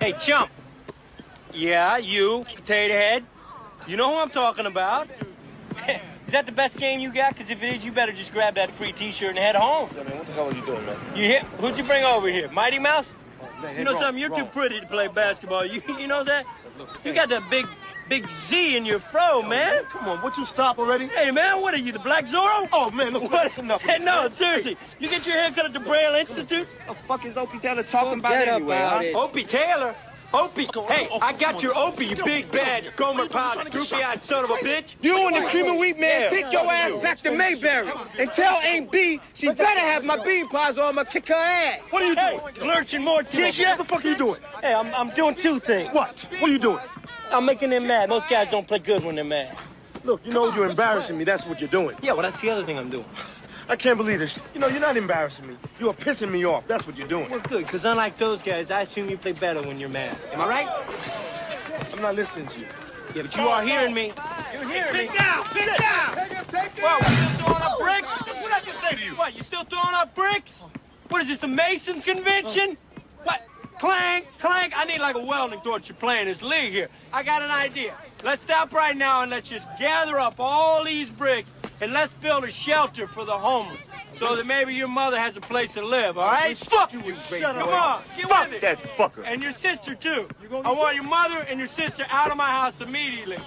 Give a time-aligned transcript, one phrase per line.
[0.00, 0.50] Hey, chump.
[1.52, 3.24] Yeah, you, potato head.
[3.88, 5.08] You know who I'm talking about.
[5.88, 7.34] is that the best game you got?
[7.34, 9.88] Because if it is, you better just grab that free T-shirt and head home.
[9.96, 10.96] Yeah, man, what the hell are you doing, man?
[11.16, 11.42] You hit?
[11.60, 12.48] Who'd you bring over here?
[12.50, 13.06] Mighty Mouse?
[13.42, 14.20] Oh, man, You know wrong, something?
[14.20, 14.40] You're wrong.
[14.40, 15.64] too pretty to play basketball.
[15.66, 16.46] You, you know that?
[16.78, 17.66] You hey, got that big,
[18.08, 19.84] big Z in your fro, man.
[19.90, 21.08] Come on, would you stop already?
[21.08, 22.68] Hey, man, what are you, the Black Zorro?
[22.72, 23.42] Oh, man, look, What?
[23.42, 23.82] that's enough.
[23.82, 24.30] Hey, no, man.
[24.32, 24.76] seriously.
[24.98, 26.66] You get your hair cut at the Braille Institute?
[26.86, 29.20] What the fuck is Opie Taylor talking about anyway, about huh?
[29.24, 29.94] Opie Taylor?
[30.34, 30.66] Opie.
[30.66, 31.60] Go Hey, oh, I got on.
[31.62, 34.44] your Opie, you big yo, bad Gomer yo, Pound, trying to get droopy eyed son
[34.44, 34.96] of a bitch.
[35.00, 36.28] You and the cream and wheat man, Yeah.
[36.28, 40.46] take your ass back to Mayberry and tell Aunt Bee she better have my bean
[40.48, 41.80] pies or I'm gonna kick her ass.
[41.88, 42.40] What are you doing?
[42.40, 42.68] Hey, doing?
[42.68, 43.32] lurching more What
[43.78, 44.40] the fuck are you doing?
[44.60, 45.94] Hey, I'm, I'm doing two things.
[45.94, 46.26] What?
[46.40, 46.80] What are you doing?
[47.30, 48.08] I'm making them mad.
[48.08, 49.56] Most guys don't play good when they're mad.
[50.04, 51.24] Look, you know you're embarrassing me.
[51.24, 51.96] That's what you're doing.
[52.02, 53.04] Yeah, well, that's the other thing I'm doing.
[53.68, 54.38] I can't believe this.
[54.54, 55.56] You know, you're not embarrassing me.
[55.78, 56.66] You are pissing me off.
[56.66, 57.28] That's what you're doing.
[57.28, 60.16] Well, good, because unlike those guys, I assume you play better when you're mad.
[60.32, 60.68] Am I right?
[61.92, 62.66] I'm not listening to you.
[63.14, 64.12] Yeah, but you are hearing me.
[64.52, 65.06] You're hearing me.
[65.08, 66.16] Pick down, get down.
[66.80, 68.20] What, we still throwing up bricks?
[68.20, 69.10] What did I just say to you?
[69.12, 70.62] What, you still throwing up bricks?
[71.08, 72.78] What is this, a Masons convention?
[73.24, 73.46] What?
[73.78, 74.72] Clank, clank.
[74.76, 76.88] I need like a welding torch to play in this league here.
[77.12, 77.94] I got an idea.
[78.24, 82.44] Let's stop right now and let's just gather up all these bricks and let's build
[82.44, 83.78] a shelter for the homeless
[84.14, 86.56] so that maybe your mother has a place to live, all right?
[86.56, 88.60] Fuck you, Shut Come on, get Fuck with it.
[88.62, 89.22] that fucker.
[89.24, 90.28] And your sister, too.
[90.64, 93.38] I want your mother and your sister out of my house immediately.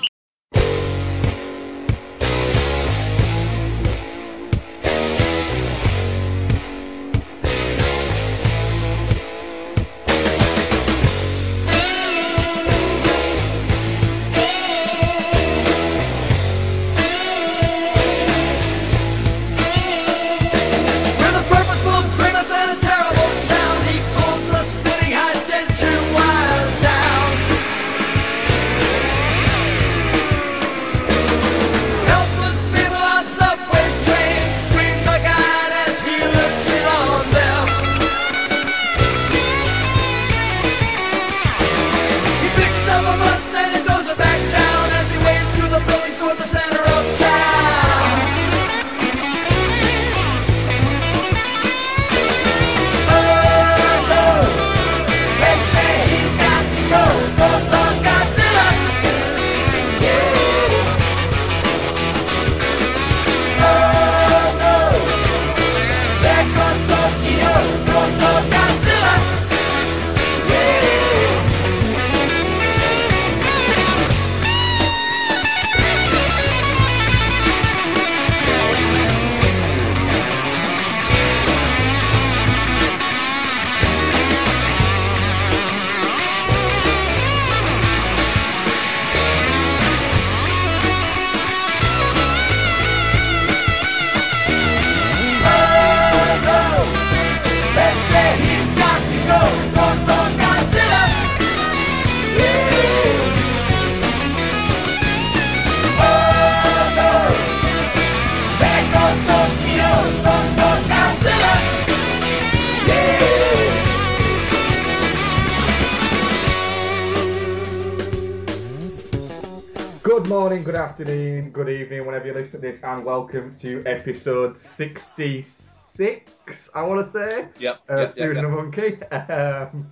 [120.21, 124.59] Good morning, good afternoon, good evening, whenever you listen to this, and welcome to episode
[124.59, 127.48] 66, I want to say.
[127.58, 128.45] Yep, Uh, yep, yep, Food yep.
[128.45, 129.01] a Monkey.
[129.12, 129.92] Um,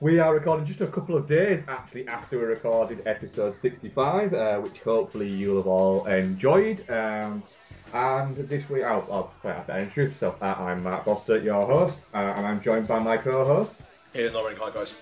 [0.00, 4.56] we are recording just a couple of days, actually, after we recorded episode 65, uh,
[4.60, 6.88] which hopefully you'll have all enjoyed.
[6.88, 7.42] Um,
[7.92, 10.42] and this week, I'll, I'll well, I have to introduce myself.
[10.42, 13.72] Uh, I'm Matt Foster, your host, uh, and I'm joined by my co-host.
[14.14, 14.94] Ian Loring, hi guys.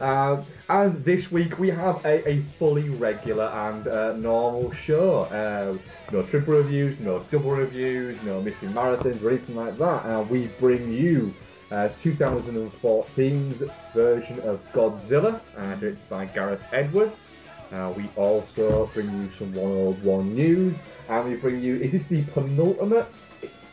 [0.00, 5.20] Um, and this week we have a, a fully regular and uh, normal show.
[5.20, 5.76] Uh,
[6.12, 10.04] no triple reviews, no double reviews, no missing marathons or anything like that.
[10.04, 11.34] Uh, we bring you
[11.70, 13.62] uh, 2014's
[13.94, 17.30] version of Godzilla, and it's by Gareth Edwards.
[17.72, 20.76] Uh, we also bring you some 101 news,
[21.08, 21.76] and we bring you.
[21.76, 23.06] Is this the penultimate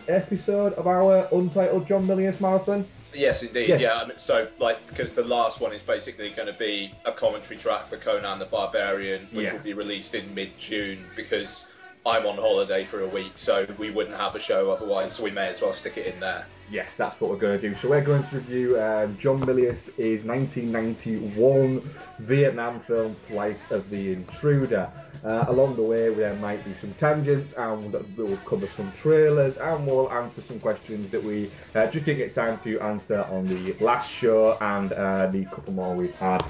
[0.08, 2.88] episode of our untitled John Milius marathon?
[3.14, 3.70] Yes, indeed.
[3.70, 3.82] Yes.
[3.82, 3.96] Yeah.
[3.96, 7.58] I mean, so, like, because the last one is basically going to be a commentary
[7.58, 9.54] track for Conan the Barbarian, which Yeah.
[9.54, 11.72] will be released in mid-June because
[12.06, 15.16] I'm on holiday for a week, so we wouldn't have a show otherwise.
[15.16, 16.46] So we may as well stick it in there.
[16.71, 17.75] Yes, that's what we're going to do.
[17.77, 21.81] So we're going to review um, John Milius' 1991
[22.19, 24.88] Vietnam film Flight of the Intruder.
[25.25, 29.88] Uh, along the way, there might be some tangents, and we'll cover some trailers, and
[29.88, 33.74] we'll answer some questions that we uh, just didn't get time to answer on the
[33.80, 36.44] last show, and uh, the couple more we've had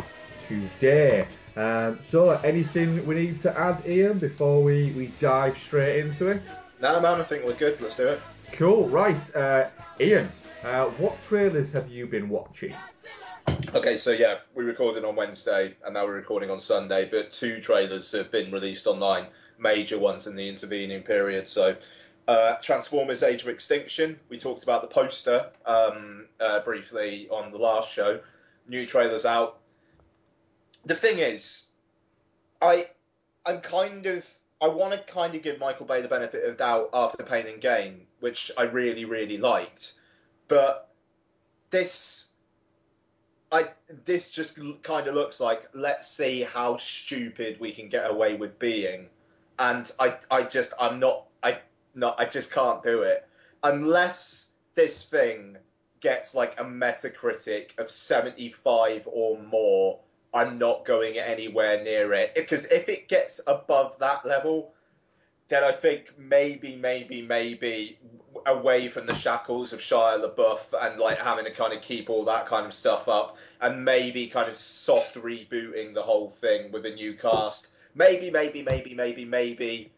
[0.50, 1.28] today.
[1.56, 6.42] Um, so, anything we need to add, Ian, before we, we dive straight into it?
[6.82, 7.80] No, man, I think we're good.
[7.80, 8.22] Let's do it.
[8.54, 9.36] Cool, right.
[9.36, 9.70] Uh,
[10.00, 10.32] Ian,
[10.64, 12.74] uh, what trailers have you been watching?
[13.74, 17.62] Okay, so yeah, we recorded on Wednesday and now we're recording on Sunday, but two
[17.62, 21.48] trailers have been released online, major ones in the intervening period.
[21.48, 21.76] So,
[22.28, 24.20] uh, Transformers: Age of Extinction.
[24.30, 28.20] We talked about the poster um, uh, briefly on the last show.
[28.68, 29.60] New trailers out.
[30.86, 31.66] The thing is,
[32.62, 32.88] I
[33.46, 34.26] I'm kind of
[34.62, 37.62] I want to kind of give Michael Bay the benefit of doubt after Pain and
[37.62, 39.94] Gain, which I really really liked,
[40.48, 40.90] but
[41.70, 42.28] this
[43.52, 43.70] I
[44.06, 48.60] this just kind of looks like let's see how stupid we can get away with
[48.60, 49.08] being,
[49.58, 51.60] and I I just I'm not I
[51.96, 53.28] not I just can't do it.
[53.64, 55.58] Unless this thing
[56.00, 60.00] gets like a Metacritic of 75 or more.
[60.34, 62.36] I'm not going anywhere near it.
[62.36, 64.74] Because if it gets above that level,
[65.50, 67.98] then I think maybe, maybe, maybe
[68.46, 72.26] away from the shackles of Shia LaBeouf and like having to kind of keep all
[72.26, 76.86] that kind of stuff up and maybe kind of soft rebooting the whole thing with
[76.86, 77.70] a new cast.
[77.96, 79.92] Maybe, maybe, maybe, maybe, maybe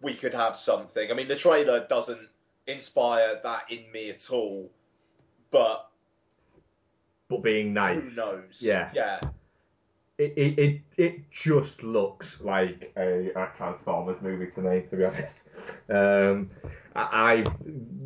[0.00, 1.10] we could have something.
[1.10, 2.26] I mean, the trailer doesn't
[2.66, 4.70] inspire that in me at all,
[5.50, 5.88] but
[7.28, 8.02] But being nice.
[8.02, 8.62] who knows?
[8.62, 8.90] Yeah.
[8.94, 9.20] Yeah.
[10.18, 15.04] It, it, it, it just looks like a, a Transformers movie to me, to be
[15.04, 15.48] honest.
[15.90, 16.50] Um,
[16.94, 17.52] I, I've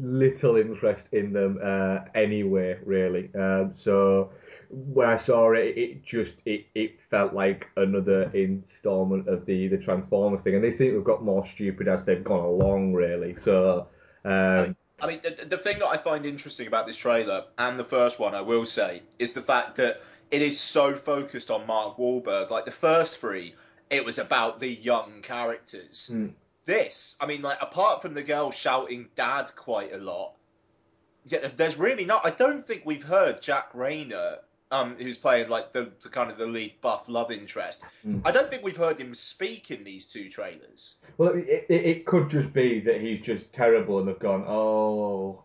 [0.00, 3.30] little interest in them uh, anyway, really.
[3.34, 4.30] Um, so
[4.70, 9.78] when I saw it, it just it, it felt like another installment of the, the
[9.78, 13.36] Transformers thing, and they seem to have got more stupid as they've gone along, really.
[13.44, 13.86] So
[14.24, 17.84] um, I mean, the, the thing that I find interesting about this trailer and the
[17.84, 21.96] first one, I will say, is the fact that it is so focused on Mark
[21.96, 22.50] Wahlberg.
[22.50, 23.54] Like the first three,
[23.90, 26.10] it was about the young characters.
[26.12, 26.32] Mm.
[26.66, 30.34] This, I mean, like apart from the girl shouting "Dad" quite a lot,
[31.26, 32.24] yeah, there's really not.
[32.24, 34.38] I don't think we've heard Jack Reynor,
[34.70, 37.82] um, who's playing like the, the kind of the lead buff love interest.
[38.06, 38.22] Mm.
[38.24, 40.96] I don't think we've heard him speak in these two trailers.
[41.18, 45.42] Well, it, it, it could just be that he's just terrible and they've gone, oh,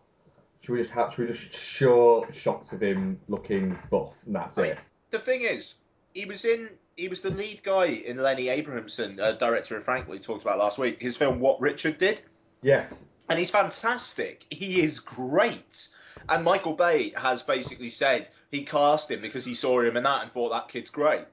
[0.66, 4.58] should we just have, should we just show shots of him looking buff and that's
[4.58, 4.78] I mean, it?
[5.10, 5.76] the thing is,
[6.12, 6.68] he was in.
[6.96, 10.58] He was the lead guy in Lenny Abrahamson, uh, director of Frank, we talked about
[10.58, 11.00] last week.
[11.00, 12.20] His film What Richard Did,
[12.62, 12.98] Yes.
[13.28, 14.46] and he's fantastic.
[14.50, 15.88] He is great.
[16.28, 20.22] And Michael Bay has basically said he cast him because he saw him in that
[20.22, 21.26] and thought that kid's great.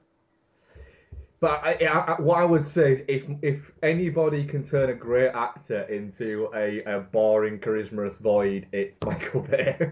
[1.44, 5.28] But I, I, what I would say is if if anybody can turn a great
[5.34, 9.90] actor into a, a boring, charismatic void, it's Michael Bay.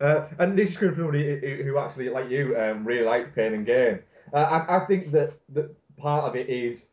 [0.00, 3.52] Uh, and this is from somebody who- who actually, like you, um, really liked Pain
[3.52, 3.98] and Gain.
[4.32, 6.84] Uh, I, I think that, that part of it is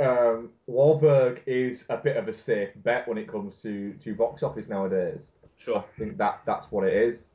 [0.00, 4.42] um, Wahlberg is a bit of a safe bet when it comes to, to box
[4.42, 5.28] office nowadays.
[5.58, 5.78] Sure.
[5.78, 7.28] I think that that's what it is.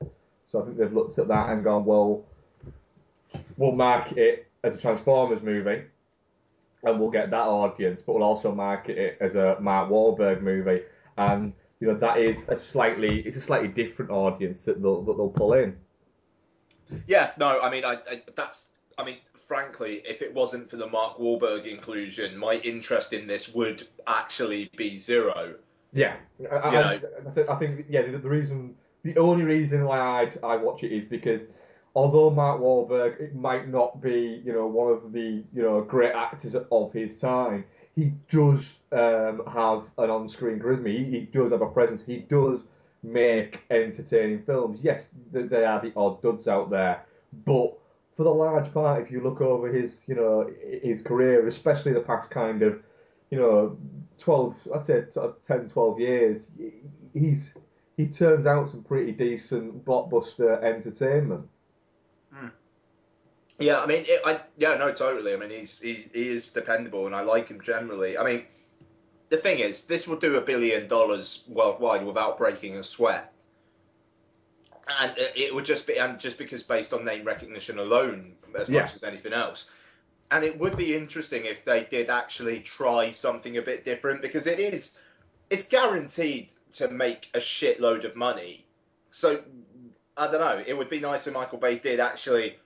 [0.47, 2.23] So I think they've looked at that and gone, well,
[3.57, 5.83] we'll market it as a Transformers movie,
[6.83, 10.81] and we'll get that audience, but we'll also market it as a Mark Wahlberg movie,
[11.17, 15.17] and you know that is a slightly it's a slightly different audience that they'll that
[15.17, 15.75] they'll pull in.
[17.07, 20.87] Yeah, no, I mean, I, I that's, I mean, frankly, if it wasn't for the
[20.87, 25.55] Mark Wahlberg inclusion, my interest in this would actually be zero.
[25.93, 26.15] Yeah,
[26.51, 26.93] I, I, I.
[26.93, 30.91] I, I think yeah the, the reason the only reason why I I watch it
[30.91, 31.41] is because
[31.99, 36.13] although Mark Wahlberg it might not be you know one of the you know great
[36.13, 40.87] actors of his time, he does um, have an on-screen charisma.
[40.97, 42.01] He, he does have a presence.
[42.01, 42.61] He does
[43.03, 44.79] make entertaining films.
[44.81, 47.05] Yes, th- there are the odd duds out there,
[47.45, 47.77] but
[48.15, 50.49] for the large part, if you look over his you know
[50.81, 52.79] his career, especially the past kind of
[53.29, 53.77] you know
[54.19, 56.47] 12 I'd say sort 10 12 years
[57.13, 57.53] he's
[57.97, 61.47] he turns out some pretty decent blockbuster entertainment
[63.59, 65.33] Yeah, I mean, it, I yeah, no, totally.
[65.33, 68.17] I mean, he's he, he is dependable, and I like him generally.
[68.17, 68.45] I mean,
[69.29, 73.33] the thing is, this will do a billion dollars worldwide without breaking a sweat,
[74.99, 78.81] and it, would just be and just because based on name recognition alone, as Yeah.
[78.81, 79.69] much as anything else.
[80.31, 84.47] And it would be interesting if they did actually try something a bit different because
[84.47, 84.99] it is
[85.49, 88.65] it's guaranteed to make a shitload of money.
[89.09, 89.43] So
[90.15, 90.63] I don't know.
[90.65, 92.57] It would be nice if Michael Bay did actually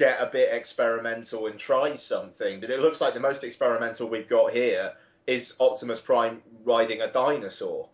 [0.00, 2.58] get a bit experimental and try something.
[2.58, 4.94] But it looks like the most experimental we've got here
[5.26, 7.86] is Optimus Prime riding a dinosaur.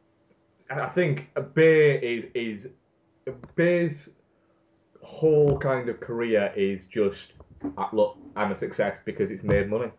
[0.71, 2.69] And I think Bay is is
[3.57, 4.09] Bay's
[5.03, 7.33] whole kind of career is just
[7.77, 9.91] uh, look, I'm a success because it's made money.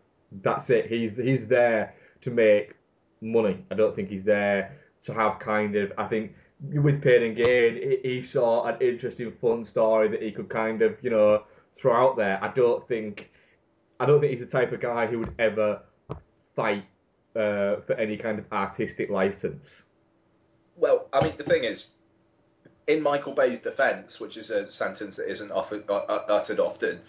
[0.42, 0.86] That's it.
[0.86, 2.74] He's he's there to make
[3.20, 3.58] money.
[3.70, 5.92] I don't think he's there to have kind of.
[5.98, 6.32] I think
[6.72, 10.96] with Pain and Gain, he saw an interesting, fun story that he could kind of
[11.02, 11.42] you know
[11.78, 12.42] throw out there.
[12.42, 13.30] I don't think
[14.00, 15.82] I don't think he's the type of guy who would ever
[16.54, 16.84] fight
[17.34, 19.82] uh, for any kind of artistic license.
[20.76, 21.88] Well, I mean, the thing is,
[22.86, 25.92] in Michael Bay's defence, which is a sentence that isn't often, uh,
[26.28, 27.00] uttered often,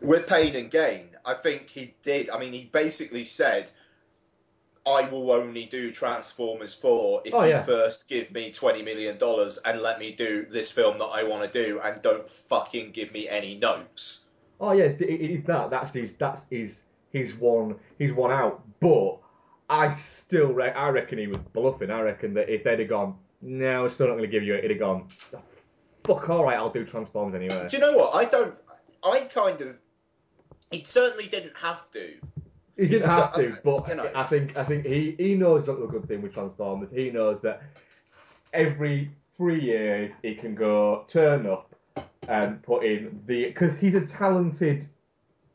[0.00, 2.30] with Pain and Gain, I think he did.
[2.30, 3.70] I mean, he basically said,
[4.86, 7.62] "I will only do Transformers 4 if Oh, you yeah.
[7.62, 11.50] first give me twenty million dollars and let me do this film that I want
[11.50, 14.24] to do, and don't fucking give me any notes."
[14.60, 15.70] Oh yeah, it, it, that.
[15.70, 16.14] That's his.
[16.16, 16.80] That's his.
[17.12, 17.76] His one.
[17.98, 18.62] His one out.
[18.80, 19.18] But
[19.68, 20.52] I still.
[20.52, 21.90] Re- I reckon he was bluffing.
[21.90, 24.54] I reckon that if they'd have gone, no, we're still not going to give you
[24.54, 24.62] it.
[24.62, 25.08] He'd have gone,
[26.04, 26.28] fuck.
[26.28, 27.66] All right, I'll do Transformers anyway.
[27.68, 28.14] Do you know what?
[28.14, 28.54] I don't.
[29.02, 29.76] I kind of.
[30.70, 32.14] He certainly didn't have to.
[32.80, 34.10] He didn't have to, but you know.
[34.14, 36.90] I think I think he, he knows not the good thing with Transformers.
[36.90, 37.62] He knows that
[38.54, 41.74] every three years he can go turn up
[42.28, 44.88] and put in the because he's a talented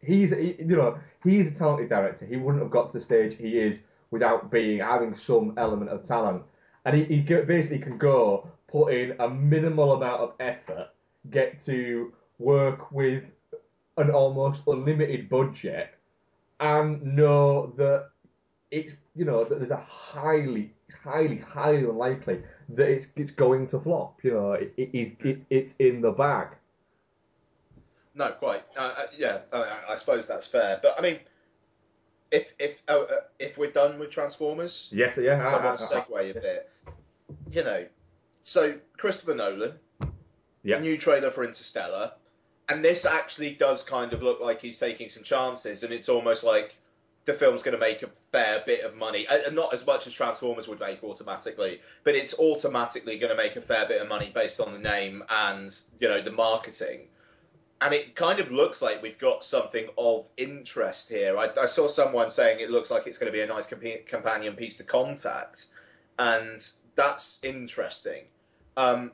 [0.01, 2.27] he's he, you know he's a talented director.
[2.27, 3.79] He wouldn't have got to the stage he is
[4.11, 6.43] without being having some element of talent,
[6.85, 10.89] and he, he basically can go put in a minimal amount of effort,
[11.31, 13.23] get to work with
[13.97, 15.94] an almost unlimited budget
[16.59, 18.09] and know that
[18.71, 23.79] it's you know that there's a highly highly highly unlikely that it's it's going to
[23.79, 26.49] flop you know it, it, it's it's it's in the bag
[28.13, 28.63] No, quite.
[28.77, 30.79] Uh, uh, yeah, uh, I suppose that's fair.
[30.81, 31.19] But I mean,
[32.31, 35.65] if if oh, uh, if we're done with Transformers, yes yeah I- so I I-
[35.65, 36.69] want to I- segue a bit.
[37.51, 37.85] You know,
[38.43, 39.73] so Christopher Nolan,
[40.63, 40.79] Yeah.
[40.79, 42.13] new trailer for Interstellar,
[42.67, 46.43] and this actually does kind of look like he's taking some chances, and it's almost
[46.43, 46.75] like
[47.25, 50.07] the film's going to make a fair bit of money, Uh, and not as much
[50.07, 54.07] as Transformers would make automatically, but it's automatically going to make a fair bit of
[54.07, 57.07] money based on the name and you know the marketing.
[57.81, 61.37] And it kind of looks like we've got something of interest here.
[61.37, 64.05] I, I saw someone saying it looks like it's going to be a nice compa-
[64.05, 65.65] companion piece to Contact,
[66.17, 68.23] and that's interesting.
[68.77, 69.11] Um,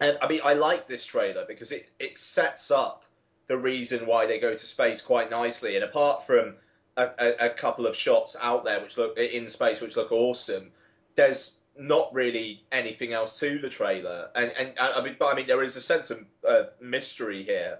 [0.00, 3.04] and I mean, I like this trailer because it, it sets up
[3.48, 5.76] the reason why they go to space quite nicely.
[5.76, 6.54] And apart from
[6.96, 10.70] a, a, a couple of shots out there which look in space which look awesome,
[11.16, 14.30] there's not really anything else to the trailer.
[14.34, 17.78] And and I mean, but I mean, there is a sense of uh, mystery here,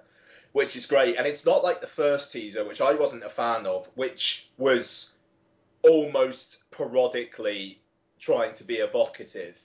[0.52, 1.16] which is great.
[1.16, 5.16] And it's not like the first teaser, which I wasn't a fan of, which was
[5.82, 7.78] almost parodically
[8.18, 9.58] trying to be evocative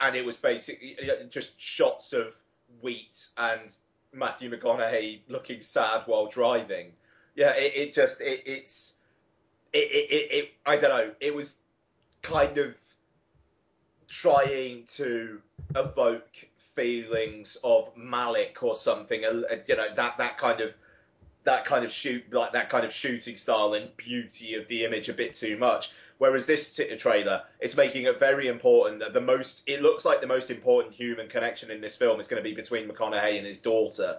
[0.00, 0.96] and it was basically
[1.28, 2.32] just shots of
[2.80, 3.72] wheat and
[4.12, 6.92] Matthew McConaughey looking sad while driving.
[7.34, 8.94] Yeah, it, it just it, it's
[9.72, 11.14] it, it, it, it I don't know.
[11.20, 11.58] It was
[12.22, 12.74] kind of
[14.08, 15.40] trying to
[15.76, 19.24] evoke feelings of Malick or something.
[19.24, 20.72] uh, You know that that kind of
[21.44, 25.08] that kind of shoot like that kind of shooting style and beauty of the image
[25.08, 25.90] a bit too much.
[26.20, 30.26] Whereas this trailer, it's making it very important that the most it looks like the
[30.26, 33.58] most important human connection in this film is going to be between McConaughey and his
[33.58, 34.18] daughter.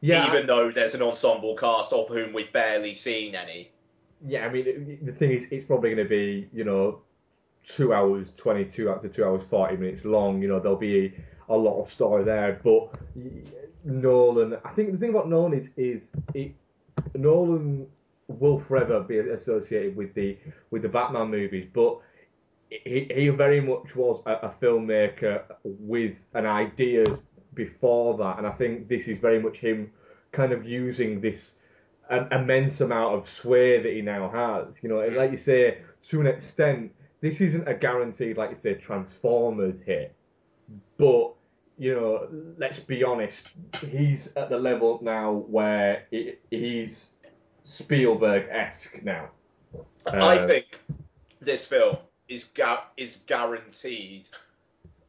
[0.00, 3.70] yeah Even though there's an ensemble cast of whom we've barely seen any.
[4.26, 6.98] yeah I mean the thing is it's probably going to be you know
[7.64, 11.14] two hours twenty two up to two hours forty minutes long you know there'll be
[11.48, 12.92] a lot of story there but
[13.84, 16.56] Nolan I think the thing about Nolan is is it
[17.14, 17.86] Nolan
[18.28, 20.36] will forever be associated with the
[20.70, 21.98] with the Batman movies, but
[22.70, 27.20] he, he very much was a, a filmmaker with an ideas
[27.54, 29.90] before that, and I think this is very much him
[30.32, 31.54] kind of using this
[32.10, 34.76] an immense amount of sway that he now has.
[34.82, 35.78] You know, like you say,
[36.08, 40.14] to an extent, this isn't a guaranteed, like you say, Transformers hit,
[40.98, 41.32] but
[41.78, 42.28] you know,
[42.58, 47.10] let's be honest, he's at the level now where he, he's
[47.66, 49.28] Spielberg esque now.
[50.06, 50.78] I Uh, think
[51.40, 51.96] this film
[52.28, 54.28] is ga- is guaranteed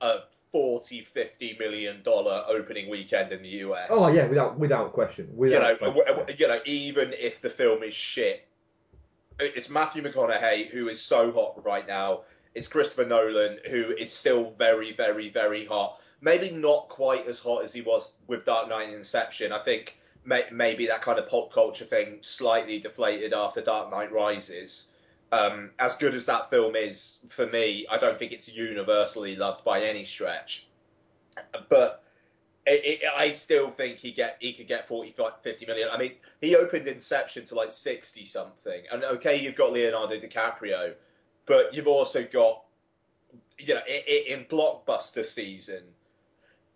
[0.02, 0.22] a
[0.52, 3.88] 40 50 million dollar opening weekend in the US.
[3.92, 5.30] Oh yeah, without without question.
[5.38, 6.36] you know, question.
[6.40, 8.48] you know, even if the film is shit,
[9.40, 12.22] it's Matthew McConaughey who is so hot right now.
[12.56, 16.02] It's Christopher Nolan who is still very, very, very hot.
[16.22, 19.52] Maybe not quite as hot as he was with Dark Knight and Inception.
[19.52, 24.12] I think may, maybe that kind of pop culture thing slightly deflated after Dark Knight
[24.12, 24.92] Rises.
[25.32, 29.64] Um, as good as that film is for me, I don't think it's universally loved
[29.64, 30.68] by any stretch.
[31.70, 32.04] But
[32.66, 35.90] it, it, I still think he get he could get 40, 50 million.
[35.92, 38.84] I mean, he opened Inception to like 60 something.
[38.92, 40.94] And okay, you've got Leonardo DiCaprio,
[41.46, 42.64] but you've also got,
[43.58, 45.84] you know, in, in blockbuster season,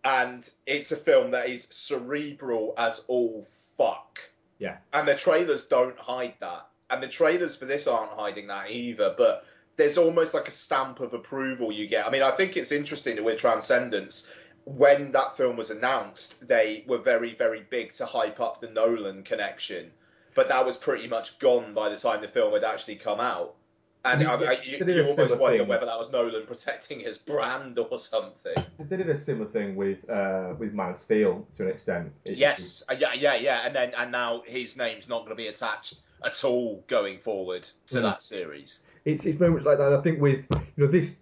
[0.04, 4.20] and it's a film that is cerebral as all fuck.
[4.60, 4.78] Yeah.
[4.94, 6.68] And the trailers don't hide that.
[6.90, 11.00] And the trailers for this aren't hiding that either, but there's almost like a stamp
[11.00, 12.06] of approval you get.
[12.06, 14.28] I mean, I think it's interesting that with Transcendence,
[14.66, 19.24] when that film was announced, they were very, very big to hype up the Nolan
[19.24, 19.92] connection.
[20.36, 23.56] But that was pretty much gone by the time the film had actually come out.
[24.04, 25.68] And I, I, you, They did a you almost wonder thing.
[25.68, 28.56] whether that was Nolan protecting his brand or something.
[28.80, 32.12] They did a similar thing with uh, with Man of Steel to an extent.
[32.26, 35.36] It- Yes, uh, yeah, yeah, yeah, and then and now his name's not going to
[35.36, 38.02] be attached at all going forward to Mm.
[38.04, 38.80] that series.
[39.06, 39.94] it's it's very much like that.
[39.94, 41.14] I think with you know this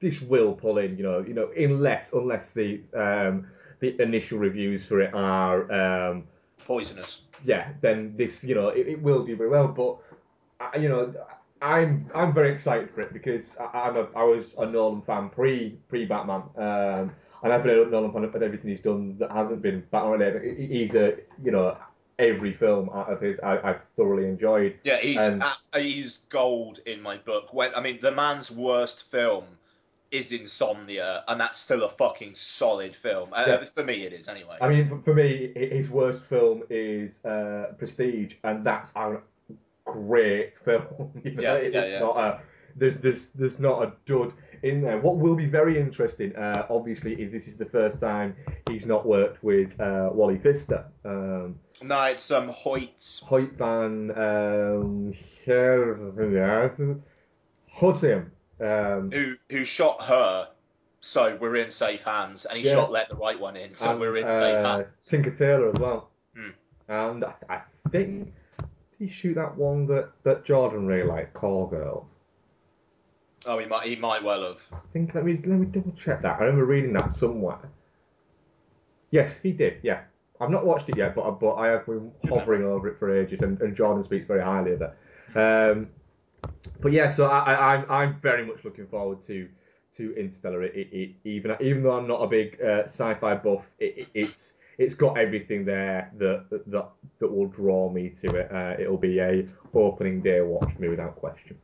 [0.00, 0.96] this will pull in.
[0.96, 3.46] You know, you know, unless unless the um,
[3.80, 5.70] the initial reviews for it are
[6.10, 6.24] um,
[6.66, 7.22] Poisonous.
[7.44, 9.68] yeah, then this you know it, it will do very well.
[9.68, 9.96] But
[10.58, 11.14] I, you know,
[11.62, 15.28] I'm I'm very excited for it because I, I'm a I was a Nolan fan
[15.30, 16.42] pre pre Batman.
[16.56, 17.12] Um,
[17.42, 20.40] and I've been a Nolan fan of everything he's done that hasn't been Batman.
[20.56, 21.76] He- He's a you know
[22.18, 24.78] every film out of his I, I've thoroughly enjoyed.
[24.84, 27.52] Yeah, he's And- uh, he's gold in my book.
[27.54, 29.44] When I mean, the man's worst film
[30.10, 33.30] is Insomnia, and that's still a fucking solid film.
[33.32, 33.64] Uh, Yeah.
[33.72, 34.58] For me, it is anyway.
[34.60, 39.18] I mean, for, for me, his worst film is uh, Prestige, and that's a
[39.92, 41.10] great film.
[41.24, 41.98] You know, Yeah, yeah, it's yeah.
[42.00, 42.40] not a
[42.76, 44.32] there's there's there's not a dud
[44.62, 44.98] in there.
[44.98, 48.36] What will be very interesting, uh, obviously, is this is the first time
[48.68, 50.84] he's not worked with uh, Wally Pfister.
[51.04, 53.22] Um, no, it's um Hoyt.
[53.26, 55.14] Hoyt van um.
[58.60, 60.48] Um, who who shot her.
[61.02, 62.74] So we're in safe hands, and he Yeah.
[62.74, 63.74] shot let the right one in.
[63.74, 65.06] So and, we're in safe uh, hands.
[65.08, 66.10] Tinker Tailor as well.
[66.36, 66.50] Hmm.
[66.88, 68.34] And I, I think
[69.00, 72.06] he shoot that one that, that Jordan really liked, Call Girl.
[73.46, 74.60] Oh, he might he might well have.
[74.70, 76.38] I think let me let me double check that.
[76.38, 77.70] I remember reading that somewhere.
[79.10, 79.78] Yes, he did.
[79.82, 80.02] Yeah,
[80.38, 83.40] I've not watched it yet, but but I have been hovering over it for ages,
[83.40, 85.38] and, and Jordan speaks very highly of it.
[85.38, 85.88] Um,
[86.82, 89.48] but yeah, so I, I, I'm I'm very much looking forward to
[89.96, 90.64] to Interstellar.
[90.64, 94.08] It, it, it, even even though I'm not a big uh, sci-fi buff, it, it,
[94.12, 96.88] it's it's got everything there that that
[97.18, 98.50] that will draw me to it.
[98.50, 101.56] Uh, it'll be a opening day watch me without question.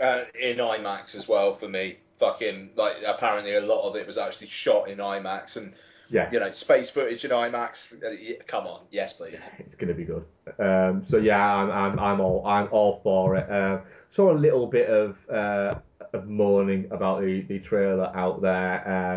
[0.00, 1.98] Uh, in IMAX as well for me.
[2.20, 5.74] Fucking like apparently a lot of it was actually shot in IMAX, and
[6.08, 6.30] Yeah.
[6.30, 7.92] you know space footage in IMAX.
[8.00, 9.40] uh, Come on, yes please.
[9.58, 10.24] it's going to be good.
[10.60, 13.50] Um, so yeah, I'm, I'm I'm all I'm all for it.
[13.50, 15.74] Um, saw a little bit of uh,
[16.12, 18.76] of moaning about the, the trailer out there,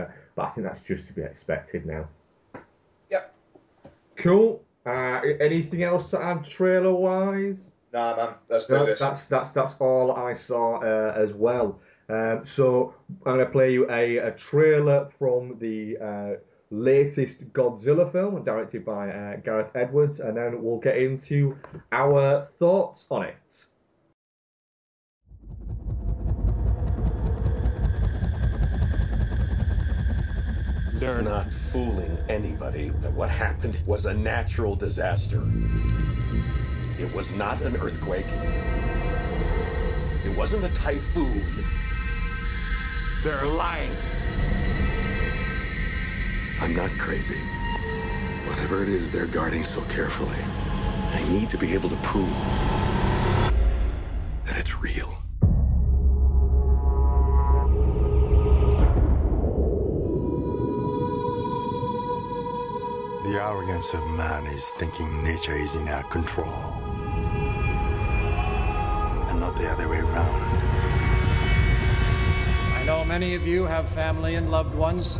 [0.10, 2.08] uh, but I think that's just to be expected now.
[4.26, 4.34] Yep.
[4.34, 4.62] Cool.
[4.86, 7.70] Uh, anything else to add trailer wise?
[7.94, 9.00] Nah, man, let's do That's, this.
[9.00, 11.80] that's that's that's all I saw uh, as well.
[12.10, 12.94] Um, so
[13.26, 16.40] I'm going to play you a, a trailer from the uh,
[16.72, 21.58] latest Godzilla film, directed by uh, Gareth Edwards, and then we'll get into
[21.92, 23.66] our thoughts on it.
[30.92, 35.44] They're not fooling anybody that what happened was a natural disaster.
[36.98, 38.30] It was not an earthquake.
[40.24, 41.44] It wasn't a typhoon.
[43.26, 43.92] They're lying.
[46.62, 47.36] I'm not crazy.
[48.48, 50.40] Whatever it is they're guarding so carefully,
[51.12, 52.30] I need to be able to prove
[54.46, 55.25] that it's real.
[63.36, 66.48] The arrogance of man is thinking nature is in our control.
[69.28, 70.42] And not the other way around.
[72.76, 75.20] I know many of you have family and loved ones,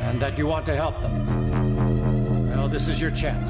[0.00, 2.48] and that you want to help them.
[2.48, 3.48] Well, this is your chance.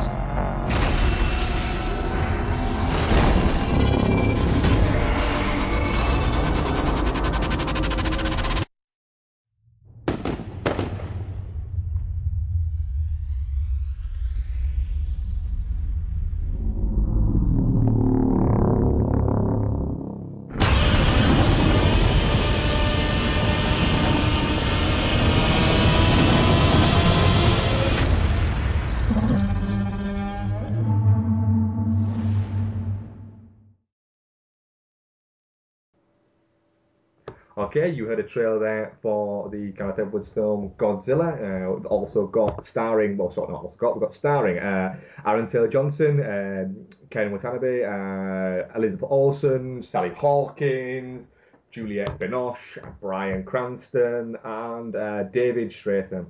[37.76, 41.34] Okay, you heard a trailer there for the Gareth Edwards film Godzilla.
[41.42, 44.94] Uh, also got starring, well, sort of not also got, we've got starring uh,
[45.26, 51.26] Aaron Taylor Johnson, um, Ken Watanabe, uh, Elizabeth Olsen, Sally Hawkins,
[51.72, 56.26] Juliette Binoche, Bryan Cranston, and uh, David Strathairn.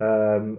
[0.00, 0.58] Um,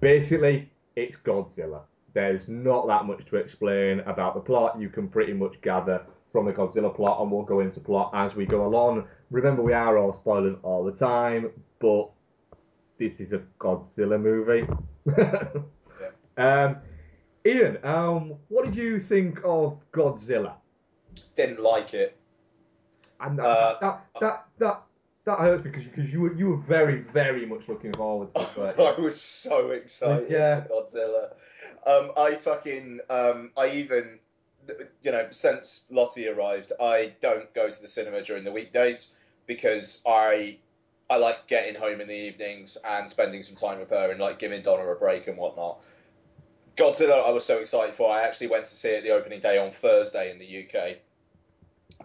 [0.00, 1.82] basically, it's Godzilla.
[2.14, 4.80] There's not that much to explain about the plot.
[4.80, 8.34] You can pretty much gather from the Godzilla plot, and we'll go into plot as
[8.34, 9.06] we go along.
[9.32, 12.10] Remember, we are all spoilers all the time, but
[12.98, 14.66] this is a Godzilla movie.
[16.36, 16.76] um,
[17.46, 20.52] Ian, um, what did you think of Godzilla?
[21.34, 22.16] Didn't like it.
[23.20, 24.82] And that, Uh, that, that, that,
[25.24, 28.78] that hurts because because you were you were very very much looking forward to it.
[28.80, 30.64] I was so excited Yeah.
[30.64, 31.32] for Godzilla.
[31.86, 34.18] Um, I fucking, um, I even,
[35.02, 39.14] you know, since Lottie arrived, I don't go to the cinema during the weekdays
[39.46, 40.58] because I,
[41.10, 44.38] I like getting home in the evenings and spending some time with her and like
[44.38, 45.78] giving Donna a break and whatnot.
[46.76, 48.10] Godzilla, I was so excited for.
[48.10, 50.98] I actually went to see it the opening day on Thursday in the UK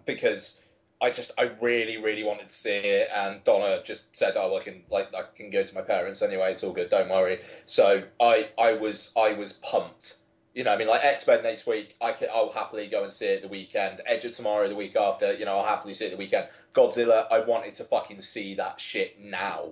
[0.06, 0.62] because
[1.00, 4.64] I just I really really wanted to see it, and Donna just said, "Oh, I
[4.64, 6.54] can like I can go to my parents anyway.
[6.54, 6.90] It's all good.
[6.90, 10.18] Don't worry." So I I was I was pumped.
[10.58, 13.14] You know, I mean, like X Men next week, I can I'll happily go and
[13.14, 14.02] see it the weekend.
[14.08, 16.48] Edge of Tomorrow the week after, you know, I'll happily see it the weekend.
[16.74, 19.70] Godzilla, I wanted to fucking see that shit now.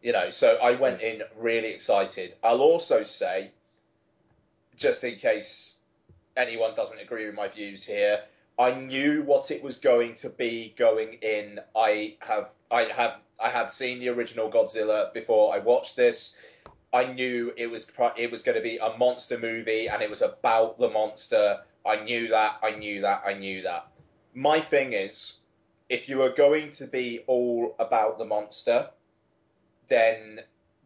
[0.00, 2.32] You know, so I went in really excited.
[2.44, 3.50] I'll also say,
[4.76, 5.78] just in case
[6.36, 8.20] anyone doesn't agree with my views here,
[8.56, 11.58] I knew what it was going to be going in.
[11.74, 16.36] I have I have I had seen the original Godzilla before I watched this.
[16.92, 20.22] I knew it was it was going to be a monster movie and it was
[20.22, 21.60] about the monster.
[21.86, 22.58] I knew that.
[22.62, 23.22] I knew that.
[23.24, 23.88] I knew that.
[24.34, 25.38] My thing is,
[25.88, 28.90] if you are going to be all about the monster,
[29.88, 30.40] then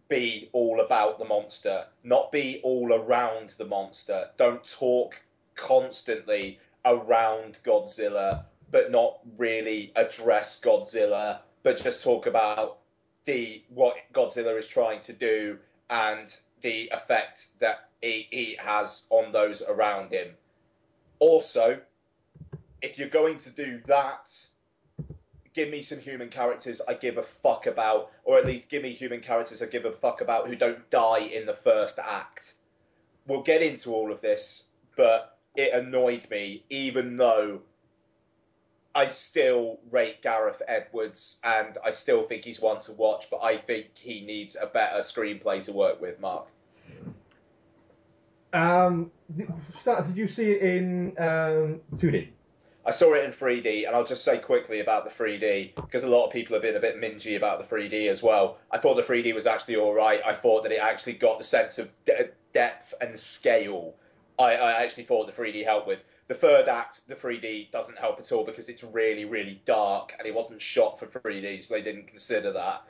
[0.08, 4.30] be all about the monster, not be all around the monster.
[4.36, 5.20] Don't talk
[5.56, 12.78] constantly around Godzilla, but not really address Godzilla, but just talk about
[13.24, 19.62] the what Godzilla is trying to do and the effect that he, has on those
[19.62, 20.28] around him.
[21.18, 21.80] Also,
[22.82, 24.30] if you're going to do that,
[25.54, 28.92] give me some human characters I give a fuck about, or at least give me
[28.92, 32.54] human characters I give a fuck about who don't die in the first act.
[33.26, 37.62] We'll get into all of this, but it annoyed me, even though
[38.96, 43.58] I still rate Gareth Edwards and I still think he's one to watch, but I
[43.58, 46.46] think he needs a better screenplay to work with, Mark.
[48.54, 49.50] um, did,
[50.14, 52.28] you see it in um, 2D?
[52.86, 56.08] I saw it in 3D, and I'll just say quickly about the 3D because a
[56.08, 58.56] lot of people have been a bit mingy about the 3D as well.
[58.70, 60.22] I thought the 3D was actually all right.
[60.24, 63.94] I thought that it actually got the sense of de- depth and scale.
[64.38, 65.98] I, I actually thought the 3D helped with.
[66.28, 70.26] The third act, the 3D doesn't help at all because it's really, really dark, and
[70.26, 72.82] it wasn't shot for 3D, so they didn't consider that.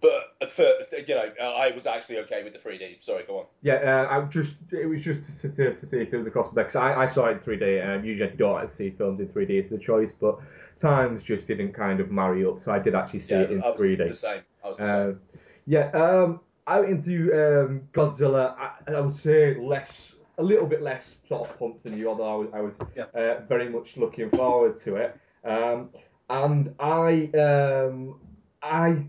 [0.00, 3.02] But a third, you know, uh, I was actually okay with the 3D.
[3.04, 3.46] Sorry, go on.
[3.62, 6.30] Yeah, uh, I just it was just to, to, to see if there was a
[6.30, 8.90] cost because I, I saw it in 3D and usually I don't like to see
[8.90, 9.66] films in 3D.
[9.66, 10.38] as a choice, but
[10.80, 13.62] times just didn't kind of marry up, so I did actually see Yeah, it in
[13.62, 14.08] I was 3D.
[14.08, 14.40] the same.
[14.64, 15.20] I was the Uh, same.
[15.66, 21.16] yeah, um, out into um, Godzilla, I, I would say less, a little bit less
[21.26, 22.74] sort of pumped than you, although I was, I was
[23.14, 25.18] uh, very much looking forward to it.
[25.44, 25.90] Um,
[26.30, 28.20] and I, um,
[28.62, 29.04] I,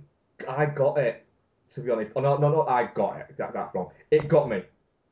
[0.48, 1.26] I got it.
[1.76, 3.38] To be honest, oh, no, no, no, I got it.
[3.38, 3.92] That, that's wrong.
[4.10, 4.64] It got me.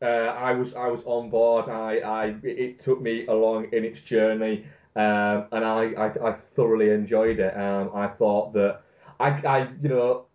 [0.02, 1.70] Uh, I was, I was on board.
[1.70, 6.34] I, I, it, it took me along in its journey, um, and I, I, I
[6.56, 7.56] thoroughly enjoyed it.
[7.56, 8.82] Um, I thought that,
[9.20, 10.26] I, I, you know,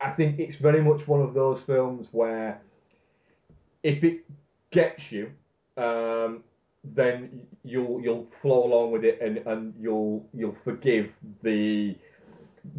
[0.00, 2.60] I think it's very much one of those films where
[3.82, 4.24] if it
[4.72, 5.30] gets you,
[5.76, 6.42] um,
[6.82, 11.10] then you'll you'll flow along with it and, and you'll you'll forgive
[11.42, 11.94] the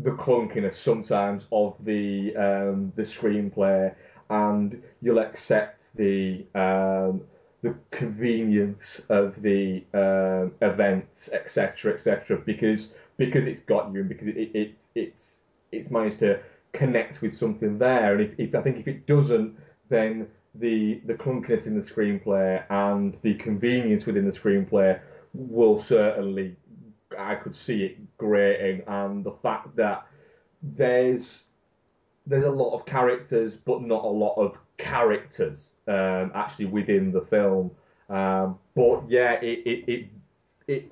[0.04, 3.94] the clunkiness sometimes of the um, the screenplay
[4.30, 7.22] and you'll accept the um,
[7.62, 14.28] the convenience of the um, events etc etc because because it's got you and because
[14.28, 15.40] it, it, it's it's
[15.72, 16.40] it's managed to
[16.74, 18.14] connect with something there.
[18.14, 19.56] And if, if I think if it doesn't
[19.90, 25.00] then the the clunkiness in the screenplay and the convenience within the screenplay
[25.34, 26.56] will certainly
[27.18, 30.06] I could see it grating and the fact that
[30.62, 31.44] there's
[32.28, 37.22] there's a lot of characters but not a lot of characters um, actually within the
[37.22, 37.72] film
[38.10, 40.06] um, but yeah it it, it
[40.68, 40.92] it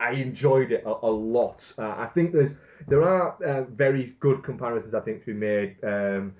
[0.00, 1.72] I enjoyed it a, a lot.
[1.76, 2.52] Uh, I think there's
[2.86, 5.76] there are uh, very good comparisons I think to be made.
[5.82, 6.34] Um,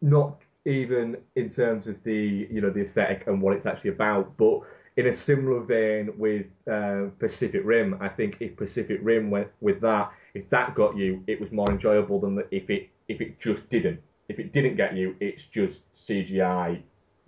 [0.00, 4.36] not even in terms of the you know the aesthetic and what it's actually about,
[4.36, 4.60] but
[4.96, 9.80] in a similar vein with uh, Pacific Rim, I think if Pacific Rim went with
[9.82, 13.68] that, if that got you, it was more enjoyable than if it if it just
[13.70, 14.00] didn't.
[14.28, 16.82] If it didn't get you, it's just CGI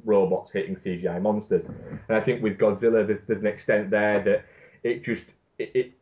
[0.04, 1.64] robots hitting CGI monsters.
[1.64, 4.44] And I think with Godzilla, there's there's an extent there that
[4.82, 5.24] it just
[5.58, 5.92] it, it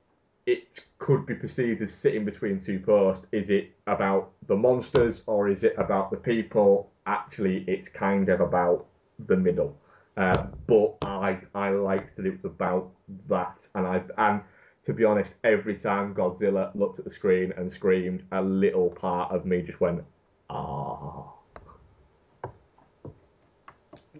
[0.46, 3.26] it could be perceived as sitting between two posts.
[3.32, 6.90] Is it about the monsters or is it about the people?
[7.06, 8.86] Actually, it's kind of about
[9.26, 9.76] the middle.
[10.16, 12.90] Uh, but I I liked that it was about
[13.28, 14.40] that, and I and
[14.84, 19.32] to be honest, every time Godzilla looked at the screen and screamed, a little part
[19.32, 20.02] of me just went,
[20.48, 21.24] ah.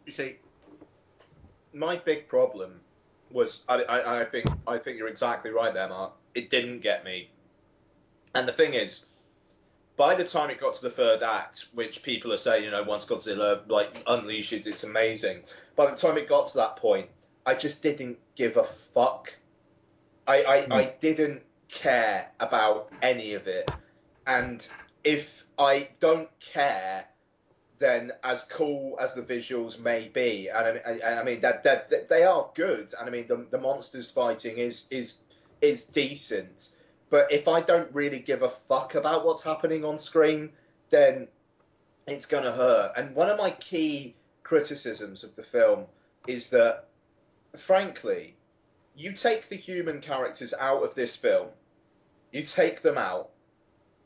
[0.05, 0.37] You see,
[1.73, 2.81] my big problem
[3.31, 6.13] was I, I, I think I think you're exactly right there, Mark.
[6.35, 7.31] It didn't get me,
[8.35, 9.07] and the thing is,
[9.97, 12.83] by the time it got to the third act, which people are saying, you know,
[12.83, 15.43] once Godzilla like unleashes, it's amazing.
[15.75, 17.09] By the time it got to that point,
[17.45, 19.37] I just didn't give a fuck.
[20.27, 20.73] I I, hmm.
[20.73, 23.71] I didn't care about any of it,
[24.27, 24.67] and
[25.05, 27.07] if I don't care,
[27.79, 31.91] then as cool as the visuals may be, and I, I, I mean that, that,
[31.91, 35.21] that they are good, and I mean the, the monsters fighting is is
[35.61, 36.71] is decent,
[37.11, 40.51] but if I don't really give a fuck about what's happening on screen,
[40.91, 41.29] then
[42.07, 42.93] it's gonna hurt.
[42.97, 45.87] And one of my key criticisms of the film
[46.27, 46.89] is that,
[47.57, 48.37] frankly,
[48.97, 51.49] you take the human characters out of this film,
[52.33, 53.31] you take them out,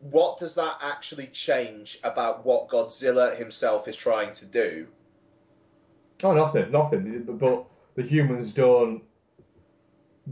[0.01, 4.87] what does that actually change about what Godzilla himself is trying to do?
[6.23, 7.25] Oh, nothing, nothing.
[7.39, 9.03] But the humans don't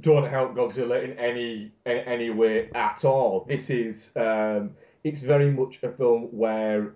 [0.00, 3.46] don't help Godzilla in any in any way at all.
[3.48, 4.70] This is um,
[5.04, 6.94] it's very much a film where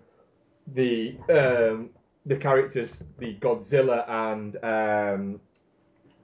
[0.74, 1.90] the um,
[2.26, 5.40] the characters, the Godzilla and um,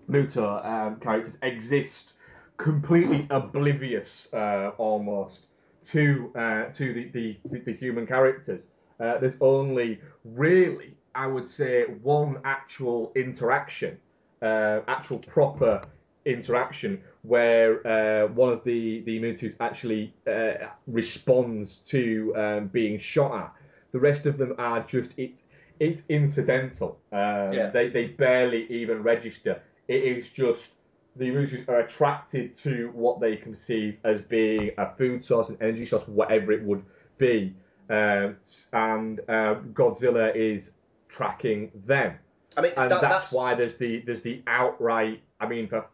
[0.08, 2.14] Muto um, characters, exist
[2.56, 5.46] completely oblivious, uh, almost
[5.84, 8.68] to uh, to the, the, the human characters.
[9.00, 13.96] Uh, there's only really, I would say, one actual interaction,
[14.42, 15.80] uh, actual proper
[16.28, 23.32] interaction, where uh, one of the the Mutus actually uh, responds to um, being shot
[23.42, 23.52] at.
[23.92, 25.42] The rest of them are just it.
[25.80, 26.98] It's incidental.
[27.12, 27.70] Um, Yeah.
[27.70, 29.62] They they barely even register.
[29.88, 30.70] It is just
[31.16, 35.86] the Mutus are attracted to what they conceive as being a food source, an energy
[35.86, 36.84] source, whatever it would
[37.18, 37.54] be.
[37.90, 38.36] Um,
[38.72, 40.70] and uh, Godzilla is
[41.08, 42.18] tracking them.
[42.56, 45.22] I mean, and that- that's, that's- why there's the there's the outright.
[45.40, 45.86] I mean, for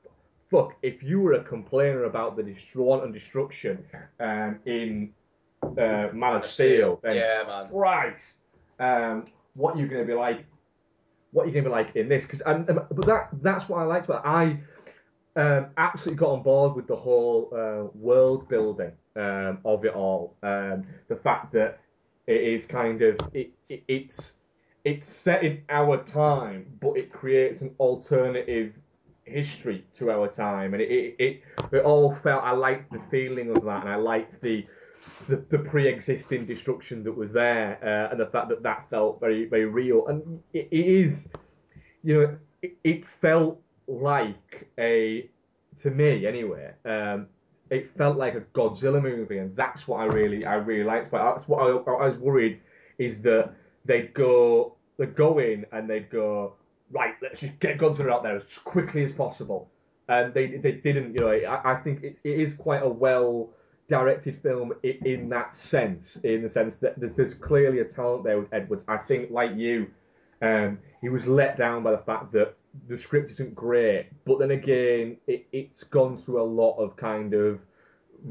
[0.55, 3.85] fuck, if you were a complainer about the destroy and destruction
[4.21, 5.12] um, in
[5.62, 7.69] uh, Man of Steel, then Yeah, man.
[7.71, 8.35] Christ,
[8.79, 10.45] um, what you're going to be like?
[11.33, 12.25] What are you're going to be like in this?
[12.25, 14.61] Because and- but that that's what I liked about it.
[15.37, 19.95] I um, absolutely got on board with the whole uh, world building um, of it
[19.95, 20.37] all.
[20.45, 21.81] Um, the fact that
[22.29, 24.35] it is kind of it, it, it's
[24.85, 28.75] it's set in our time, but it creates an alternative
[29.25, 32.43] history to our time, and it it, it, it all felt.
[32.43, 34.67] I liked the feeling of that, and I liked the
[35.29, 39.47] the, the pre-existing destruction that was there, uh, and the fact that that felt very
[39.47, 41.29] very real, and it, it is,
[42.03, 45.29] you know, it, it felt like a
[45.79, 46.73] to me anyway.
[46.85, 47.27] Um,
[47.71, 51.11] it felt like a Godzilla movie, and that's what I really I really liked.
[51.11, 52.61] But that's what I, I was worried
[52.99, 56.55] is that they'd go they'd go in and they'd go
[56.90, 57.14] right.
[57.23, 59.68] Let's just get Godzilla out there as quickly as possible,
[60.09, 61.14] and they they didn't.
[61.14, 63.51] You know, I, I think it, it is quite a well
[63.88, 68.25] directed film in, in that sense, in the sense that there's, there's clearly a talent
[68.25, 68.85] there with Edwards.
[68.88, 69.88] I think, like you,
[70.42, 72.55] um, he was let down by the fact that
[72.88, 77.35] the script isn't great, but then again, it, it's gone through a lot of kind
[77.35, 77.61] of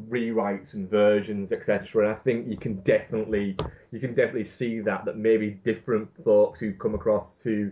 [0.09, 2.07] rewrites and versions, etc.
[2.07, 3.55] And I think you can definitely
[3.91, 7.71] you can definitely see that that maybe different folks who come across to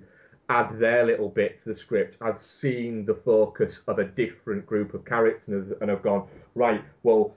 [0.52, 2.18] add their little bit to the script.
[2.22, 6.84] I've seen the focus of a different group of characters and have gone right.
[7.04, 7.34] Well,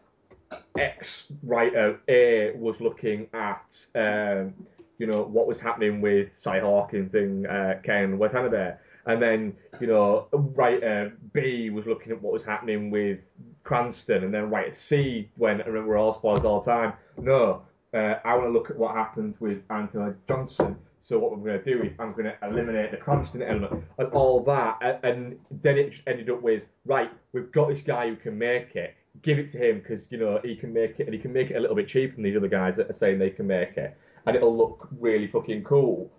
[0.79, 4.55] X writer A was looking at um,
[4.98, 8.74] you know what was happening with Cy Hawkins and uh, Ken Watanabe,
[9.07, 13.20] and then you know writer B was looking at what was happening with
[13.62, 16.92] Cranston, and then writer C went and we're all spoilers all the time.
[17.16, 17.62] No,
[17.94, 20.77] uh, I want to look at what happened with Anthony Johnson.
[21.04, 24.08] So what we're going to do is I'm going to eliminate the Cranston element and
[24.12, 28.08] all that, and, and then it just ended up with right, we've got this guy
[28.08, 28.94] who can make it.
[29.20, 31.50] Give it to him because you know he can make it, and he can make
[31.50, 33.76] it a little bit cheaper than these other guys that are saying they can make
[33.76, 36.10] it, and it'll look really fucking cool.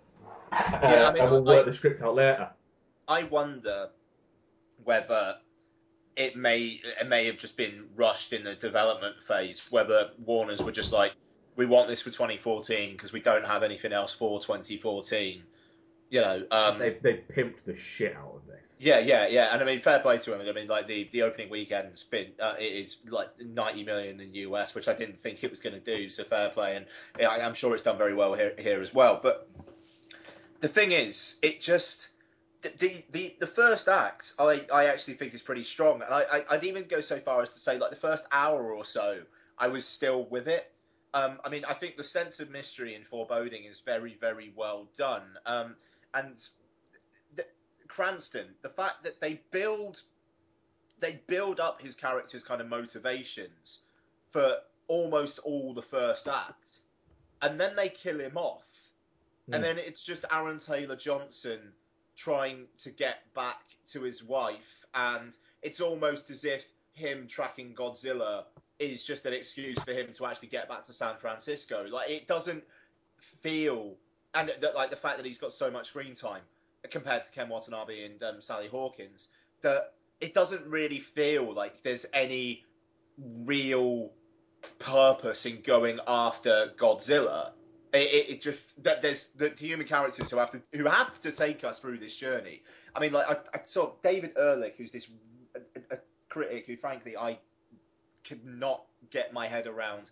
[0.52, 2.50] Uh, Yeah, I mean, and we'll I- work the script out later.
[3.08, 3.90] I wonder
[4.84, 5.38] whether
[6.16, 9.72] it may it may have just been rushed in the development phase.
[9.72, 11.14] Whether Warner's were just like,
[11.56, 15.44] we want this for 2014 because we don't have anything else for 2014.
[16.10, 18.62] You know, um, they they pimped the shit out of this.
[18.80, 19.50] yeah, yeah, yeah.
[19.52, 20.48] And I mean, fair play to him.
[20.48, 24.32] I mean, like the, the opening weekend's been uh, it is like 90 million in
[24.32, 26.10] the US, which I didn't think it was going to do.
[26.10, 26.86] So fair play, and
[27.20, 29.20] yeah, I- I'm sure it's done very well here here as well.
[29.22, 29.50] But
[30.60, 32.10] the thing is, it just
[32.62, 36.46] the the the, first act I, I actually think is pretty strong, and I, I
[36.52, 39.20] I'd even go so far as to say like the first hour or so
[39.58, 40.72] I was still with it.
[41.16, 44.90] Um, I mean, I think the sense of mystery and foreboding is very very well
[44.98, 45.24] done.
[45.46, 45.76] Um,
[46.14, 46.38] and
[47.36, 47.46] the,
[47.88, 50.02] Cranston, the fact that they build
[51.00, 53.84] they build up his character's kind of motivations
[54.32, 56.80] for almost all the first act,
[57.42, 58.68] and then they kill him off,
[59.54, 59.68] and Mm.
[59.68, 61.74] then it's just Aaron Taylor Johnson
[62.18, 68.46] trying to get back to his wife, and it's almost as if him tracking Godzilla
[68.80, 71.86] is just an excuse for him to actually get back to San Francisco.
[71.90, 72.64] Like it doesn't
[73.20, 73.96] feel,
[74.34, 76.42] and that like the fact that he's got so much screen time
[76.90, 79.30] compared to Ken Watanabe and um, Sally Hawkins,
[79.62, 82.64] that it doesn't really feel like there's any
[83.18, 84.12] real
[84.80, 87.52] purpose in going after Godzilla.
[87.94, 91.20] It, it, it just that there's the, the human characters who have to who have
[91.22, 92.62] to take us through this journey.
[92.94, 95.08] I mean, like I, I saw David Ehrlich, who's this
[95.56, 97.40] a, a critic who, frankly, I
[98.28, 100.12] could not get my head around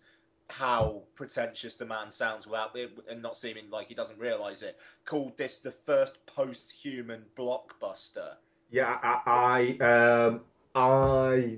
[0.49, 4.77] how pretentious the man sounds without it and not seeming like he doesn't realize it.
[5.05, 8.33] Called this the first post-human blockbuster.
[8.69, 10.41] Yeah, I, I um
[10.75, 11.57] I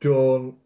[0.00, 0.56] don't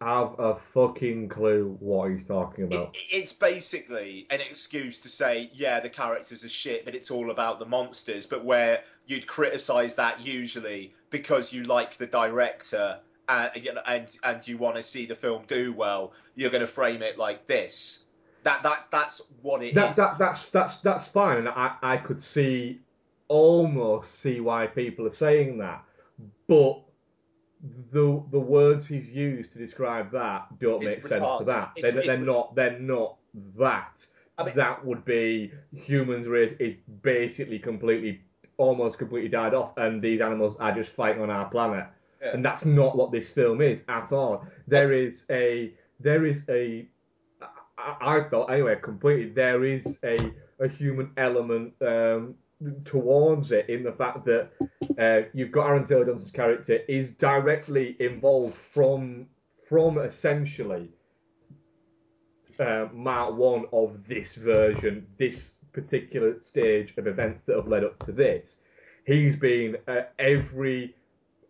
[0.00, 2.96] have a fucking clue what he's talking about.
[3.10, 7.58] It's basically an excuse to say, yeah, the characters are shit, but it's all about
[7.60, 8.26] the monsters.
[8.26, 12.98] But where you'd criticize that usually because you like the director
[13.32, 16.60] and you know, and and you want to see the film do well, you're going
[16.62, 18.04] to frame it like this.
[18.44, 19.74] That that that's what it is.
[19.74, 22.80] that, that that's that's that's fine, and I I could see
[23.28, 25.84] almost see why people are saying that,
[26.48, 26.80] but
[27.92, 31.72] the the words he's used to describe that don't It's make sense to that.
[31.76, 33.16] It's- they're, it's they're not they're not
[33.58, 34.04] that.
[34.38, 38.20] I mean- that would be humans race is basically completely
[38.58, 41.86] almost completely died off, and these animals are just fighting on our planet.
[42.22, 42.34] Yeah.
[42.34, 44.46] And that's not what this film is at all.
[44.68, 46.86] There is a there is a
[47.76, 52.34] I, I felt anyway completely there is a a human element um,
[52.84, 54.50] towards it in the fact that
[54.98, 59.26] uh, you've got Aaron Taylor Johnson's character is directly involved from
[59.68, 60.90] from essentially
[62.60, 67.98] uh, Mark One of this version, this particular stage of events that have led up
[68.00, 68.58] to this.
[69.06, 70.94] He's been at every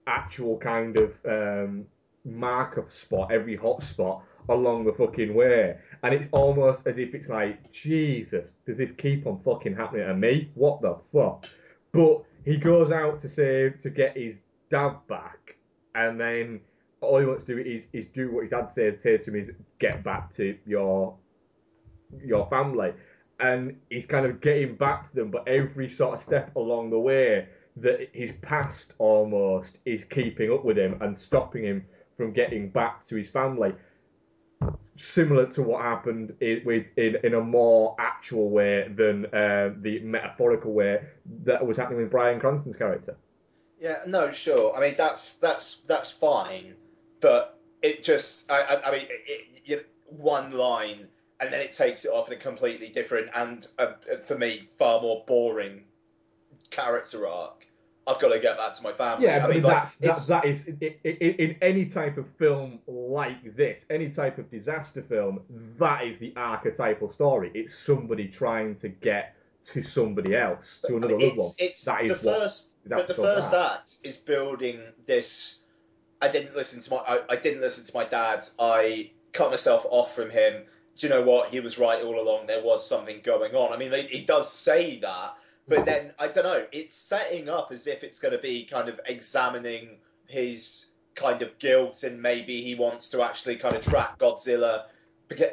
[0.07, 1.87] actual kind of um,
[2.25, 5.77] marker spot, every hot spot along the fucking way.
[6.03, 10.15] And it's almost as if it's like, Jesus, does this keep on fucking happening to
[10.15, 10.51] me?
[10.55, 11.47] What the fuck?
[11.93, 14.39] But he goes out to save to get his
[14.71, 15.57] dad back,
[15.95, 16.61] and then
[17.01, 19.51] all he wants to do is, is do what his dad says to him is
[19.79, 21.17] get back to your
[22.25, 22.93] your family.
[23.41, 26.99] And he's kind of getting back to them, but every sort of step along the
[26.99, 31.85] way that his past almost is keeping up with him and stopping him
[32.17, 33.73] from getting back to his family.
[34.97, 40.01] Similar to what happened in, with in, in a more actual way than uh, the
[40.01, 41.01] metaphorical way
[41.45, 43.17] that was happening with Bryan Cranston's character.
[43.81, 44.77] Yeah, no, sure.
[44.77, 46.75] I mean, that's that's that's fine,
[47.21, 51.09] but it just, I, I, I mean, it, you one line
[51.41, 53.93] and then it takes it off in a completely different and uh,
[54.25, 55.83] for me far more boring
[56.73, 57.67] character arc.
[58.05, 59.27] I've got to get back to my family.
[59.27, 62.27] Yeah, I but mean, like, that's, that, that is in, in, in any type of
[62.37, 65.41] film like this, any type of disaster film,
[65.79, 67.53] that is the archetypal story.
[67.55, 71.51] It's somebody trying to get to somebody else, to another loved one.
[71.59, 73.73] it's, it's That is the first, but the first that.
[73.75, 75.61] act is building this.
[76.21, 76.97] I didn't listen to my.
[76.97, 78.45] I, I didn't listen to my dad.
[78.59, 80.65] I cut myself off from him.
[80.97, 81.51] Do you know what?
[81.51, 82.49] He was right all along.
[82.49, 83.73] There was something going on.
[83.73, 85.35] I mean, he does say that,
[85.69, 86.67] but then I don't know.
[86.73, 91.59] It's setting up as if it's going to be kind of examining his kind of
[91.59, 94.85] guilt, and maybe he wants to actually kind of track Godzilla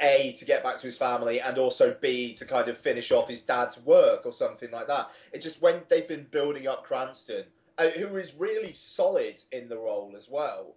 [0.02, 3.30] a to get back to his family and also b to kind of finish off
[3.30, 5.10] his dad's work or something like that.
[5.32, 7.46] It just when they've been building up Cranston,
[7.78, 10.76] uh, who is really solid in the role as well.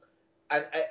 [0.51, 0.85] And, and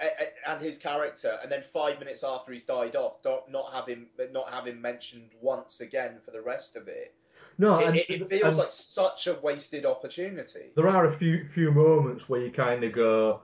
[0.47, 4.51] and his character, and then five minutes after he's died off, not have him not
[4.51, 7.13] have him mentioned once again for the rest of it.
[7.57, 10.71] No, it, and- it, feels like such a wasted opportunity.
[10.75, 13.41] there are a few few moments where you kind of go,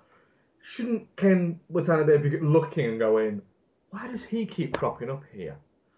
[0.62, 3.42] shouldn't Ken Watanabe be looking and going,
[3.92, 5.58] why does he keep cropping up here?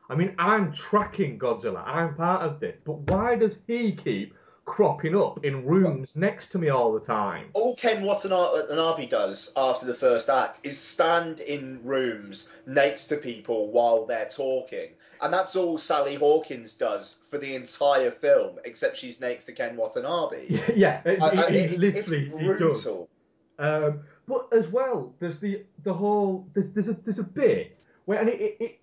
[0.09, 4.33] I mean, I'm tracking Godzilla, I'm part of this, but why does he keep
[4.69, 7.47] cropping up in rooms next to me all the time?
[7.53, 13.71] all Ken Watanabe does after the first act is stand in rooms next to people
[13.71, 14.89] while they're talking.
[15.21, 19.75] And that's all Sally Hawkins does for the entire film, except she's next to Ken
[19.75, 20.47] Watanabe.
[20.75, 23.09] yeah, it, I- it- it it's- literally it's brutal.
[23.57, 28.19] Um, but as well, there's the the whole there's there's a there's a bit where
[28.19, 28.79] and it, it, it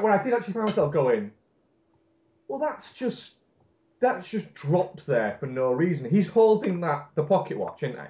[0.00, 1.32] when I did actually find myself going,
[2.48, 3.30] well, that's just
[4.04, 6.08] that's just dropped there for no reason.
[6.08, 8.06] He's holding that the pocket watch, isn't he?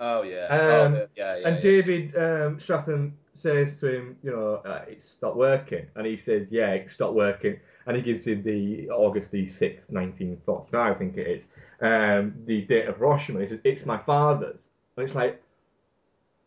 [0.00, 0.46] Oh yeah.
[0.46, 1.62] Um, oh, yeah, yeah, and yeah.
[1.62, 6.46] David um, Strathairn says to him, you know, uh, it's stopped working, and he says,
[6.50, 10.92] yeah, it stopped working, and he gives him the August the sixth, nineteen forty nine,
[10.92, 11.44] I think it is,
[11.82, 13.40] um, the date of Hiroshima.
[13.40, 15.42] He says, it's my father's, and it's like,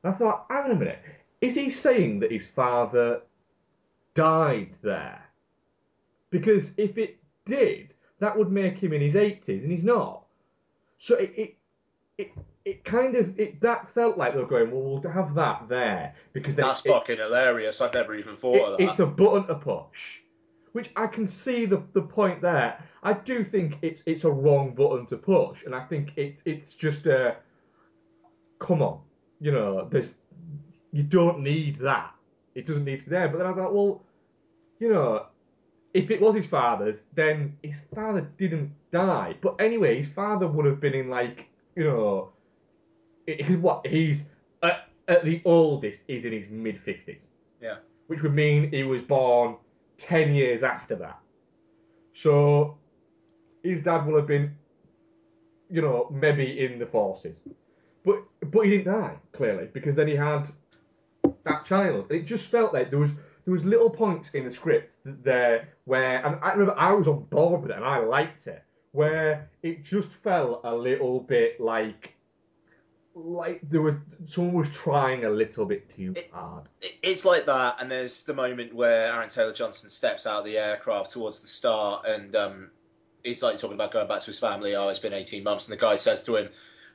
[0.03, 0.99] and I thought, hang on a minute,
[1.39, 3.21] is he saying that his father
[4.15, 5.23] died there?
[6.31, 10.23] Because if it did, that would make him in his eighties, and he's not.
[10.99, 11.55] So it, it
[12.17, 12.31] it
[12.63, 16.13] it kind of it that felt like they were going, well, we'll have that there
[16.31, 17.81] because then That's it- fucking hilarious.
[17.81, 18.83] I've never even thought it- of that.
[18.89, 20.19] it's a button to push,
[20.71, 22.81] which I can see the the point there.
[23.03, 26.73] I do think it's it's a wrong button to push, and I think it's it's
[26.73, 27.35] just a
[28.59, 28.99] come on,
[29.39, 30.13] you know, there's
[30.91, 32.13] you don't need that.
[32.53, 33.29] It doesn't need to be there.
[33.29, 34.03] But then I thought, well,
[34.79, 35.25] you know,
[35.93, 39.35] if it was his father's, then his father didn't die.
[39.41, 42.29] But anyway, his father would have been in like, you know,
[43.27, 44.23] he's what he's
[44.63, 47.21] at, at the oldest is in his mid fifties,
[47.61, 47.77] Yeah.
[48.07, 49.57] which would mean he was born
[49.97, 51.19] ten years after that.
[52.13, 52.77] So
[53.63, 54.55] his dad would have been,
[55.69, 57.37] you know, maybe in the forces,
[58.05, 58.17] but
[58.51, 60.47] but he didn't die clearly because then he had
[61.43, 62.11] that child.
[62.11, 63.11] It just felt like there was
[63.45, 67.23] there was little points in the script there where and I remember I was on
[67.23, 72.13] board with it and I liked it where it just felt a little bit like
[73.13, 76.69] like there was someone was trying a little bit too hard.
[77.03, 80.57] It's like that, and there's the moment where Aaron Taylor Johnson steps out of the
[80.57, 82.71] aircraft towards the start, and um,
[83.23, 84.75] he's like talking about going back to his family.
[84.75, 86.49] Oh, it's been 18 months, and the guy says to him,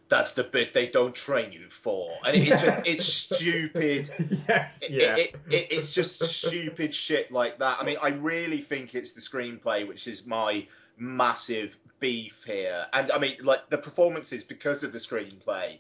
[0.09, 4.11] "That's the bit they don't train you for," and it, it just it's stupid.
[4.49, 5.17] yes, It- yeah.
[5.17, 7.79] It, it, it's just stupid shit like that.
[7.81, 12.87] I mean, I really think it's the screenplay which is my massive beef here.
[12.93, 15.79] And I mean, like the performances because of the screenplay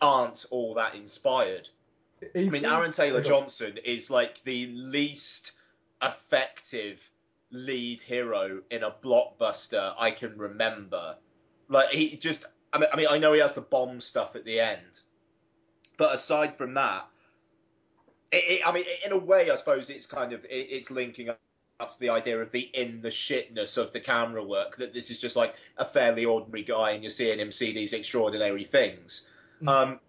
[0.00, 1.68] aren't all that inspired.
[2.34, 5.52] I mean, Aaron Taylor Johnson is like the least
[6.00, 7.00] effective
[7.50, 11.16] lead hero in a blockbuster I can remember.
[11.68, 14.44] Like he just, I mean, I mean, I know he has the bomb stuff at
[14.44, 15.00] the end,
[15.98, 17.06] but aside from that,
[18.30, 21.28] it, it, I mean, in a way, I suppose it's kind of it, it's linking
[21.28, 24.76] up to the idea of the in the shitness of the camera work.
[24.76, 27.92] That this is just like a fairly ordinary guy, and you're seeing him see these
[27.92, 29.26] extraordinary things.
[29.66, 30.00] Um,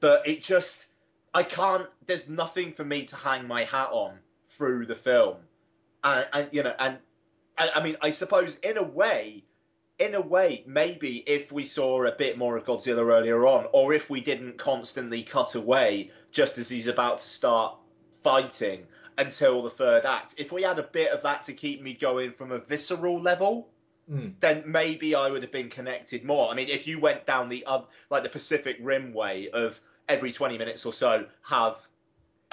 [0.00, 0.86] but it just,
[1.34, 1.86] I can't.
[2.06, 4.18] There's nothing for me to hang my hat on
[4.50, 5.36] through the film,
[6.02, 6.98] and, and you know, and
[7.58, 9.44] I, I mean, I suppose in a way,
[9.98, 13.92] in a way, maybe if we saw a bit more of Godzilla earlier on, or
[13.92, 17.76] if we didn't constantly cut away just as he's about to start
[18.22, 18.86] fighting
[19.16, 22.32] until the third act, if we had a bit of that to keep me going
[22.32, 23.68] from a visceral level,
[24.08, 24.34] Mm.
[24.38, 26.48] then maybe I would have been connected more.
[26.48, 30.30] I mean, if you went down the uh, like the Pacific Rim way of every
[30.30, 31.76] 20 minutes or so have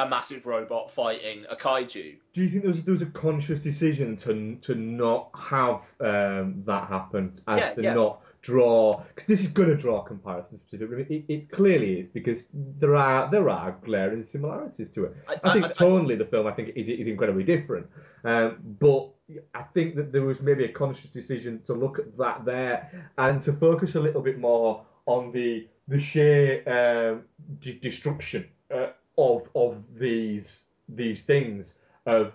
[0.04, 3.60] a massive robot fighting a kaiju, Do you think there was, there was a conscious
[3.60, 7.93] decision to to not have um, that happen, as Yeah, to yeah.
[7.93, 9.04] not draw?
[9.16, 10.62] Because this is going to draw comparisons.
[10.62, 12.45] Specifically, it, it clearly is because
[12.80, 15.16] there are there are glaring similarities to it.
[15.28, 17.88] I, I- think I- I- tonally the film I think is is incredibly different,
[18.26, 19.10] um, but
[19.56, 22.78] I think that there was maybe a conscious decision to look at that there
[23.18, 27.24] and to focus a little bit more on the the sheer um,
[27.60, 28.88] de- destruction uh,
[29.18, 32.34] of of these these things of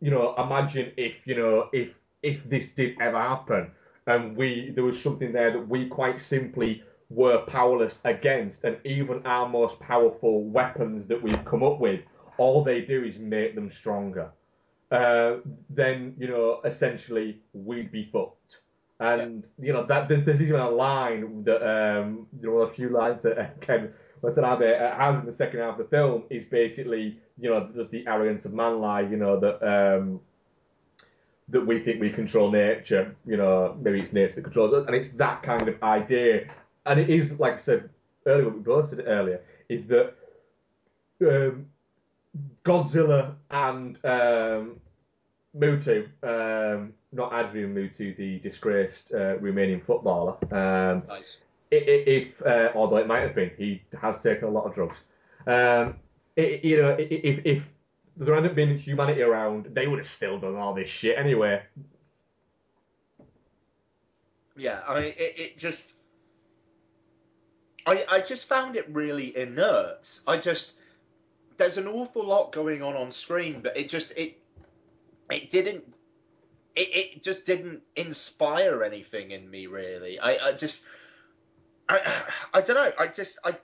[0.00, 1.88] you know imagine if you know if
[2.22, 3.70] if this did ever happen.
[4.06, 8.64] And we there was something there that we quite simply were powerless against.
[8.64, 12.00] And even our most powerful weapons that we've come up with
[12.38, 14.30] all they do is make them stronger,
[14.90, 15.36] uh,
[15.68, 18.60] then you know essentially we'd be fucked.
[18.98, 22.88] And you know that there's, there's even a line that um, you know a few
[22.90, 23.92] lines that uh, Ken
[24.22, 27.90] Watanabe uh, has in the second half of the film is basically you know just
[27.90, 29.02] the arrogance of man lie.
[29.02, 30.20] You know that um,
[31.48, 33.14] that we think we control nature.
[33.26, 36.50] You know maybe it's nature that controls us, and it's that kind of idea.
[36.86, 37.90] And it is like I said
[38.26, 40.14] earlier, what we both said earlier, is that
[41.22, 41.66] um,
[42.64, 44.80] Godzilla and um,
[45.56, 50.36] Mutu, um, not Adrian Mutu, the disgraced uh, Romanian footballer.
[50.54, 51.40] Um, Nice.
[51.70, 54.96] If, uh, although it might have been, he has taken a lot of drugs.
[55.46, 55.96] Um,
[56.36, 57.62] i- i- you know, if, if
[58.16, 61.62] there hadn't been humanity around, they would have still done all this shit anyway.
[64.56, 65.92] Yeah, I mean, it, it just.
[67.86, 70.20] I, I just found it really inert.
[70.26, 70.76] I just
[71.56, 74.38] there's an awful lot going on on screen, but it just it
[75.30, 75.84] it didn't
[76.76, 80.18] it, it just didn't inspire anything in me really.
[80.18, 80.82] I, I just
[81.90, 82.22] I
[82.54, 82.92] I don't know.
[82.98, 83.56] I just I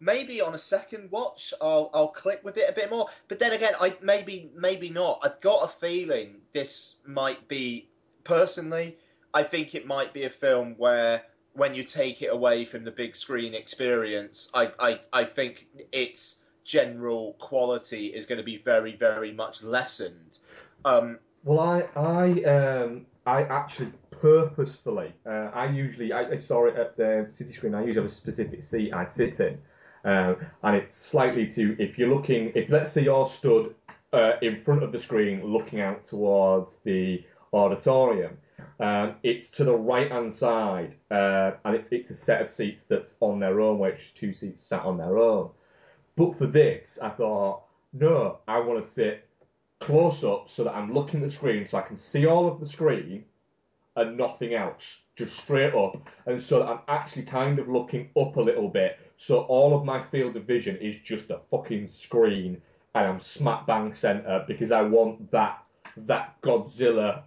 [0.00, 3.06] maybe on a second watch I'll I'll click with it a bit more.
[3.28, 5.20] But then again, I maybe maybe not.
[5.22, 7.88] I've got a feeling this might be
[8.24, 8.96] personally.
[9.34, 12.90] I think it might be a film where when you take it away from the
[12.90, 18.94] big screen experience, I I, I think its general quality is going to be very
[18.96, 20.38] very much lessened.
[20.84, 26.76] Um, Well, I I um I actually purposefully uh, I usually I, I saw it
[26.76, 27.74] at the city screen.
[27.74, 29.58] I usually have a specific seat I sit in,
[30.04, 33.74] um, and it's slightly to if you're looking if let's say you're stood
[34.14, 37.22] uh, in front of the screen looking out towards the
[37.52, 38.38] auditorium.
[38.80, 42.84] Um, it's to the right hand side, uh, and it's, it's a set of seats
[42.88, 45.50] that's on their own, which two seats sat on their own.
[46.16, 47.62] But for this, I thought,
[47.92, 49.27] no, I want to sit
[49.80, 52.60] close up so that I'm looking at the screen so I can see all of
[52.60, 53.24] the screen
[53.98, 58.36] and nothing else, just straight up, and so that I'm actually kind of looking up
[58.36, 62.62] a little bit, so all of my field of vision is just a fucking screen,
[62.94, 65.64] and I'm smack bang centre because I want that
[66.06, 67.22] that Godzilla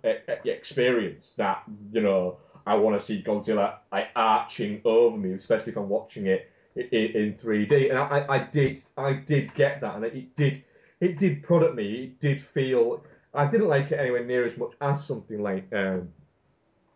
[0.46, 1.34] experience.
[1.36, 5.90] That you know, I want to see Godzilla like arching over me, especially if I'm
[5.90, 7.90] watching it in 3D.
[7.90, 10.64] And I, I did I did get that, and it did
[11.02, 12.04] it did product me.
[12.04, 16.10] It did feel I didn't like it anywhere near as much as something like um,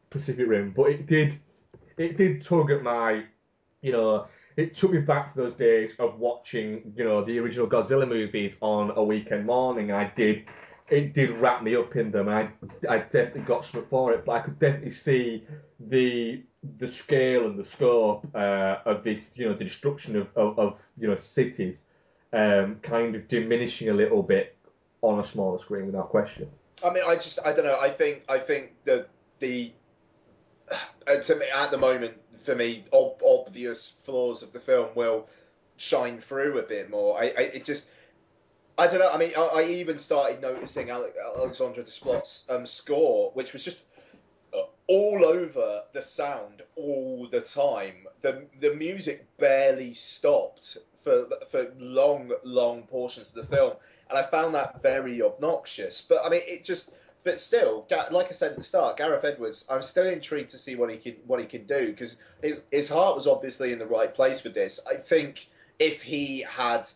[0.10, 1.38] Pacific Rim, but it did
[1.98, 3.24] it did tug at my
[3.82, 4.28] you know
[4.58, 8.56] it took me back to those days of watching you know the original Godzilla movies
[8.62, 9.92] on a weekend morning.
[9.92, 10.46] I did
[10.90, 12.30] it did wrap me up in them.
[12.30, 12.50] I
[12.88, 15.44] I definitely got something for it, but I could definitely see
[15.80, 16.44] the
[16.78, 20.90] the scale and the scope uh, of this you know the destruction of, of, of
[20.98, 21.84] you know cities
[22.36, 24.56] um, kind of diminishing a little bit
[25.02, 26.50] on a smaller screen without question.
[26.84, 27.80] I mean, I just I don't know.
[27.80, 29.08] I think I think that
[29.40, 29.72] the
[31.08, 35.28] uh, to me at the moment for me ob- obvious flaws of the film will
[35.78, 37.18] shine through a bit more.
[37.18, 37.90] I, I it just
[38.78, 39.12] I don't know.
[39.12, 43.82] I mean, I, I even started noticing Ale- Alexandre Desplat's um, score, which was just
[44.54, 48.08] uh, all over the sound all the time.
[48.20, 53.74] The the music barely stopped for for long long portions of the film,
[54.10, 56.02] and I found that very obnoxious.
[56.02, 56.92] But I mean, it just.
[57.24, 60.76] But still, like I said at the start, Gareth Edwards, I'm still intrigued to see
[60.76, 63.88] what he can what he can do because his his heart was obviously in the
[63.88, 64.80] right place with this.
[64.88, 65.48] I think
[65.80, 66.88] if he had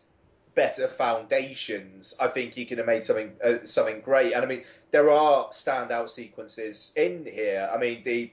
[0.54, 4.32] better foundations, I think he could have made something uh, something great.
[4.32, 7.68] And I mean, there are standout sequences in here.
[7.72, 8.30] I mean, the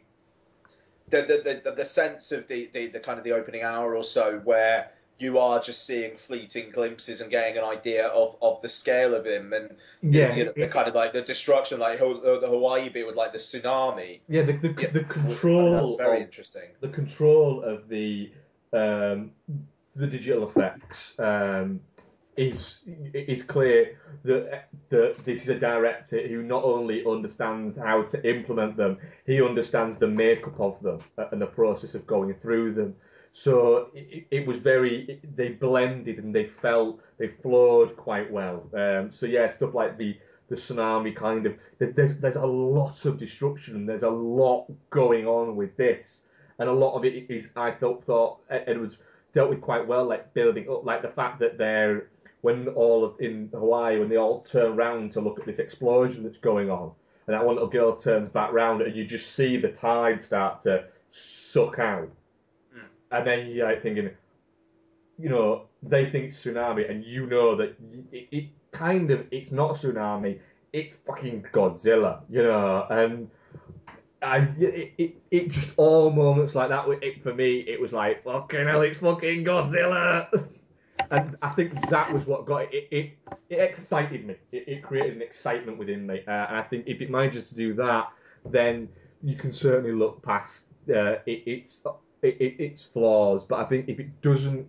[1.10, 4.04] the the, the, the sense of the, the, the kind of the opening hour or
[4.04, 8.70] so where you are just seeing fleeting glimpses and getting an idea of, of the
[8.70, 12.48] scale of him and Yeah, you know, the kind of like the destruction, like the
[12.48, 14.20] Hawaii bit with like the tsunami.
[14.30, 16.70] Yeah, the the, the control That's very of- interesting.
[16.82, 18.32] the control of the
[18.74, 19.32] um,
[19.96, 21.80] the digital effects um,
[22.36, 22.78] is
[23.14, 28.78] is clear that that this is a director who not only understands how to implement
[28.78, 31.00] them, he understands the makeup of them
[31.32, 32.96] and the process of going through them.
[33.44, 38.68] So it, it was very they blended and they felt they flowed quite well.
[38.74, 40.18] Um, so yeah, stuff like the
[40.50, 45.28] the tsunami kind of there's there's a lot of destruction and there's a lot going
[45.28, 46.24] on with this
[46.58, 48.98] and a lot of it is I thought thought Edwards
[49.34, 52.10] dealt with quite well, like building up, like the fact that they're
[52.42, 56.24] when all of in Hawaii when they all turn round to look at this explosion
[56.24, 56.92] that's going on,
[57.28, 60.62] and that one little girl turns back round and you just see the tide start
[60.62, 62.10] to suck out,
[63.12, 64.10] and then you're like thinking,
[65.18, 67.76] you know, they think tsunami, and you know that
[68.12, 70.40] it, it kind of it's not tsunami,
[70.74, 73.30] it's fucking Godzilla, you know, and.
[74.20, 76.88] I, it, it, it just all moments like that.
[77.04, 80.28] It, for me, it was like fucking hell, it's fucking Godzilla,
[81.12, 82.70] and I think that was what got it.
[82.74, 83.18] It, it,
[83.52, 84.36] it excited me.
[84.52, 87.56] It, it created an excitement within me, uh, and I think if it manages to
[87.56, 88.10] do that,
[88.44, 88.90] then
[89.24, 91.84] you can certainly look past uh, it, its
[92.22, 93.44] it, it, its flaws.
[93.48, 94.68] But I think if it doesn't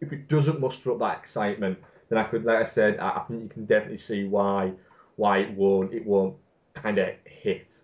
[0.00, 1.78] if it doesn't muster up that excitement,
[2.08, 4.72] then I could, like I said, I, I think you can definitely see why
[5.16, 6.36] why it won't it won't
[6.74, 7.80] kind of hit.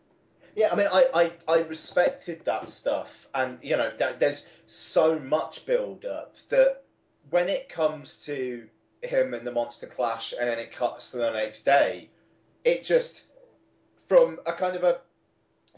[0.55, 5.19] Yeah, I mean, I, I, I respected that stuff, and you know, that, there's so
[5.19, 6.83] much build up that
[7.29, 8.67] when it comes to
[9.03, 12.09] him and the monster clash, and then it cuts to the next day,
[12.65, 13.27] it just
[14.07, 15.01] from a kind of a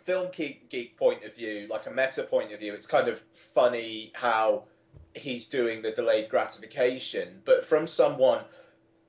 [0.09, 3.23] film geek, geek point of view, like a meta point of view, it's kind of
[3.55, 4.65] funny how
[5.15, 8.43] he's doing the delayed gratification, but from someone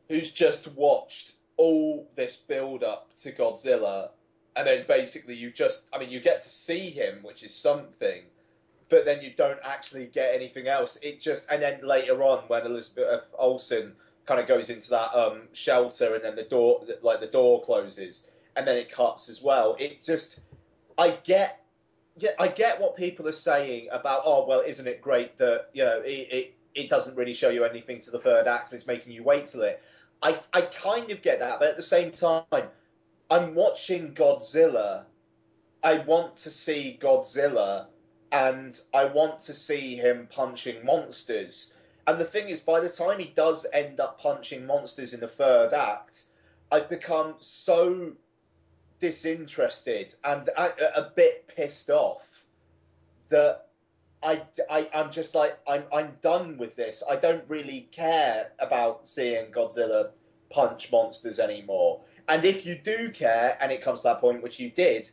[0.10, 4.10] who's just watched all this build up to Godzilla
[4.58, 8.24] and then basically you just I mean you get to see him, which is something,
[8.90, 10.98] but then you don't actually get anything else.
[11.02, 13.94] It just and then later on when Elizabeth Olsen
[14.26, 18.28] kind of goes into that um, shelter and then the door like the door closes
[18.58, 19.78] and then it cuts as well.
[19.80, 20.42] It just
[21.00, 21.64] I get
[22.18, 25.84] yeah I get what people are saying about oh well isn't it great that you
[25.84, 28.88] know it, it it doesn't really show you anything to the third act and it's
[28.88, 29.82] making you wait till it.
[30.22, 32.44] I, I kind of get that, but at the same time,
[33.30, 35.04] I'm watching Godzilla.
[35.82, 37.88] I want to see Godzilla,
[38.32, 41.74] and I want to see him punching monsters.
[42.06, 45.28] And the thing is, by the time he does end up punching monsters in the
[45.28, 46.24] third act,
[46.72, 48.14] I've become so
[49.00, 52.22] disinterested and a, a bit pissed off
[53.30, 53.68] that
[54.22, 57.04] I, I, I'm just like, I'm, I'm done with this.
[57.10, 60.10] I don't really care about seeing Godzilla
[60.50, 62.02] punch monsters anymore.
[62.28, 65.10] And if you do care, and it comes to that point, which you did,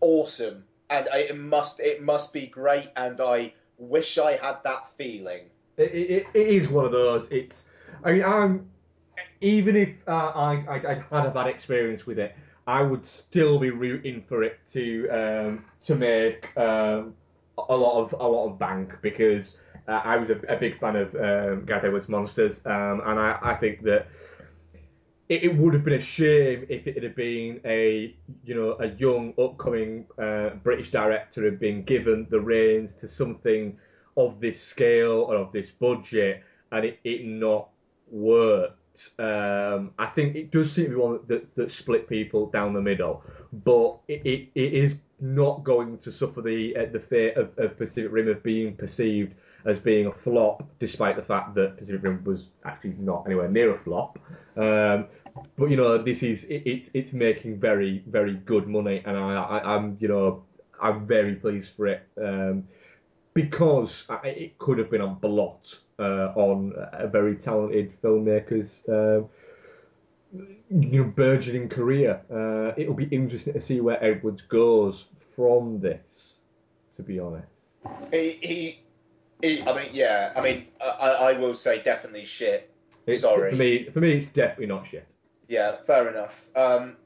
[0.00, 0.64] awesome.
[0.88, 2.90] And I, it must it must be great.
[2.96, 5.44] And I wish I had that feeling.
[5.76, 7.26] It, it, it is one of those.
[7.30, 7.64] It's
[8.04, 8.70] I mean I'm
[9.40, 12.34] even if uh, I, I I had a bad experience with it,
[12.70, 17.14] I would still be rooting for it to um, to make um,
[17.68, 19.56] a lot of a lot of bank because
[19.88, 23.38] uh, I was a, a, big fan of um, Gareth Edwards' Monsters, um, and I,
[23.42, 24.06] I think that
[25.28, 28.14] it, it, would have been a shame if it had been a
[28.44, 33.76] you know a young upcoming uh, British director had been given the reins to something
[34.16, 37.68] of this scale or of this budget and it, it not
[38.12, 38.79] worked.
[39.18, 42.80] Um, I think it does seem to be one that, that split people down the
[42.80, 43.22] middle,
[43.52, 47.76] but it, it, it is not going to suffer the uh, the fate of, of
[47.76, 49.34] Pacific Rim of being perceived
[49.66, 53.74] as being a flop, despite the fact that Pacific Rim was actually not anywhere near
[53.74, 54.18] a flop.
[54.56, 55.06] Um,
[55.56, 59.34] but you know, this is it, it's it's making very very good money, and I,
[59.34, 60.44] I am you know
[60.80, 62.66] I'm very pleased for it um,
[63.34, 68.78] because it could have been a blot uh, on a very talented filmmaker's.
[68.88, 69.26] Uh,
[70.70, 72.20] you know, burgeoning career.
[72.30, 76.36] Uh, it'll be interesting to see where Edwards goes from this.
[76.96, 77.46] To be honest,
[78.12, 78.80] he, he,
[79.42, 82.70] he I mean, yeah, I mean, I, I will say definitely shit.
[83.06, 85.06] It's, Sorry, for me, for me, it's definitely not shit.
[85.48, 86.46] Yeah, fair enough.
[86.54, 86.96] Um,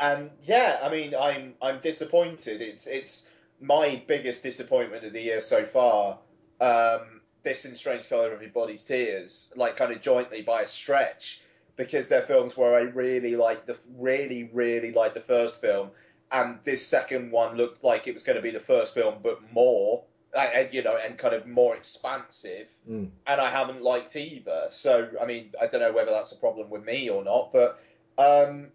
[0.00, 2.62] and yeah, I mean, I'm I'm disappointed.
[2.62, 3.28] It's it's
[3.60, 6.18] my biggest disappointment of the year so far.
[6.60, 7.13] Um,
[7.44, 11.40] this and Strange Color of Your Body's Tears, like kind of jointly by a stretch,
[11.76, 15.90] because they're films where I really like the really really like the first film,
[16.32, 19.52] and this second one looked like it was going to be the first film but
[19.52, 20.02] more,
[20.34, 22.66] and you know, and kind of more expansive.
[22.90, 23.10] Mm.
[23.26, 24.66] And I haven't liked either.
[24.70, 27.78] So I mean, I don't know whether that's a problem with me or not, but
[28.18, 28.68] um,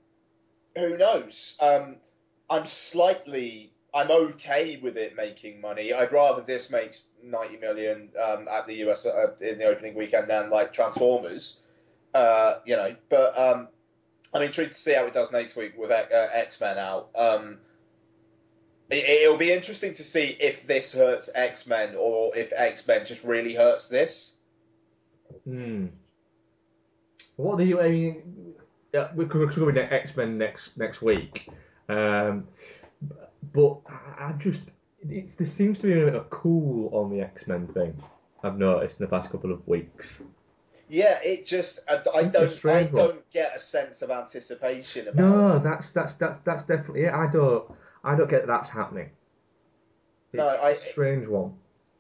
[0.76, 1.58] who knows?
[1.60, 1.96] Um,
[2.50, 5.94] I'm slightly, I'm okay with it making money.
[5.94, 10.30] I'd rather this makes 90 million um, at the US uh, in the opening weekend
[10.30, 11.60] than like Transformers.
[12.14, 13.68] Uh, you know, but um,
[14.34, 17.10] I'm intrigued to see how it does next week with uh, X Men out.
[17.16, 17.58] Um,
[18.90, 23.06] it, will be interesting to see if this hurts X Men or if X Men
[23.06, 24.36] just really hurts this.
[25.46, 25.88] Hmm.
[27.36, 27.82] What are you?
[27.82, 28.40] aiming?
[28.94, 31.48] yeah, we're going to X Men next next week,
[31.88, 32.48] um,
[33.54, 34.62] but I just
[35.08, 38.02] it's there seems to be a bit of cool on the X Men thing.
[38.44, 40.22] I've noticed in the past couple of weeks.
[40.90, 45.22] Yeah, it just I, I don't I don't get a sense of anticipation about.
[45.22, 45.64] No, it.
[45.64, 47.14] that's that's that's that's definitely it.
[47.14, 47.72] I don't
[48.04, 49.10] I don't get that's happening.
[50.32, 51.54] It's no, I, a strange one.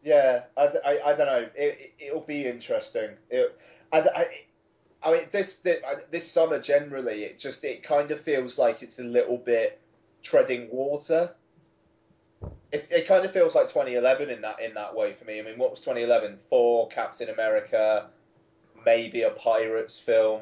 [0.04, 1.50] Yeah, I, I, I don't know.
[1.56, 3.12] It, it will be interesting.
[3.30, 3.60] It,
[3.92, 4.28] I, I,
[5.04, 9.00] I mean, this, this this summer generally, it just it kind of feels like it's
[9.00, 9.80] a little bit
[10.24, 11.32] treading water.
[12.72, 15.40] It, it kind of feels like 2011 in that in that way for me.
[15.40, 16.40] I mean, what was 2011?
[16.50, 18.10] Thor, Captain America,
[18.86, 20.42] maybe a Pirates film.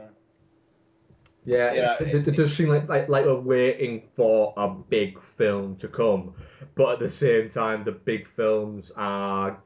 [1.45, 5.21] Yeah, Yeah, it, it, it does seem like, like like we're waiting for a big
[5.37, 6.33] film to come,
[6.75, 9.57] but at the same time, the big films are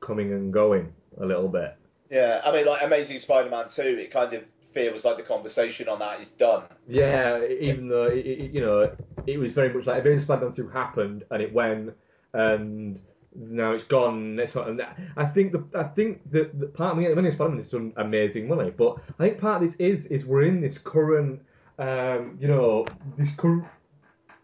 [0.00, 1.76] coming and going a little bit.
[2.10, 5.98] Yeah, I mean, like Amazing Spider-Man 2, it kind of feels like the conversation on
[5.98, 6.64] that is done.
[6.88, 8.90] Yeah, even though it, you know
[9.26, 11.94] it was very much like Amazing Spider-Man 2 happened and it went
[12.32, 13.00] and
[13.34, 14.38] now it's gone.
[14.38, 14.82] It's not, and
[15.16, 18.48] I think the I think that the part of me Amazing Spider-Man has done amazing
[18.48, 21.40] money, but I think part of this is is we're in this current
[21.78, 23.64] um, you know this current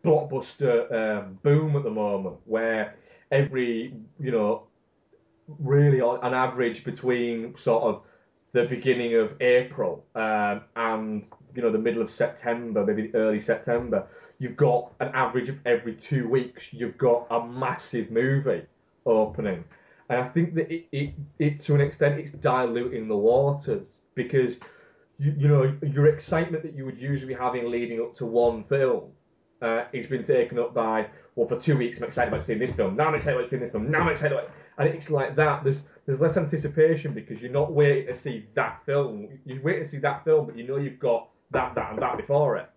[0.04, 2.94] blockbuster um, boom at the moment where
[3.32, 4.62] every you know
[5.58, 8.02] really on an average between sort of
[8.56, 14.06] the beginning of April um, and you know the middle of September, maybe early September,
[14.38, 18.62] you've got an average of every two weeks you've got a massive movie
[19.04, 19.62] opening,
[20.08, 24.54] and I think that it, it, it to an extent it's diluting the waters because
[25.18, 28.64] you, you know your excitement that you would usually be having leading up to one
[28.64, 29.10] film
[29.60, 32.72] uh, it's been taken up by well for two weeks I'm excited about seeing this
[32.72, 35.36] film now I'm excited about seeing this film now I'm excited about and it's like
[35.36, 35.64] that.
[35.64, 39.28] There's there's less anticipation because you're not waiting to see that film.
[39.44, 42.16] You wait to see that film but you know you've got that that and that
[42.16, 42.68] before it.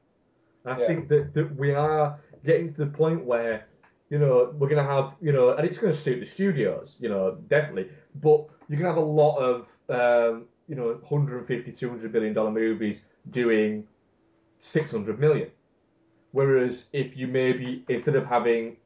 [0.66, 0.88] And I Yeah.
[0.88, 3.66] think that, that we are getting to the point where
[4.10, 7.38] you know we're gonna have you know and it's gonna suit the studios you know
[7.48, 12.52] definitely but you're gonna have a lot of um, you know 150 200 billion dollar
[12.52, 13.88] movies doing
[14.60, 15.50] 600 million.
[16.32, 18.78] Whereas if you maybe instead of having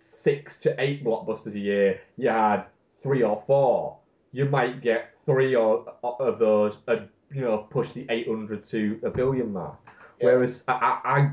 [0.00, 2.64] six to eight blockbusters a year, you had
[3.02, 3.98] three or four,
[4.32, 6.96] you might get three or of those, uh,
[7.32, 9.76] you know, push the 800 to a billion mark.
[10.20, 11.32] Whereas I,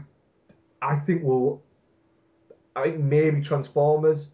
[0.81, 1.61] I, I think we'll,
[2.75, 4.27] I think maybe Transformers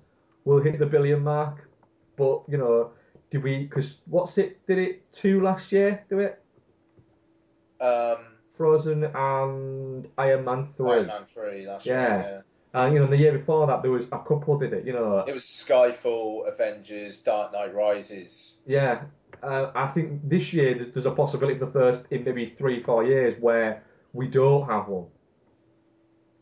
[0.46, 1.68] will hit the billion mark,
[2.18, 2.92] but you know,
[3.32, 3.64] did we?
[3.64, 4.66] Because what's it?
[4.68, 6.04] Did it two last year?
[6.10, 6.40] Do it?
[7.82, 8.18] Um,
[8.56, 10.92] Frozen and Iron Man three.
[10.92, 12.16] Iron Man 3, that's Yeah.
[12.16, 12.42] right, yeah.
[12.74, 14.86] And you know, the year before that, there was a couple did it.
[14.86, 18.62] You know, It was Skyfall, Avengers, Dark Knight Rises.
[18.66, 19.04] yeah.
[19.42, 23.04] Uh, I think this year there's a possibility for the first in maybe three, four
[23.04, 25.08] years where we don't have one.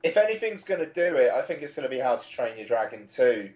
[0.03, 2.57] If anything's going to do it, I think it's going to be How to Train
[2.57, 3.49] Your Dragon 2.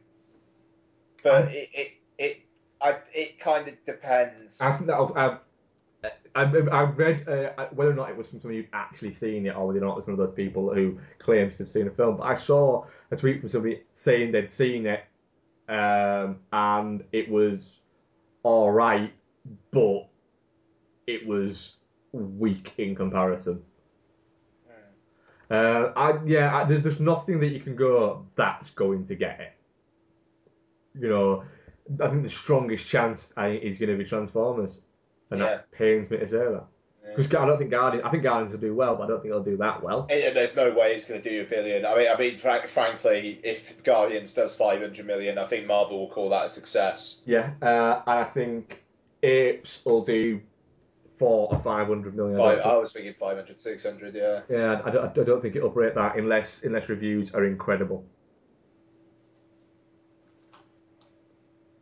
[1.22, 2.38] But it, it, it,
[2.82, 4.62] I, it kind of depends.
[4.62, 5.38] I think that I've, I've
[6.36, 9.56] I've, I've read uh, whether or not it was from someone who'd actually seen it
[9.56, 11.88] or whether or not it was one of those people who claims to have seen
[11.88, 12.18] a film.
[12.18, 15.06] But I saw a tweet from somebody saying they'd seen it
[15.68, 17.80] um, and it was
[18.44, 19.12] all right,
[19.72, 20.08] but
[21.08, 21.74] it was
[22.12, 23.62] weak in comparison.
[25.50, 29.40] Uh, I, yeah, I, there's just nothing that you can go that's going to get
[29.40, 29.54] it.
[31.00, 31.44] You know,
[32.04, 34.80] I think the strongest chance I is going to be Transformers,
[35.32, 35.46] and Yeah.
[35.48, 36.64] that pains me to say that.
[37.16, 39.34] Because I don't think Guardian, I think Guardians will do well, but I don't think
[39.34, 40.06] they'll do that well.
[40.10, 41.86] And- there's no way it's going to do a billion.
[41.86, 46.10] I mean, I mean, frank, frankly, if Guardians does 500 million, I think Marvel will
[46.10, 47.22] call that a success.
[47.26, 48.84] Yeah, uh, and I think
[49.24, 50.42] Apes will do
[51.18, 52.38] four or five hundred million.
[52.38, 54.42] I Five, don't I was thinking 500, 600, yeah.
[54.50, 58.04] Yeah, I don't, I don't think it'll break that unless unless reviews are incredible.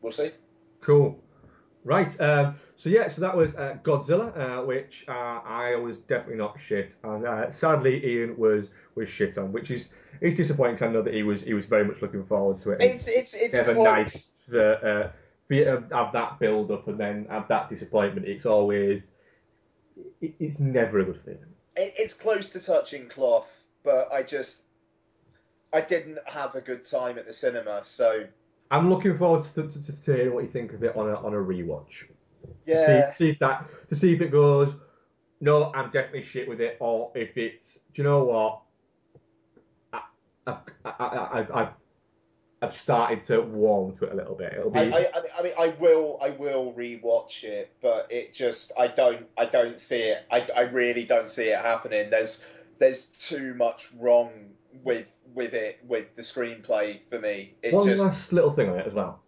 [0.01, 0.31] We'll see.
[0.81, 1.17] Cool.
[1.83, 2.19] Right.
[2.21, 6.57] Um, so yeah, so that was uh, Godzilla, uh, which uh, I was definitely not
[6.67, 9.89] shit, and uh, sadly Ian was was shit on, which is
[10.21, 12.71] it's disappointing 'cause I know that he was he was very much looking forward to
[12.71, 12.82] it.
[12.82, 13.84] It's it's it's never close.
[13.86, 15.11] nice to, uh,
[15.47, 18.28] for you to have that build up and then have that disappointment.
[18.28, 19.09] It's always
[20.21, 21.39] it, it's never a good feeling.
[21.76, 23.47] It, it's close to touching cloth,
[23.84, 24.63] but I just
[25.71, 28.26] I didn't have a good time at the cinema, so
[28.71, 31.34] I'm looking forward to, to, to hearing what you think of it on a on
[31.34, 32.05] a rewatch.
[32.65, 33.09] Yeah.
[33.09, 34.73] See, see if that to see if it goes.
[35.41, 37.73] No, I'm definitely shit with it, or if it's.
[37.73, 38.61] Do you know what?
[39.91, 40.01] I,
[40.47, 41.67] I've, I, I, I've, I've,
[42.61, 44.53] I've started to warm to it a little bit.
[44.53, 44.79] It'll be.
[44.79, 48.87] I, I, I- I mean, I will, I will rewatch it, but it just, I
[48.87, 50.25] don't, I don't see it.
[50.31, 52.09] I, I really don't see it happening.
[52.09, 52.41] There's,
[52.79, 54.29] there's too much wrong
[54.83, 57.55] with, with it, with the screenplay for me.
[57.61, 59.21] It One just, last little thing on it as well.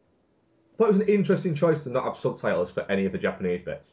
[0.76, 3.18] I thought it was an interesting choice to not have subtitles for any of the
[3.18, 3.92] Japanese bits.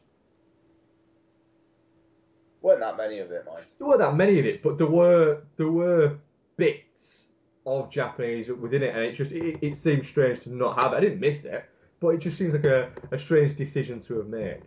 [2.61, 3.63] weren't that many of it, mind.
[3.77, 6.17] There weren't that many of it, but there were there were
[6.57, 7.27] bits
[7.65, 10.97] of Japanese within it, and it just it, it seemed strange to not have it.
[10.97, 11.63] I didn't miss it,
[12.01, 14.63] but it just seems like a, a strange decision to have made.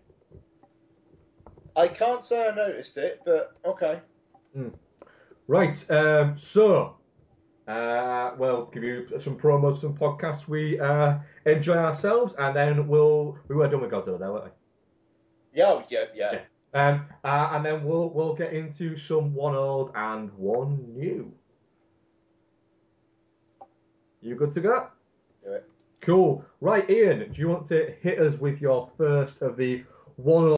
[1.77, 4.01] I can't say I noticed it, but okay.
[5.49, 6.97] Right, um, so
[7.67, 13.39] uh, we'll give you some promos, some podcasts we uh, enjoy ourselves, and then we'll
[13.49, 14.51] we were done with Godzilla there, weren't we?
[15.53, 16.41] Yeah, oh, yeah, yeah.
[16.75, 21.33] Um, uh, and then we'll we'll get into some one old and one new.
[24.21, 24.89] You good to go?
[25.45, 25.71] Do it.
[26.01, 26.45] Cool.
[26.61, 29.85] Right, Ian, do you want to hit us with your first of the
[30.17, 30.55] one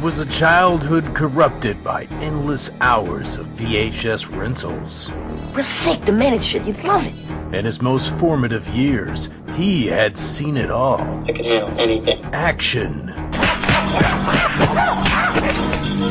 [0.00, 5.12] was a childhood corrupted by endless hours of VHS rentals.
[5.54, 6.64] We're sick to manage shit.
[6.64, 7.14] You'd love it.
[7.54, 11.00] In his most formative years, he had seen it all.
[11.26, 12.24] I can handle anything.
[12.32, 13.12] Action,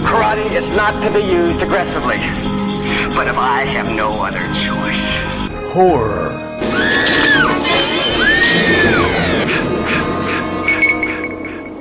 [0.06, 2.18] Karate is not to be used aggressively.
[3.16, 5.74] But if I have no other choice.
[5.74, 6.30] horror,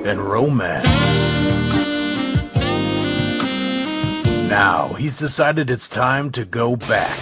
[0.07, 1.08] and romance.
[4.49, 7.19] Now he's decided it's time to go back.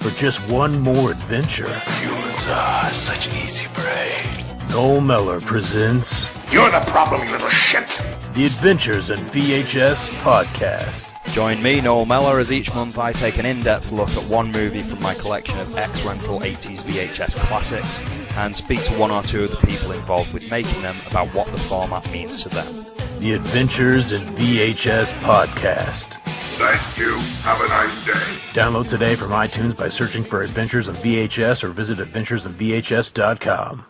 [0.00, 1.78] For just one more adventure.
[1.78, 4.22] Humans are such an easy prey.
[4.70, 7.86] Noel Meller presents You're the problem, you little shit.
[8.32, 11.04] The Adventures in VHS Podcast.
[11.34, 14.82] Join me, Noel Meller, as each month I take an in-depth look at one movie
[14.82, 18.00] from my collection of ex-rental 80s VHS classics
[18.38, 21.46] and speak to one or two of the people involved with making them about what
[21.48, 22.97] the format means to them.
[23.18, 26.14] The Adventures in VHS Podcast.
[26.56, 27.16] Thank you.
[27.42, 28.12] Have a nice day.
[28.52, 33.86] Download today from iTunes by searching for Adventures in VHS or visit adventuresinvhs.com.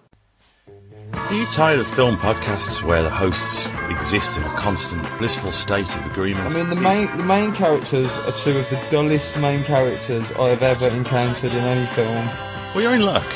[1.13, 5.95] Are you tired of film podcasts where the hosts exist in a constant blissful state
[5.95, 6.47] of agreement?
[6.47, 10.49] I mean, the main the main characters are two of the dullest main characters I
[10.49, 12.27] have ever encountered in any film.
[12.75, 13.27] Well, you're in luck.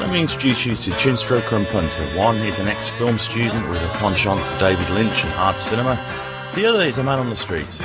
[0.00, 2.04] Let me introduce you to Chinstroker and Punter.
[2.16, 5.96] One is an ex-film student with a penchant for David Lynch and hard cinema.
[6.54, 7.80] The other is a man on the street.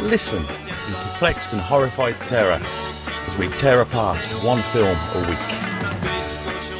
[0.00, 5.38] Listen in perplexed and horrified terror as we tear apart one film a week.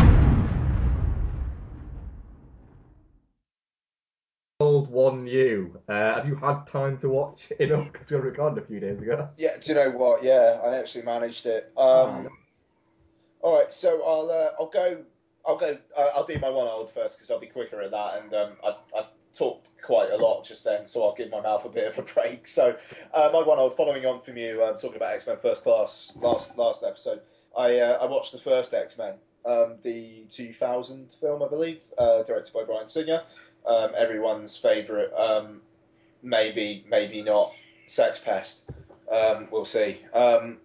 [4.61, 5.77] Old one new.
[5.89, 7.93] Uh, have you had time to watch enough?
[7.93, 9.31] Because we were recording a few days ago.
[9.37, 10.23] Yeah, do you know what?
[10.23, 11.73] Yeah, I actually managed it.
[11.77, 12.29] Um,
[13.41, 14.99] all right, so I'll uh, I'll go
[15.45, 18.23] I'll go uh, I'll do my one old first because I'll be quicker at that,
[18.23, 21.65] and um, I, I've talked quite a lot just then, so I'll give my mouth
[21.65, 22.47] a bit of a break.
[22.47, 22.77] So
[23.13, 26.17] uh, my one old, following on from you, um, talking about X Men First Class
[26.21, 27.21] last last episode,
[27.57, 32.23] I uh, I watched the first X Men, um, the 2000 film, I believe, uh,
[32.23, 33.23] directed by Bryan Singer,
[33.67, 35.61] um, everyone's favourite, um,
[36.23, 37.53] maybe maybe not,
[37.87, 38.69] Sex Pest.
[39.11, 40.01] Um, we'll see.
[40.13, 40.59] Um,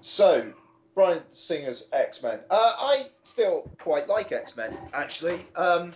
[0.00, 0.52] so
[0.94, 2.40] Bryan Singer's X Men.
[2.50, 5.92] Uh, I still quite like X Men actually, um,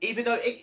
[0.00, 0.62] even though it,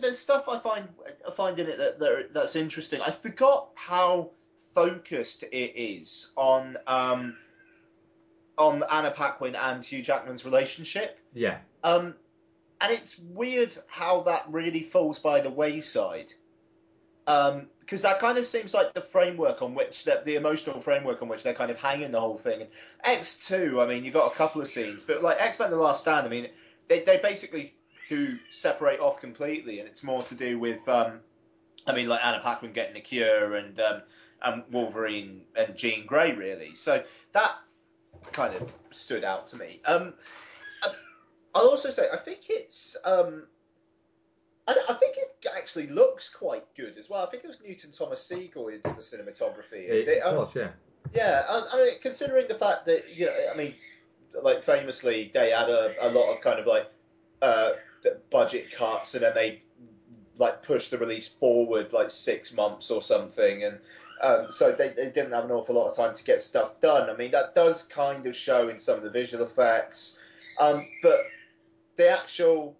[0.00, 0.88] there's stuff I find
[1.26, 3.00] I find in it that, that that's interesting.
[3.00, 4.30] I forgot how
[4.74, 7.36] focused it is on um,
[8.56, 11.18] on Anna Paquin and Hugh Jackman's relationship.
[11.32, 11.58] Yeah.
[11.82, 12.14] Um,
[12.80, 16.32] and it's weird how that really falls by the wayside.
[17.26, 21.20] Um, because that kind of seems like the framework on which the, the emotional framework
[21.20, 22.62] on which they're kind of hanging the whole thing.
[22.62, 22.70] And
[23.02, 25.76] X two, I mean, you've got a couple of scenes, but like X Men: The
[25.76, 26.48] Last Stand, I mean,
[26.88, 27.72] they they basically
[28.08, 31.20] do separate off completely, and it's more to do with, um,
[31.86, 34.02] I mean, like Anna Paquin getting a cure and um,
[34.42, 36.74] and Wolverine and Jean Grey really.
[36.74, 37.02] So
[37.32, 37.52] that
[38.32, 39.80] kind of stood out to me.
[39.84, 40.14] Um,
[41.54, 43.44] I'll also say I think it's um,
[44.66, 47.24] I, I think it actually looks quite good as well.
[47.24, 49.88] I think it was Newton Thomas Sigel who did the cinematography.
[49.88, 50.68] It, of um, course, yeah.
[51.14, 53.74] yeah, I, I mean, considering the fact that you know, I mean,
[54.42, 56.90] like famously, they had a, a lot of kind of like
[57.40, 57.72] uh,
[58.30, 59.62] budget cuts, and then they
[60.36, 63.78] like pushed the release forward like six months or something, and
[64.22, 67.10] um, so they, they didn't have an awful lot of time to get stuff done.
[67.10, 70.18] I mean, that does kind of show in some of the visual effects,
[70.58, 71.20] um, but
[71.96, 72.76] the actual.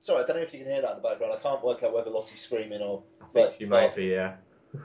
[0.00, 1.34] Sorry, I don't know if you can hear that in the background.
[1.38, 3.02] I can't work out whether Lottie's screaming or.
[3.20, 4.36] I think But she might be, yeah.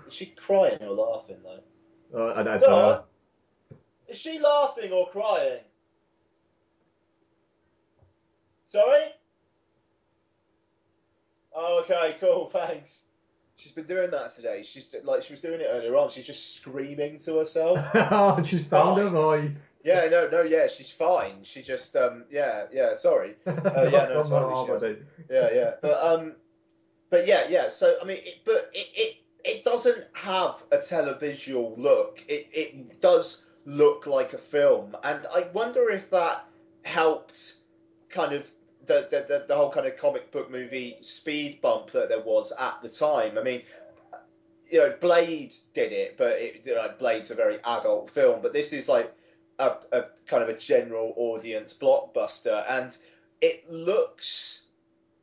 [0.07, 1.61] is she crying or laughing though?
[2.13, 3.03] Uh, I don't know.
[4.07, 5.61] Is she laughing or crying?
[8.65, 9.05] Sorry?
[11.55, 13.03] Oh, okay, cool, thanks.
[13.57, 14.63] She's been doing that today.
[14.63, 16.09] She's like she was doing it earlier on.
[16.09, 17.79] She's just screaming to herself.
[17.95, 19.57] oh, she's found her voice.
[19.83, 21.43] yeah, no, no, yeah, she's fine.
[21.43, 23.35] She just, um, yeah, yeah, sorry.
[23.47, 24.65] Uh, yeah, no, From totally.
[24.65, 24.93] She Harmony.
[24.93, 25.27] was.
[25.29, 26.33] Yeah, yeah, but um,
[27.09, 27.69] but yeah, yeah.
[27.69, 32.23] So I mean, it, but it, it it doesn't have a televisual look.
[32.27, 36.45] It it does look like a film, and I wonder if that
[36.83, 37.55] helped
[38.09, 38.51] kind of
[38.85, 42.53] the the, the, the whole kind of comic book movie speed bump that there was
[42.59, 43.37] at the time.
[43.37, 43.61] I mean.
[44.71, 48.41] You know, Blade did it, but it, you know, Blade's a very adult film.
[48.41, 49.13] But this is like
[49.59, 52.97] a, a kind of a general audience blockbuster, and
[53.41, 54.65] it looks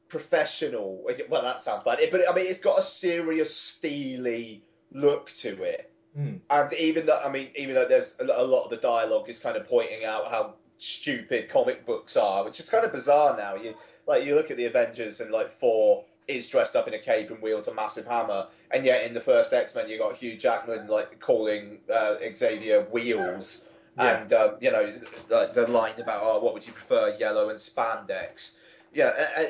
[0.08, 1.04] professional.
[1.28, 5.90] Well, that sounds bad, but I mean, it's got a serious, steely look to it.
[6.14, 6.36] Hmm.
[6.48, 9.56] And even though, I mean, even though there's a lot of the dialogue is kind
[9.56, 13.54] of pointing out how stupid comic books are, which is kind of bizarre now.
[13.54, 13.74] You
[14.06, 17.30] like you look at the Avengers and like Thor is dressed up in a cape
[17.30, 20.36] and wields a massive hammer, and yet in the first X Men you got Hugh
[20.36, 24.22] Jackman like calling uh, Xavier Wheels, Yeah.
[24.22, 24.92] and um, you know
[25.28, 28.52] the, the line about oh what would you prefer yellow and spandex,
[28.92, 29.12] yeah.
[29.38, 29.44] uh, uh,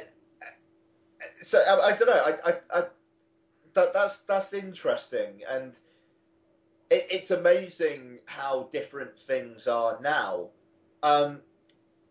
[1.40, 2.12] so I, I don't know.
[2.14, 2.84] I, I, I
[3.74, 5.72] that that's that's interesting, and
[6.90, 10.48] it, it's amazing how different things are now.
[11.02, 11.40] Um,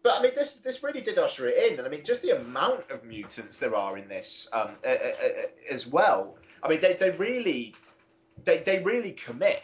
[0.04, 2.32] but I mean, this this really did usher it in, and I mean, just the
[2.32, 5.32] amount of mutants there are in this um, uh, uh, uh,
[5.70, 6.38] as well.
[6.64, 7.76] I mean, they, they really
[8.44, 9.62] they they really commit.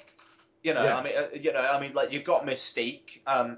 [0.64, 0.98] You know, Yeah.
[0.98, 3.58] I mean, uh, you know, I mean, like you've got Mystique, um,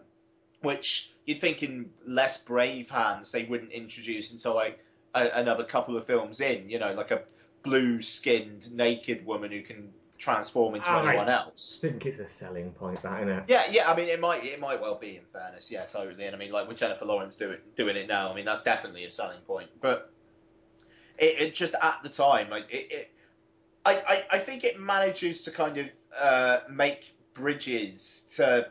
[0.61, 4.79] which you'd think in less brave hands they wouldn't introduce until like
[5.13, 6.69] a, another couple of films in.
[6.69, 7.23] You know, like a
[7.63, 11.79] blue-skinned naked woman who can transform into I anyone else.
[11.81, 13.43] I think it's a selling point, that, isn't it?
[13.47, 13.89] Yeah, yeah.
[13.89, 15.15] I mean, it might it might well be.
[15.15, 16.25] In fairness, yeah, totally.
[16.25, 19.05] And I mean, like with Jennifer Lawrence doing doing it now, I mean, that's definitely
[19.05, 19.69] a selling point.
[19.81, 20.11] But
[21.17, 23.11] it, it just at the time, like it, it
[23.85, 25.87] I, I I think it manages to kind of
[26.19, 28.69] uh, make bridges to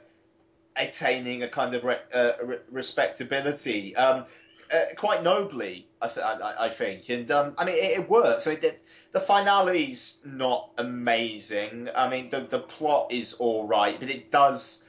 [0.77, 3.97] attaining a kind of re, uh, re- respectability.
[3.97, 4.27] Um,
[4.73, 8.47] uh, quite nobly, I, th- I, I think, and um, I mean it, it works.
[8.47, 8.75] I mean, the,
[9.13, 11.89] the finale's not amazing.
[11.95, 14.85] I mean, the the plot is all right, but it does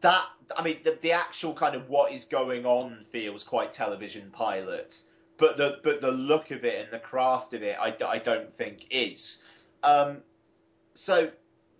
[0.00, 0.24] that.
[0.56, 5.00] I mean, the, the actual kind of what is going on feels quite television pilot,
[5.36, 8.52] but the but the look of it and the craft of it, I, I don't
[8.52, 9.42] think is.
[9.82, 10.18] Um,
[10.94, 11.30] so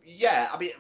[0.05, 0.71] yeah, I mean,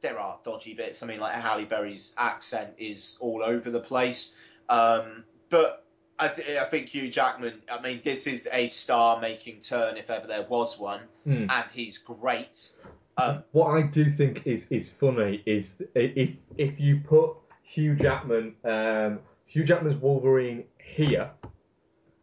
[0.00, 1.02] there are dodgy bits.
[1.02, 4.34] I mean, like Halle Berry's accent is all over the place.
[4.68, 5.84] Um, but
[6.18, 7.62] I, th- I think Hugh Jackman.
[7.70, 11.46] I mean, this is a star-making turn if ever there was one, Hmm.
[11.50, 12.70] and he's great.
[13.16, 18.54] Um, What I do think is is funny is if if you put Hugh Jackman,
[18.64, 21.30] um, Hugh Jackman's Wolverine here,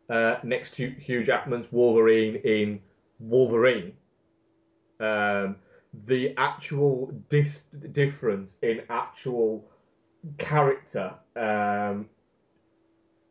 [0.09, 2.79] uh, next to Hugh Jackman's Wolverine in
[3.19, 3.93] Wolverine,
[4.99, 5.57] um,
[6.07, 9.69] the actual dis- difference in actual
[10.37, 12.09] character, um,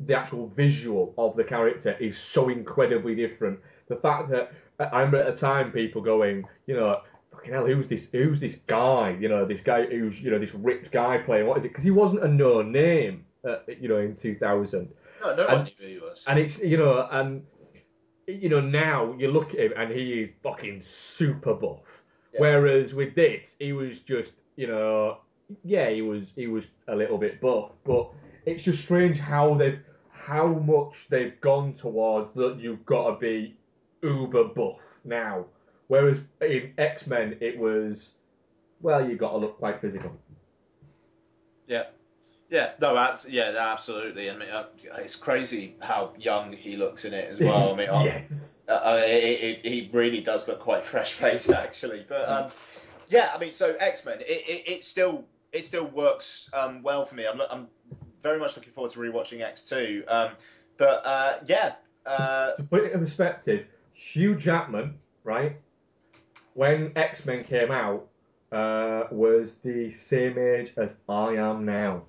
[0.06, 3.58] the actual visual of the character is so incredibly different.
[3.88, 7.00] The fact that I remember at the time people going, you know,
[7.32, 8.08] fucking hell, who's this?
[8.12, 9.16] Who's this guy?
[9.20, 11.46] You know, this guy who's you know this ripped guy playing.
[11.46, 11.68] What is it?
[11.68, 14.88] Because he wasn't a known name, uh, you know, in 2000.
[15.22, 16.24] no, no And- one knew who he was.
[16.26, 17.44] And it's you know, and
[18.26, 21.80] you know, now you look at him and he is fucking super buff.
[22.36, 25.18] Whereas with this, he was just, you know,
[25.62, 28.10] yeah, he was he was a little bit buff, but
[28.46, 29.78] it's just strange how they've
[30.24, 33.54] how much they've gone towards that you've got to be
[34.02, 35.44] uber buff now.
[35.88, 38.10] Whereas in X Men, it was,
[38.80, 40.16] well, you've got to look quite physical.
[41.66, 41.84] Yeah.
[42.50, 44.30] Yeah, no, abs- yeah, absolutely.
[44.30, 44.66] I mean, uh,
[44.98, 47.72] it's crazy how young he looks in it as well.
[47.72, 48.62] I mean, yes.
[48.68, 52.04] uh, uh, it, it, he really does look quite fresh faced actually.
[52.08, 52.50] But um,
[53.08, 57.06] yeah, I mean, so X Men, it, it, it still it still works um, well
[57.06, 57.26] for me.
[57.26, 57.68] I'm I'm
[58.24, 60.02] very much looking forward to rewatching X two.
[60.08, 60.30] Um,
[60.78, 65.56] but uh, yeah, uh, to put it in perspective, Hugh Jackman, right,
[66.54, 68.08] when X Men came out,
[68.50, 72.02] uh, was the same age as I am now.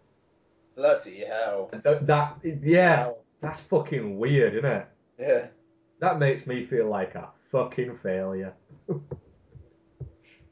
[0.76, 1.70] bloody hell.
[1.84, 3.12] That, that yeah,
[3.42, 4.88] that's fucking weird, isn't it?
[5.20, 5.48] Yeah.
[6.00, 8.54] That makes me feel like a fucking failure.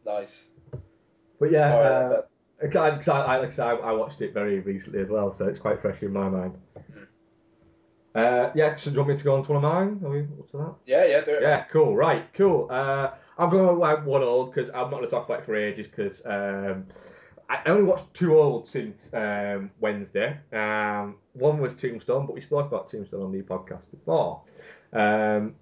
[0.05, 0.47] Nice.
[1.39, 2.21] But yeah, right, uh,
[2.63, 5.59] because I, I, like I, I, I watched it very recently as well, so it's
[5.59, 6.55] quite fresh in my mind.
[8.15, 10.01] Uh, yeah, so do you want me to go on to one of mine?
[10.05, 10.75] Are we up to that?
[10.85, 11.41] Yeah, yeah, do it.
[11.41, 11.95] Yeah, cool.
[11.95, 12.67] Right, cool.
[12.69, 15.45] Uh, I'm going to like one old because I'm not going to talk about it
[15.45, 16.85] for ages because um,
[17.49, 20.37] I only watched two old since um, Wednesday.
[20.53, 24.43] Um, one was Tombstone, but we spoke about Tombstone on the podcast before.
[24.93, 25.55] Um,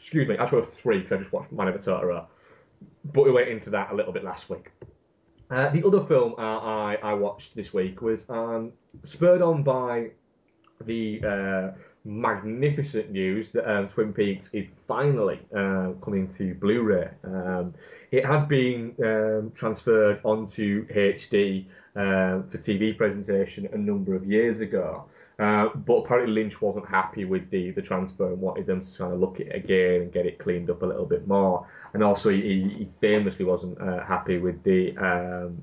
[0.00, 2.26] excuse me, actually, three because I just watched My Neighbour Totoro.
[3.12, 4.70] But we went into that a little bit last week.
[5.50, 8.72] Uh, the other film uh, I, I watched this week was um,
[9.04, 10.10] spurred on by
[10.84, 17.08] the uh, magnificent news that um, Twin Peaks is finally uh, coming to Blu-ray.
[17.24, 17.74] Um,
[18.10, 21.66] it had been um, transferred onto HD
[21.96, 25.04] uh, for TV presentation a number of years ago.
[25.38, 29.08] Uh, but apparently Lynch wasn't happy with the, the transfer and wanted them to try
[29.08, 31.68] to look at it again and get it cleaned up a little bit more.
[31.92, 32.40] And also he,
[32.78, 35.62] he famously wasn't uh, happy with the um,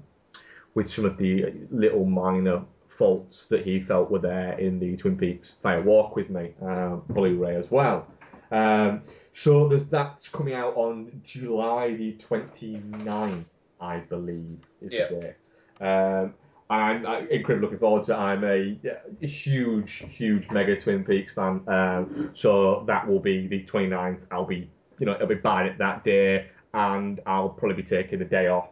[0.76, 5.17] with some of the little minor faults that he felt were there in the Twin
[5.17, 8.07] Peaks Fire Walk with Me uh, Blu-ray as well.
[8.51, 9.01] Um,
[9.34, 13.45] so there's that's coming out on July the 29th,
[13.82, 15.49] I believe, is the date.
[15.86, 16.36] Um,
[16.70, 18.16] I'm, I'm incredibly looking forward to it.
[18.16, 18.78] I'm a,
[19.22, 21.61] a huge, huge mega Twin Peaks fan.
[21.68, 24.22] Um, so that will be the 29th.
[24.32, 28.20] I'll be, you know, I'll be buying it that day, and I'll probably be taking
[28.20, 28.70] the day off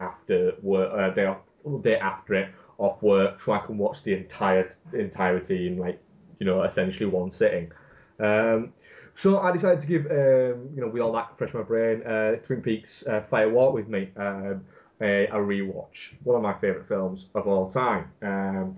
[0.00, 1.38] after work, uh, day off,
[1.82, 6.00] day after it off work, so I can watch the entire entirety in like,
[6.38, 7.70] you know, essentially one sitting.
[8.18, 8.72] Um,
[9.16, 12.36] so I decided to give, um, you know, with all that fresh my brain, uh,
[12.36, 14.64] Twin Peaks uh, Fire Walk with me um,
[15.00, 16.14] a, a rewatch.
[16.24, 18.10] One of my favourite films of all time.
[18.22, 18.76] Um,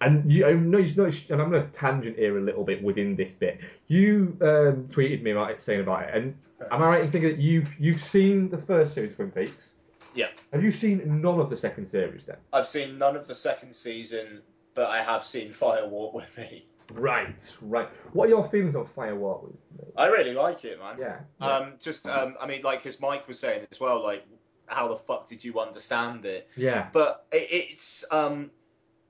[0.00, 2.82] and you, I know you noticed, and I'm going to tangent here a little bit
[2.82, 3.60] within this bit.
[3.88, 6.36] You um, tweeted me about it, saying about it, and
[6.70, 9.70] am I right in thinking that you've you've seen the first series of Twin Peaks?
[10.14, 10.28] Yeah.
[10.52, 12.36] Have you seen none of the second series then?
[12.52, 14.42] I've seen none of the second season,
[14.74, 16.66] but I have seen Fire Walk with Me.
[16.92, 17.88] Right, right.
[18.12, 19.92] What are your feelings on Fire Walk with me?
[19.96, 20.96] I really like it, man.
[21.00, 21.18] Yeah.
[21.40, 24.24] Um, just, um, I mean, like as Mike was saying as well, like,
[24.66, 26.48] how the fuck did you understand it?
[26.56, 26.88] Yeah.
[26.92, 28.50] But it, it's, um,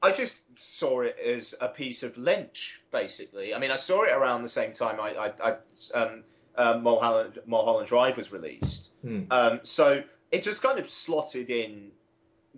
[0.03, 3.55] I just saw it as a piece of Lynch, basically.
[3.55, 6.25] I mean, I saw it around the same time I, I, I um,
[6.57, 8.91] uh, Mulholland, Mulholland Drive was released.
[9.03, 9.23] Hmm.
[9.31, 11.91] Um, so it just kind of slotted in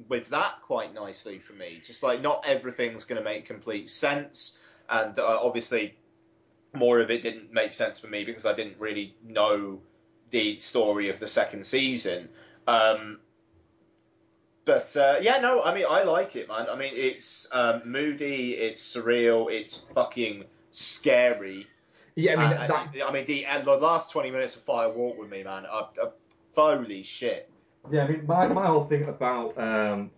[0.08, 1.80] with that quite nicely for me.
[1.84, 5.94] Just like not everything's going to make complete sense, and uh, obviously
[6.74, 9.80] more of it didn't make sense for me because I didn't really know
[10.30, 12.28] the story of the second season.
[12.66, 13.20] Um,
[14.64, 16.66] but uh, yeah, no, I mean I like it, man.
[16.70, 21.66] I mean it's um, moody, it's surreal, it's fucking scary.
[22.16, 24.62] Yeah, I mean, And- that- and- I mean the and the last twenty minutes of
[24.62, 25.66] Fire Walk with me, man.
[25.70, 26.10] Uh, uh,
[26.56, 27.48] holy shit.
[27.92, 30.10] Yeah, I mean, my, my whole thing about um,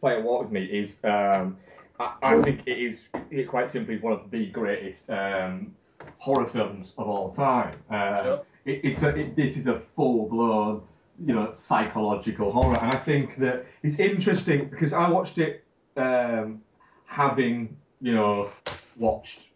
[0.00, 1.56] Fire Walk with Me is um,
[1.98, 3.02] I, I think it is
[3.32, 5.74] it quite simply one of the greatest um,
[6.18, 7.78] horror films of all time.
[7.90, 8.42] Uh, Sure.
[8.66, 10.82] it, it's a, it, this is a full blown,
[11.24, 15.64] you know, psychological horror, and I think that it's interesting because I watched it
[15.96, 16.62] um,
[17.06, 18.50] having you know
[18.96, 19.48] watched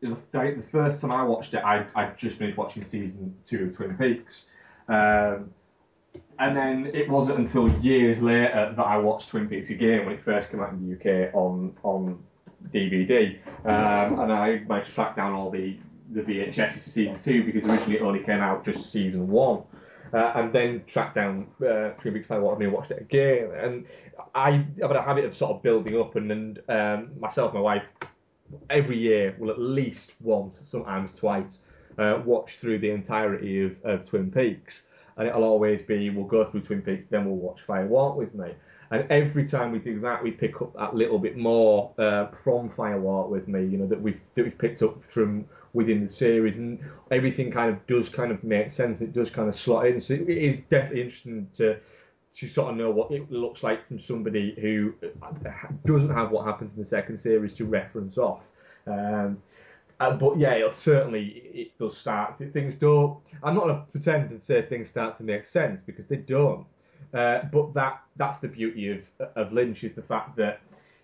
[0.00, 3.96] the, first time I watched it, I I just finished watching season two of Twin
[3.96, 4.46] Peaks.
[4.88, 5.50] Um,
[6.38, 10.24] and then it wasn't until years later that I watched Twin Peaks again when it
[10.24, 12.22] first came out in the UK on on
[12.72, 13.38] DVD.
[13.64, 15.76] Um, and I managed to track down all the,
[16.12, 19.62] the VHSs for season two because originally it only came out just season one.
[20.12, 21.90] Uh, and then tracked down uh,
[22.26, 23.50] Fire Walk with Me and watched it again.
[23.56, 23.86] And
[24.34, 27.60] I have had a habit of sort of building up, and, and um, myself my
[27.60, 27.84] wife
[28.68, 31.60] every year will at least once, sometimes twice,
[31.98, 34.82] uh, watch through the entirety of, of Twin Peaks,
[35.16, 38.34] and it'll always be we'll go through Twin Peaks, then we'll watch Fire Walk with
[38.34, 38.50] Me.
[38.92, 42.70] And every time we do that, we pick up that little bit more uh, from
[42.70, 46.12] Fire Walk with Me, you know, that we've that we've picked up from within the
[46.12, 46.78] series, and
[47.10, 49.00] everything kind of does kind of make sense.
[49.00, 50.00] It does kind of slot in.
[50.00, 51.78] So it is definitely interesting to
[52.32, 54.94] to sort of know what it looks like from somebody who
[55.84, 58.42] doesn't have what happens in the second series to reference off.
[58.86, 59.42] Um,
[59.98, 62.36] uh, but yeah, it'll certainly it does start.
[62.52, 63.18] Things don't.
[63.42, 66.66] I'm not going to pretend and say things start to make sense because they don't.
[67.12, 70.60] Uh, but that that's the beauty of of Lynch is the fact that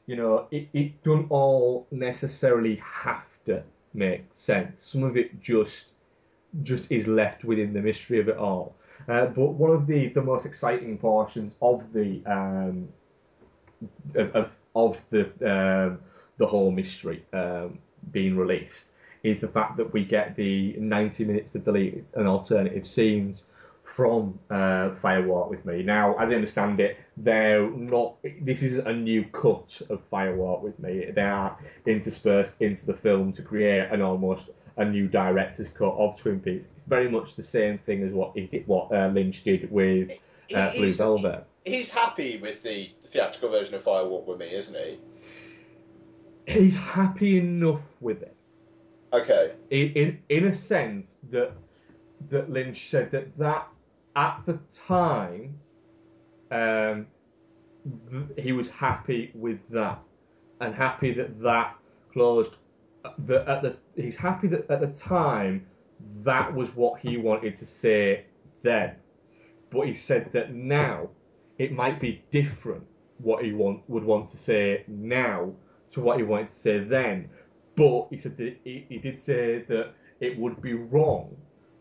[0.07, 3.63] you know it, it doesn't all necessarily have to
[3.97, 4.85] make sense.
[4.85, 5.87] Some of it just
[6.63, 8.75] just is left within the mystery of it all.
[9.09, 12.89] Uh, but one of the, the most exciting portions of the um,
[14.15, 15.99] of, of, of the um,
[16.39, 17.79] the whole mystery um,
[18.13, 18.87] being released
[19.23, 23.47] is the fact that we get the 90 minutes of deleted and alternative scenes
[23.87, 25.83] from uh, Fire Walk with Me.
[25.83, 28.17] Now, as I understand it, they're not.
[28.43, 31.07] This isn't a new cut of Fire Walk with Me.
[31.15, 36.21] They are interspersed into the film to create an almost a new director's cut of
[36.21, 36.67] Twin Peaks.
[36.67, 40.11] It's very much the same thing as what he did, what uh, Lynch did with
[40.55, 41.47] uh, Blue Velvet.
[41.65, 44.99] He's happy with the theatrical version of Firewalk with me, isn't he?
[46.47, 48.37] He's happy enough with it.
[49.13, 49.53] Okay.
[49.71, 51.53] in, in in a sense that
[52.29, 53.69] that Lynch said that that
[54.17, 55.59] at the time
[56.51, 57.07] um,
[58.11, 60.01] th- he was happy with that
[60.61, 61.77] and happy that that
[62.13, 62.55] closed
[63.19, 65.67] that at the he's happy that at the time
[66.25, 68.25] that was what he wanted to say
[68.63, 68.95] then.
[69.71, 71.09] But he said that now
[71.59, 72.85] it might be different
[73.19, 75.53] what he want would want to say now
[75.91, 77.29] to what he wanted to say then.
[77.77, 81.37] But he said that he, he did say that it would be wrong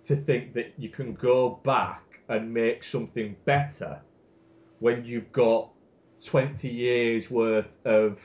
[0.05, 3.99] to think that you can go back and make something better
[4.79, 5.69] when you've got
[6.23, 8.19] 20 years worth of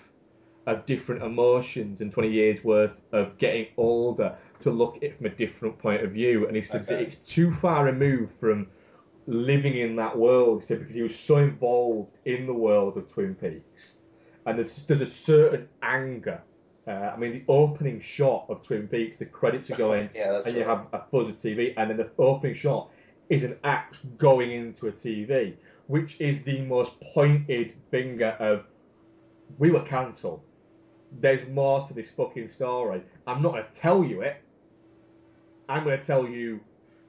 [0.67, 5.27] of different emotions and 20 years worth of getting older to look at it from
[5.27, 6.47] a different point of view.
[6.47, 8.67] And he said that it's too far removed from
[9.27, 10.61] living in that world.
[10.61, 13.95] He said because he was so involved in the world of Twin Peaks,
[14.47, 16.41] and there's there's a certain anger.
[16.87, 20.57] Uh, I mean, the opening shot of Twin Peaks, the credits are going, Yeah, and
[20.57, 22.91] you have a fuzz of TV, and then the opening shot
[23.31, 25.55] is an axe going into a TV,
[25.87, 28.65] which is the most pointed finger of
[29.59, 30.43] we were cancelled.
[31.21, 33.03] There's more to this fucking story.
[33.27, 34.43] I'm not going to tell you it.
[35.69, 36.61] I'm going to tell you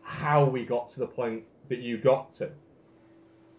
[0.02, 2.45] how we got to the point that you got to.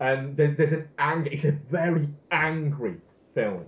[0.00, 1.30] Um, and there's an anger.
[1.32, 2.96] It's a very angry
[3.34, 3.64] film.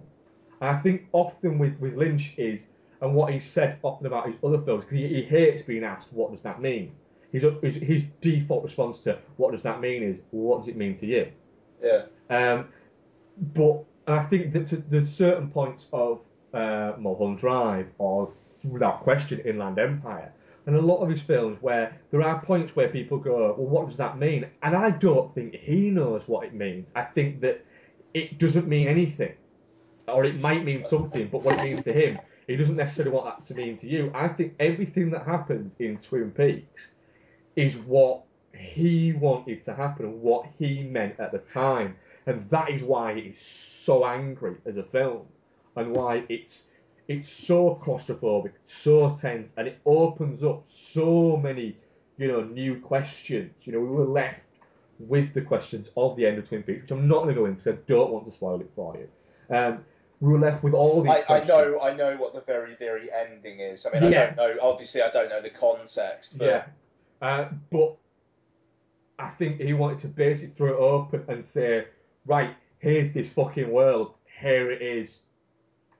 [0.60, 2.66] And I think often with, with Lynch is,
[3.00, 6.12] and what he's said often about his other films, because he, he hates being asked,
[6.12, 6.92] what does that mean?
[7.34, 10.96] His, his, his default response to what does that mean is, what does it mean
[10.98, 11.32] to you?
[11.82, 12.04] Yeah.
[12.30, 12.68] Um,
[13.54, 16.20] but I think that there's certain points of
[16.52, 18.32] uh, Mulholland Drive, or
[18.62, 20.32] without question, Inland Empire,
[20.66, 23.88] and a lot of his films where there are points where people go, well, what
[23.88, 24.46] does that mean?
[24.62, 26.92] And I don't think he knows what it means.
[26.94, 27.64] I think that
[28.14, 29.34] it doesn't mean anything,
[30.06, 32.16] or it might mean something, but what it means to him,
[32.46, 34.12] he doesn't necessarily want that to mean to you.
[34.14, 36.90] I think everything that happens in Twin Peaks
[37.56, 38.22] is what
[38.56, 41.96] he wanted to happen and what he meant at the time.
[42.26, 45.22] And that is why it is so angry as a film
[45.76, 46.64] and why it's
[47.06, 51.76] it's so claustrophobic, so tense, and it opens up so many,
[52.16, 53.52] you know, new questions.
[53.64, 54.40] You know, we were left
[54.98, 57.44] with the questions of the end of Twin Peaks, which I'm not going to go
[57.46, 59.54] into because I don't want to spoil it for you.
[59.54, 59.84] Um,
[60.20, 61.48] we were left with all these I, I questions.
[61.50, 63.84] know I know what the very very ending is.
[63.84, 64.22] I mean Yeah.
[64.22, 66.64] I don't know obviously I don't know the context, but Yeah.
[67.22, 67.96] Uh, but
[69.18, 71.86] I think he wanted to basically throw it open and say,
[72.26, 75.18] right, here's this fucking world, here it is,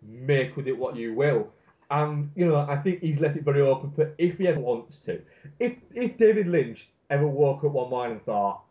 [0.02, 1.48] make with it what you will.
[1.90, 4.98] And, you know, I think he's left it very open for if he ever wants
[4.98, 5.20] to.
[5.60, 8.62] If if David Lynch ever woke up one morning and thought,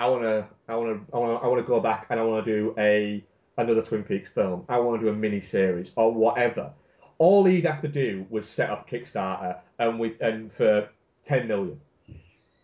[0.00, 3.24] I wanna I wanna I wanna I wanna go back and I wanna do a
[3.58, 6.72] another Twin Peaks film, I wanna do a mini series or whatever.
[7.18, 10.88] All he'd have to do was set up Kickstarter and with and for
[11.26, 11.80] ten million.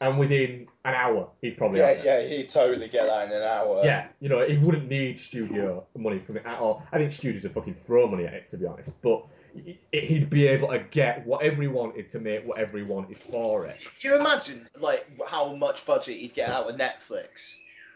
[0.01, 3.43] And within an hour he'd probably yeah, have yeah, he'd totally get that in an
[3.45, 3.83] hour.
[3.85, 6.83] Yeah, you know, he wouldn't need studio money from it at all.
[6.91, 8.91] I think studios would fucking throw money at it, to be honest.
[9.01, 9.25] But
[9.55, 13.67] he- he'd be able to get whatever he wanted to make whatever he wanted for
[13.67, 13.79] it.
[14.01, 17.55] Can you imagine like how much budget he'd get out of Netflix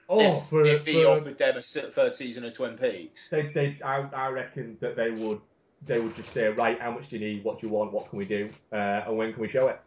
[0.09, 3.29] Oh, if, for, if he for- offered them a third season of Twin Peaks?
[3.31, 5.41] They, they, I, I reckon that they would
[5.85, 7.43] they would just say, right, how much do you need?
[7.45, 7.93] What do you want?
[7.93, 8.49] What can we do?
[8.73, 8.77] Uh,
[9.07, 9.81] and when can we show it?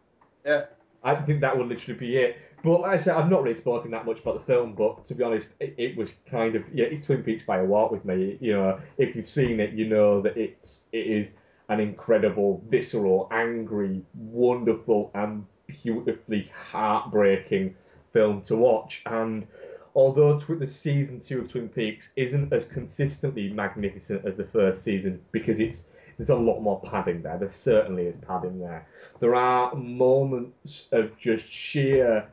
[0.44, 0.66] Yeah.
[1.02, 2.36] I think that would literally be it.
[2.62, 5.14] But like I said, I've not really spoken that much about the film, but to
[5.14, 8.36] be honest, it, it was kind of yeah, it's Twin Peaks Fire Walk with me.
[8.40, 11.30] You know, if you've seen it, you know that it's it is
[11.70, 17.74] an incredible, visceral, angry, wonderful, and beautifully heartbreaking
[18.12, 19.02] film to watch.
[19.06, 19.46] And
[19.94, 25.20] although the season two of Twin Peaks isn't as consistently magnificent as the first season
[25.32, 25.84] because it's
[26.20, 27.38] there's a lot more padding there.
[27.38, 28.86] There certainly is padding there.
[29.20, 32.28] There are moments of just sheer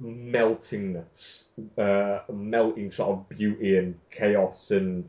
[0.00, 1.42] meltingness,
[1.76, 5.08] uh, melting sort of beauty and chaos and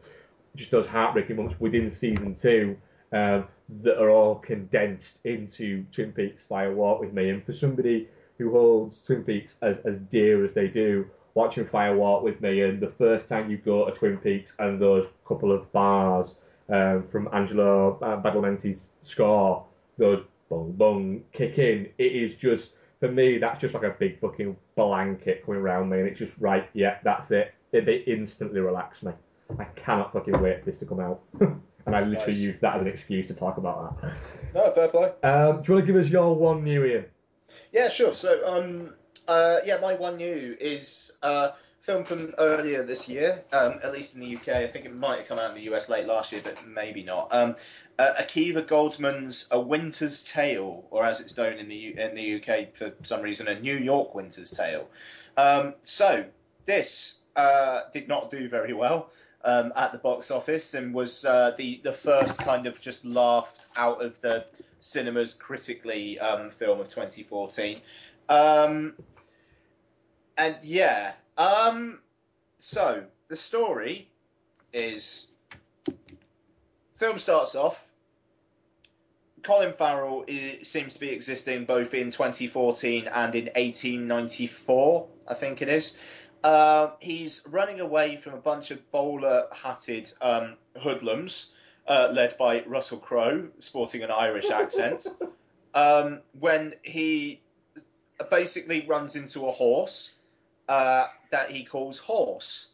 [0.55, 2.75] just those heartbreaking moments within season two
[3.11, 3.45] um,
[3.83, 7.29] that are all condensed into Twin Peaks Fire Walk with Me.
[7.29, 8.07] And for somebody
[8.39, 11.05] who holds Twin Peaks as, as dear as they do,
[11.35, 14.81] watching Fire Walk with Me, and the first time you go to Twin Peaks and
[14.81, 16.33] those couple of bars
[16.69, 19.65] um, from Angelo uh, Badalamenti's score,
[19.97, 24.19] those bong bong kick in, it is just for me that's just like a big
[24.19, 27.53] fucking blanket coming around me, and it's just right, yeah, that's it.
[27.71, 29.11] It, they instantly relax me.
[29.59, 32.41] I cannot fucking wait for this to come out, and I literally Nice.
[32.41, 34.13] use that as an excuse to talk about that.
[34.53, 35.11] No, fair play.
[35.23, 37.05] Um, do you want to give us your one new Ian?
[37.71, 38.13] Yeah, sure.
[38.13, 38.93] So, um,
[39.27, 41.51] uh, yeah, my one new is uh,
[41.81, 44.49] film from earlier this year, um, at least in the UK.
[44.49, 47.03] I think it might have come out in the US late last year, but maybe
[47.03, 47.29] not.
[47.31, 47.55] Um,
[47.97, 52.35] uh, Akiva Goldsman's A Winter's Tale, or as it's known in the U- in the
[52.35, 54.87] UK for some reason, A New York Winter's Tale.
[55.37, 56.25] Um, so
[56.65, 59.09] this uh, did not do very well.
[59.43, 63.65] Um, at the box office and was uh, the the first kind of just laughed
[63.75, 64.45] out of the
[64.79, 67.81] cinemas critically um, film of 2014.
[68.29, 68.93] Um,
[70.37, 71.99] and yeah, um,
[72.59, 74.07] so the story
[74.73, 75.27] is
[76.95, 77.87] film starts off.
[79.43, 85.61] Colin Farrell i seems to be existing both in 2014 and in 1894, I think
[85.63, 85.97] it is.
[86.43, 91.53] Uh, he's running away from a bunch of bowler hatted um, hoodlums,
[91.87, 95.07] uh, led by Russell Crowe, sporting an Irish accent,
[95.73, 97.41] um, when he
[98.29, 100.15] basically runs into a horse
[100.67, 102.71] uh, that he calls Horse.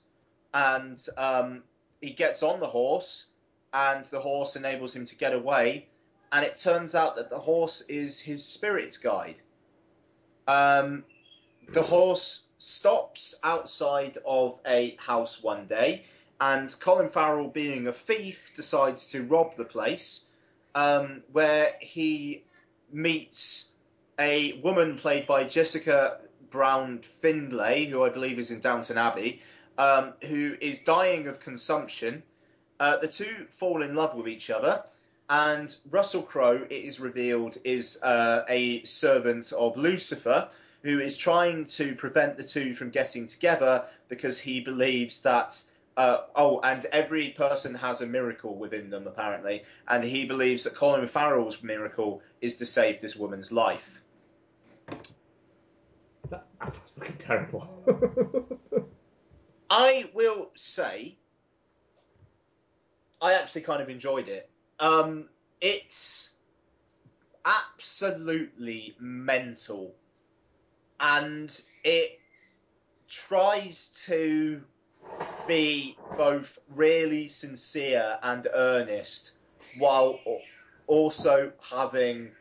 [0.53, 1.63] And um,
[2.01, 3.27] he gets on the horse,
[3.73, 5.87] and the horse enables him to get away.
[6.31, 9.39] And it turns out that the horse is his spirit guide.
[10.47, 11.03] Um,
[11.69, 16.05] the horse stops outside of a house one day,
[16.39, 20.25] and Colin Farrell, being a thief, decides to rob the place,
[20.75, 22.43] um, where he
[22.91, 23.71] meets
[24.19, 26.19] a woman played by Jessica
[26.49, 29.41] Brown Findlay, who I believe is in Downton Abbey,
[29.77, 32.23] um, who is dying of consumption.
[32.79, 34.83] Uh, the two fall in love with each other,
[35.29, 40.49] and Russell Crowe, it is revealed, is uh, a servant of Lucifer
[40.83, 45.61] who is trying to prevent the two from getting together because he believes that.
[45.97, 50.75] Uh, oh, and every person has a miracle within them, apparently, and he believes that
[50.75, 54.03] Colin Farrell's miracle is to save this woman's life.
[56.29, 57.67] That, that's fucking terrible.
[59.69, 61.17] I will say,
[63.21, 64.49] I actually kind of enjoyed it.
[64.79, 65.27] Um,
[65.59, 66.35] it's
[67.45, 69.93] absolutely mental,
[70.99, 72.19] and it
[73.07, 74.61] tries to
[75.47, 79.31] be both really sincere and earnest,
[79.79, 80.19] while
[80.87, 82.31] also having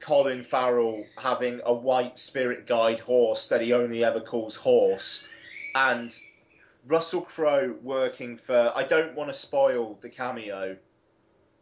[0.00, 5.26] Colin Farrell having a white spirit guide horse that he only ever calls horse,
[5.74, 6.16] and
[6.86, 8.72] Russell Crowe working for.
[8.74, 10.76] I don't want to spoil the cameo,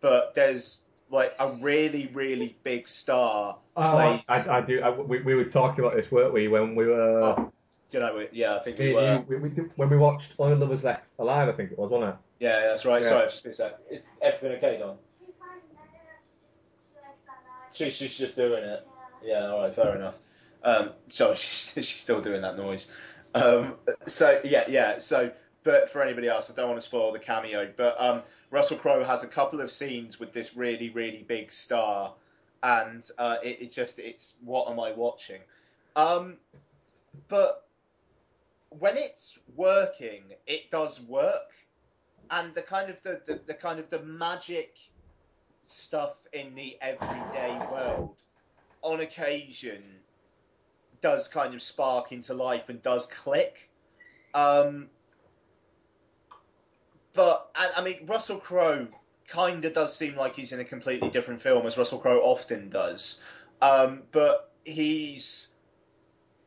[0.01, 4.49] but there's like a really, really big star Oh, plays.
[4.49, 4.81] I, I do.
[4.81, 7.23] I, we, we were talking about this, weren't we, when we were.
[7.23, 7.53] Oh,
[7.91, 9.25] you know, yeah, I think me we were.
[9.29, 12.17] we, we when we watched Only Lovers Left Alive, I think it was, wasn't it?
[12.41, 13.03] Yeah, that's right.
[13.03, 13.09] Yeah.
[13.11, 13.79] Sorry, just a sec.
[13.91, 14.97] Is everything okay, Don?
[17.77, 18.87] She, she's just doing it.
[19.23, 20.17] Yeah, all right, fair enough.
[20.63, 22.91] Um, so she's, she's still doing that noise.
[23.35, 23.75] Um,
[24.07, 24.99] so yeah, yeah.
[24.99, 25.31] So,
[25.63, 27.71] but for anybody else, I don't want to spoil the cameo.
[27.77, 32.15] But um, Russell Crowe has a couple of scenes with this really, really big star,
[32.63, 35.41] and uh, it, it's just it's what am I watching?
[35.97, 36.39] Um,
[37.29, 37.67] but
[38.71, 41.53] when it's working, it does work,
[42.31, 44.77] and the kind of the, the, the kind of the magic
[45.69, 48.17] stuff in the everyday world
[48.83, 49.83] on occasion
[51.01, 53.71] does kind of spark into life and does click.
[54.35, 54.89] Um,
[57.13, 58.89] but I, I mean, Russell Crowe
[59.29, 62.69] kind of does seem like he's in a completely different film, as Russell Crowe often
[62.69, 63.21] does.
[63.61, 65.55] Um, but he's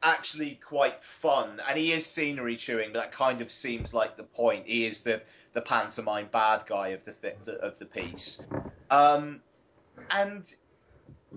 [0.02, 2.94] actually quite fun, and he is scenery chewing.
[2.94, 4.68] But that kind of seems like the point.
[4.68, 5.22] He is the
[5.60, 7.14] the pantomime bad guy of the
[7.62, 8.42] of the piece.
[8.90, 9.42] Um,
[10.10, 10.54] and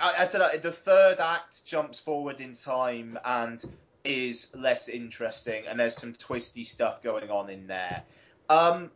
[0.00, 0.56] I, I don't know.
[0.58, 3.62] The third act jumps forward in time and
[4.04, 8.04] is less interesting, and there's some twisty stuff going on in there.
[8.48, 8.92] Um,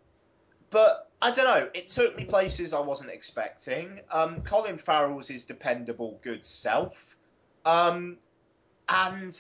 [0.70, 1.68] but I don't know.
[1.74, 4.00] It took me places I wasn't expecting.
[4.12, 7.16] Um, Colin Farrell's his dependable good self,
[7.64, 8.18] um,
[8.88, 9.36] and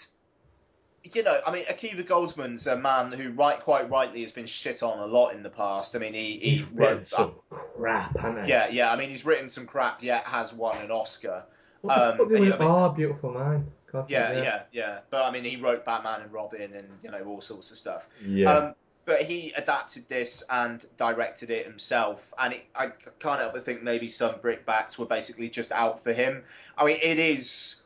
[1.14, 4.82] you know, I mean, Akiva Goldsman's a man who, right, quite rightly, has been shit
[4.82, 5.94] on a lot in the past.
[5.96, 8.50] I mean, he, he He's wrote some crap, hasn't he?
[8.50, 8.92] yeah, yeah.
[8.92, 10.02] I mean, he's written some crap.
[10.02, 11.44] Yet has won an Oscar.
[11.82, 13.70] What Um, and, mean- oh, beautiful mind.
[14.08, 14.98] Yeah, yeah, yeah.
[15.10, 18.06] But I mean, he wrote Batman and Robin and you know all sorts of stuff.
[18.22, 18.52] Yeah.
[18.52, 18.74] Um,
[19.06, 22.88] but he adapted this and directed it himself, and it, I
[23.20, 26.42] can't help but think maybe some brickbats were basically just out for him.
[26.76, 27.82] I mean, it is.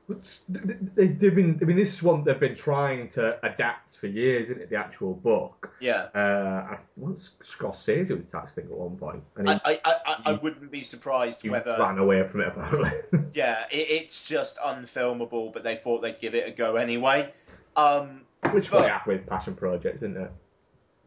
[0.49, 4.49] They, they've been, I mean, this is one they've been trying to adapt for years,
[4.49, 4.71] isn't it?
[4.71, 5.71] The actual book.
[5.79, 6.09] Yeah.
[6.15, 9.81] Uh, I, once Scorsese was attached, I think, at one point, and he, I, I,
[9.85, 11.77] I, I- I wouldn't be surprised he whether.
[11.79, 12.93] ran away from it apparently.
[13.35, 17.33] Yeah, it, it's just unfilmable, but they thought they'd give it a go anyway.
[17.77, 20.33] Um, Which we have with passion projects, isn't it?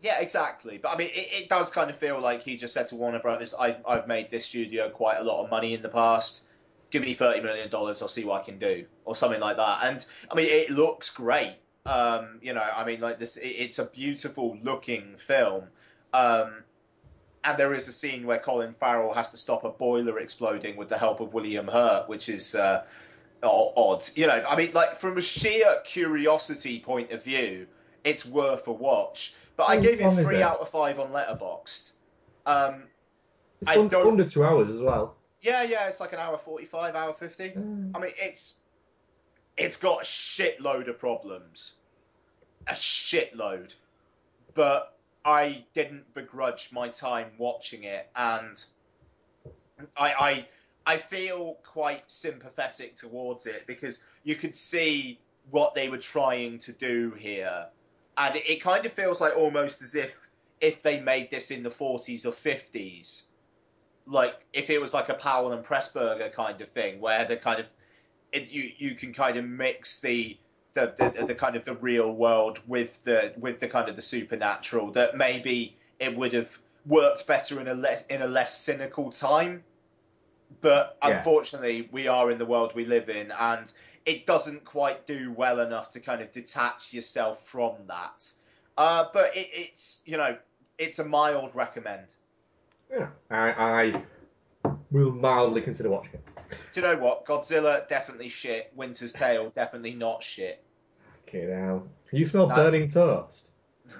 [0.04, 0.78] Yeah, exactly.
[0.78, 3.20] But I mean, it, it does kind of feel like he just said to Warner
[3.20, 6.44] Brothers, I, "I've made this studio quite a lot of money in the past.
[6.92, 9.80] Give me thirty million dollars, I'll see what I can do, or something like that."
[9.84, 11.56] And I mean, it looks great.
[11.86, 15.64] Um, you know, I mean, like this, it, it's a beautiful looking film.
[16.14, 16.64] Um,
[17.46, 20.90] and there is a scene where Colin Farrell has to stop a boiler exploding with
[20.90, 22.84] the help of William Hurt, which is uh,
[23.42, 24.04] odd.
[24.16, 27.68] You know, I mean, like from a sheer curiosity point of view,
[28.04, 29.34] it's worth a watch.
[29.56, 31.92] But I gave it three out of five on Letterboxd.
[32.46, 32.84] Um,
[33.62, 35.16] It's I un- don't- under two hours as well.
[35.42, 37.52] yeah, yeah, it's like an hour forty-five, hour fifty.
[37.56, 38.60] I mean, it's
[39.56, 41.76] it's got a shitload of problems,
[42.68, 43.74] a shitload,
[44.56, 48.64] but I didn't begrudge my time watching it, and
[49.96, 50.48] I I
[50.86, 55.20] I feel quite sympathetic towards it because you could see
[55.52, 57.68] what they were trying to do here,
[58.18, 60.12] and it, it kind of feels like almost as if
[60.62, 63.24] if they made this in the 40s or 50s
[64.06, 67.60] like if it was like a Powell and Pressburger kind of thing, where the kind
[67.60, 67.66] of
[68.32, 70.38] it, you you can kind of mix the
[70.74, 74.02] the, the the kind of the real world with the with the kind of the
[74.02, 74.92] supernatural.
[74.92, 76.50] That maybe it would have
[76.86, 79.64] worked better in a less in a less cynical time.
[80.62, 81.18] But Yeah.
[81.18, 83.72] unfortunately, we are in the world we live in, and
[84.06, 88.32] it doesn't quite do well enough to kind of detach yourself from that.
[88.78, 90.38] Uh, but it, it's you know
[90.78, 92.08] it's a mild recommend.
[92.92, 93.08] Yeah.
[93.32, 96.26] I, I will mildly consider watching it.
[96.74, 97.26] Do you know what?
[97.26, 98.72] Godzilla definitely shit.
[98.76, 100.64] Winter's Tale definitely not shit.
[101.28, 101.84] Okay, now.
[102.10, 103.48] Can you smell That- burning toast?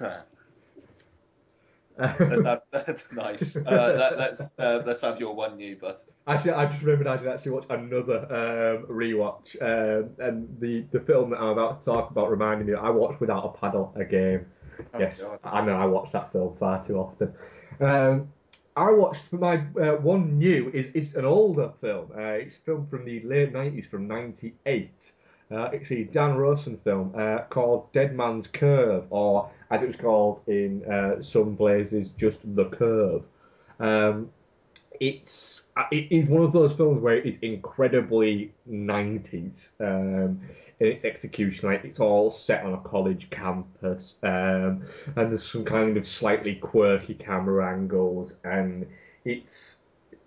[1.98, 3.56] let's have that's nice.
[3.56, 7.16] Uh, that, let's uh, let's have your one new, but Actually, I just remembered I
[7.16, 11.90] did actually watch another um, rewatch, um, and the, the film that I'm about to
[11.90, 12.74] talk about reminded me.
[12.74, 14.46] I watched Without a Paddle again.
[14.92, 15.38] Oh, yes, God.
[15.44, 17.32] I know I watch that film far too often.
[17.80, 18.32] Um,
[18.76, 22.10] I watched for my uh, one new is is an older film.
[22.16, 25.12] Uh, it's a film from the late nineties, from '98.
[25.50, 29.96] Uh, it's a Dan Rosen film uh, called Dead Man's Curve, or as it was
[29.96, 33.22] called in uh, some places, just The Curve.
[33.78, 34.30] Um,
[35.00, 40.40] it's uh, it is one of those films where it's incredibly 90s um,
[40.80, 41.68] in its execution.
[41.68, 44.84] Like it's all set on a college campus, um,
[45.16, 48.86] and there's some kind of slightly quirky camera angles, and
[49.24, 49.76] it's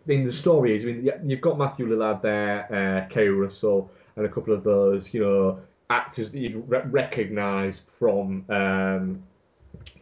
[0.08, 2.68] in the story is I mean you've got Matthew Lillard there,
[3.08, 7.82] uh, Keri Russell, and a couple of those you know actors that you re- recognise
[7.98, 9.24] from um,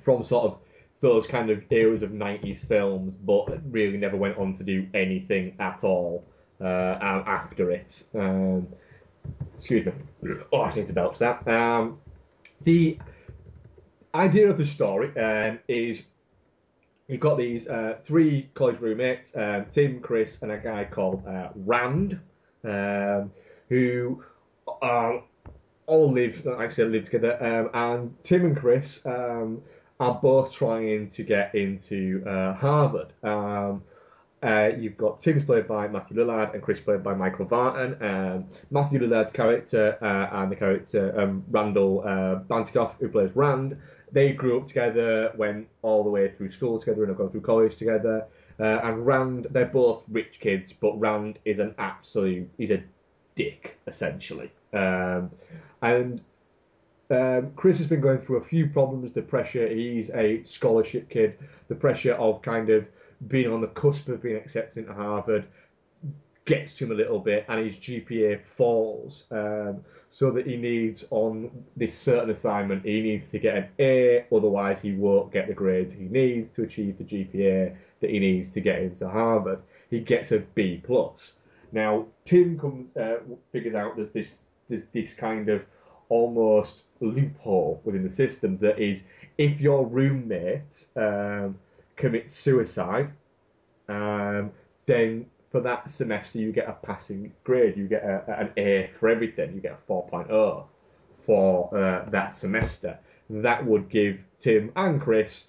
[0.01, 0.57] from sort of
[1.01, 5.55] those kind of eras of 90s films, but really never went on to do anything
[5.59, 6.23] at all
[6.59, 8.03] uh, after it.
[8.15, 8.67] Um,
[9.55, 9.91] excuse me.
[10.51, 11.47] Oh, I need to belch that.
[11.47, 11.99] Um,
[12.63, 12.97] the
[14.15, 16.01] idea of the story um, is
[17.07, 21.49] you've got these uh, three college roommates, um, Tim, Chris, and a guy called uh,
[21.55, 22.19] Rand,
[22.63, 23.31] um,
[23.69, 24.23] who
[24.81, 25.13] uh,
[25.87, 27.43] all live, said, live together.
[27.43, 29.61] Um, and Tim and Chris um,
[29.99, 33.13] are both trying to get into uh, Harvard.
[33.23, 33.83] Um,
[34.43, 37.99] uh, you've got Tim's played by Matthew Lillard and Chris played by Michael Vartan.
[38.01, 43.77] Um, Matthew Lillard's character uh, and the character um, Randall uh, Batinkoff, who plays Rand,
[44.11, 47.41] they grew up together, went all the way through school together, and have gone through
[47.41, 48.25] college together.
[48.59, 52.83] Uh, and Rand, they're both rich kids, but Rand is an absolute, he's a
[53.35, 54.51] dick, essentially.
[54.73, 55.31] Um,
[55.81, 56.21] and
[57.09, 59.13] um, Chris has been going through a few problems.
[59.13, 61.37] The pressure, he's a scholarship kid.
[61.67, 62.85] The pressure of kind of
[63.27, 65.45] being on the cusp of being accepted into Harvard
[66.45, 69.25] gets to him a little bit, and his GPA falls.
[69.31, 74.25] Um, so that he needs on this certain assignment, he needs to get an A,
[74.33, 78.51] otherwise he won't get the grades he needs to achieve the GPA that he needs
[78.51, 79.59] to get into Harvard.
[79.89, 81.33] He gets a B plus.
[81.75, 83.17] Now Tim comes uh,
[83.51, 84.39] figures out there's this
[84.69, 85.61] there's this kind of
[86.07, 89.03] almost loophole within the system that is
[89.37, 91.59] if your roommate um,
[91.97, 93.11] commits suicide,
[93.89, 94.51] um,
[94.85, 97.75] then for that semester you get a passing grade.
[97.75, 99.53] You get a, an A for everything.
[99.53, 100.63] You get a 4.0
[101.25, 102.97] for uh, that semester.
[103.29, 105.45] That would give Tim and Chris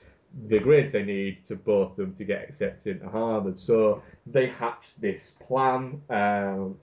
[0.49, 3.59] the grades they need to both of them to get accepted into Harvard.
[3.59, 6.77] So they hatched this plan um,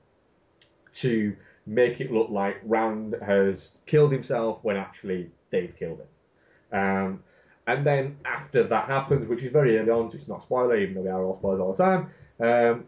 [0.95, 1.35] to
[1.65, 6.79] make it look like Rand has killed himself when actually they've killed him.
[6.79, 7.23] Um,
[7.67, 10.95] and then after that happens, which is very early on, so it's not spoiler, even
[10.95, 12.09] though we are all spoilers all the time.
[12.39, 12.85] Um,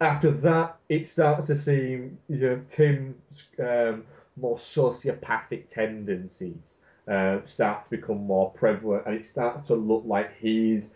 [0.00, 4.04] after that, it starts to seem you know, Tim's um,
[4.36, 10.36] more sociopathic tendencies uh, start to become more prevalent, and it starts to look like
[10.38, 10.88] he's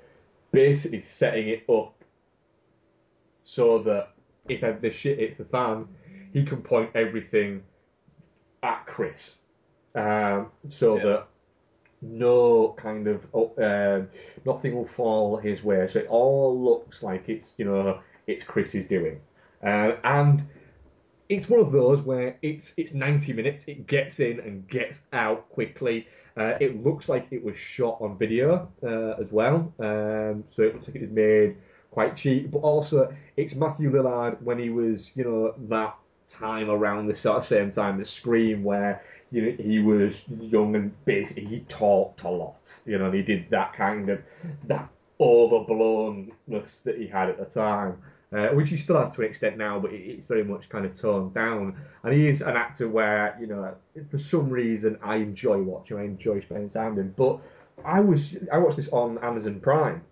[0.52, 1.94] basically setting it up
[3.42, 4.10] so that
[4.48, 5.86] if the shit hits the fan,
[6.32, 7.62] he can point everything
[8.62, 9.38] at Chris,
[9.94, 11.02] um, so Yeah.
[11.02, 11.26] that
[12.02, 13.26] no kind of
[13.58, 14.08] um,
[14.44, 15.86] nothing will fall his way.
[15.86, 19.20] So it all looks like it's you know it's Chris's doing,
[19.62, 20.42] uh, and
[21.30, 23.64] it's one of those where it's it's 90 minutes.
[23.68, 26.08] It gets in and gets out quickly.
[26.36, 30.74] Uh, it looks like it was shot on video uh, as well, um, so it
[30.74, 31.56] looks like it was made
[31.90, 32.50] quite cheap.
[32.50, 35.96] But also, it's Matthew Lillard when he was, you know, that
[36.28, 39.02] time around the sort of same time the Scream where
[39.32, 43.22] you know he was young and basically he talked a lot, you know, and he
[43.22, 44.20] did that kind of
[44.66, 44.88] that
[45.20, 47.98] overblownness that he had at the time.
[48.32, 50.96] Uh, which he still has to an extent now, but it's very much kind of
[50.96, 51.74] toned down.
[52.04, 53.74] And he is an actor where, you know,
[54.08, 57.14] for some reason I enjoy watching, I enjoy spending time with him.
[57.16, 57.40] But
[57.84, 60.02] I was I watched this on Amazon Prime,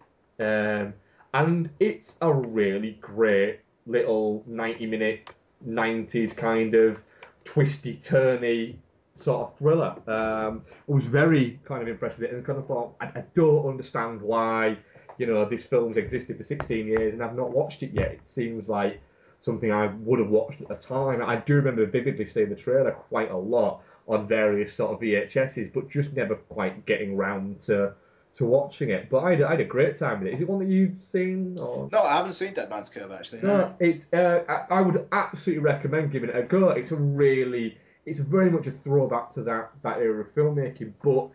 [0.41, 0.95] um,
[1.33, 5.31] and it's a really great little 90 minute
[5.67, 7.03] 90s kind of
[7.45, 8.77] twisty turny
[9.15, 9.95] sort of thriller.
[10.07, 13.25] Um, I was very kind of impressed with it and kind of thought I, I
[13.35, 14.79] don't understand why
[15.19, 18.13] you know this film's existed for 16 years and I've not watched it yet.
[18.13, 19.01] It seems like
[19.41, 21.23] something I would have watched at the time.
[21.23, 25.73] I do remember vividly seeing the trailer quite a lot on various sort of VHSs,
[25.73, 27.93] but just never quite getting round to
[28.37, 29.11] to watching it.
[29.11, 30.35] But I had, I had a great time with it.
[30.35, 31.59] Is it one that you've seen?
[31.59, 31.89] Or?
[31.91, 33.43] No, I haven't seen Dead Man's Curve actually.
[33.43, 34.13] No, it's.
[34.13, 36.71] Uh, I, I would absolutely recommend giving it a go.
[36.71, 37.77] It's a really,
[38.07, 41.29] it's very much a throwback to that that era of filmmaking, but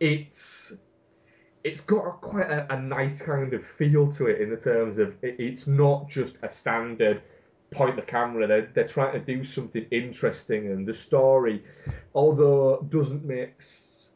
[0.00, 0.72] it's
[1.64, 4.98] it's got a, quite a, a nice kind of feel to it in the terms
[4.98, 7.22] of it, it's not just a standard
[7.70, 8.46] point the camera.
[8.46, 11.64] They're they're trying to do something interesting, and the story,
[12.14, 13.62] although doesn't make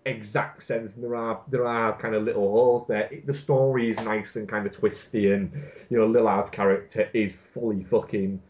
[0.05, 3.09] exact sense, and there are there are kind of little holes there.
[3.13, 5.51] It, the story is nice and kind of twisty, and
[5.91, 8.41] you know Lillard's character is fully fucking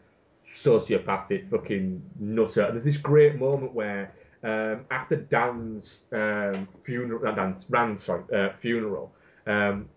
[0.47, 2.63] sociopathic, fucking nutter.
[2.63, 8.49] And there's this great moment where um, after Dan's um, funeral, Dan's Rand's sorry uh,
[8.59, 9.11] funeral.
[9.45, 9.89] Um,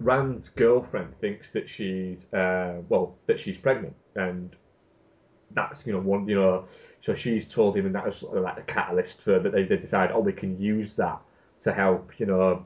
[0.00, 4.54] Rand's girlfriend thinks that she's uh, well that she's pregnant, and
[5.52, 6.64] that's you know one you know
[7.02, 9.64] so she's told him, and that was sort of like the catalyst for that they,
[9.64, 11.20] they decide oh we can use that
[11.60, 12.64] to help you know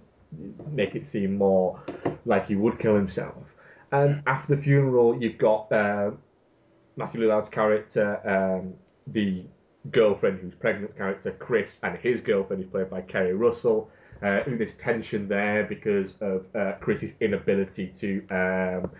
[0.70, 1.80] make it seem more
[2.24, 3.44] like he would kill himself.
[3.92, 6.12] And after the funeral, you've got uh,
[6.96, 8.74] Matthew Lillard's character, um,
[9.08, 9.44] the
[9.90, 13.90] girlfriend who's pregnant character, Chris, and his girlfriend, is played by Keri Russell.
[14.22, 18.90] Uh, there's tension there because of uh, Chris's inability to um,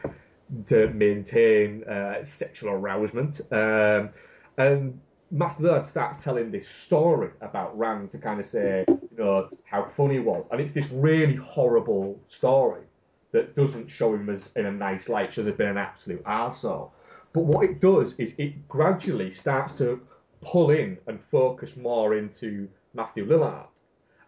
[0.66, 3.40] to maintain uh, sexual arousement.
[3.52, 4.10] Um,
[4.56, 4.98] and
[5.32, 10.14] Lillard starts telling this story about Rand to kind of say, you know, how funny
[10.14, 12.82] he was, and it's this really horrible story
[13.32, 16.90] that doesn't show him as in a nice light, should have been an absolute arsehole.
[17.32, 20.00] But what it does is it gradually starts to
[20.40, 23.66] pull in and focus more into Matthew Lillard.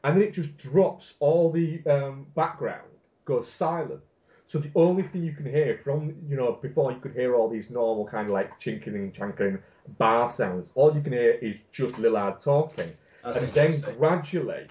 [0.04, 2.88] And then it just drops all the um, background,
[3.24, 4.00] goes silent.
[4.46, 7.48] So the only thing you can hear from, you know, before you could hear all
[7.48, 9.58] these normal kind of like chinking and chanking
[9.98, 12.92] bar sounds, all you can hear is just Lillard talking.
[13.24, 14.66] That's and then gradually,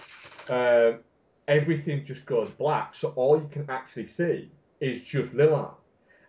[0.49, 0.99] um,
[1.47, 2.93] everything just goes black.
[2.93, 4.51] So all you can actually see
[4.81, 5.73] is just Lillard.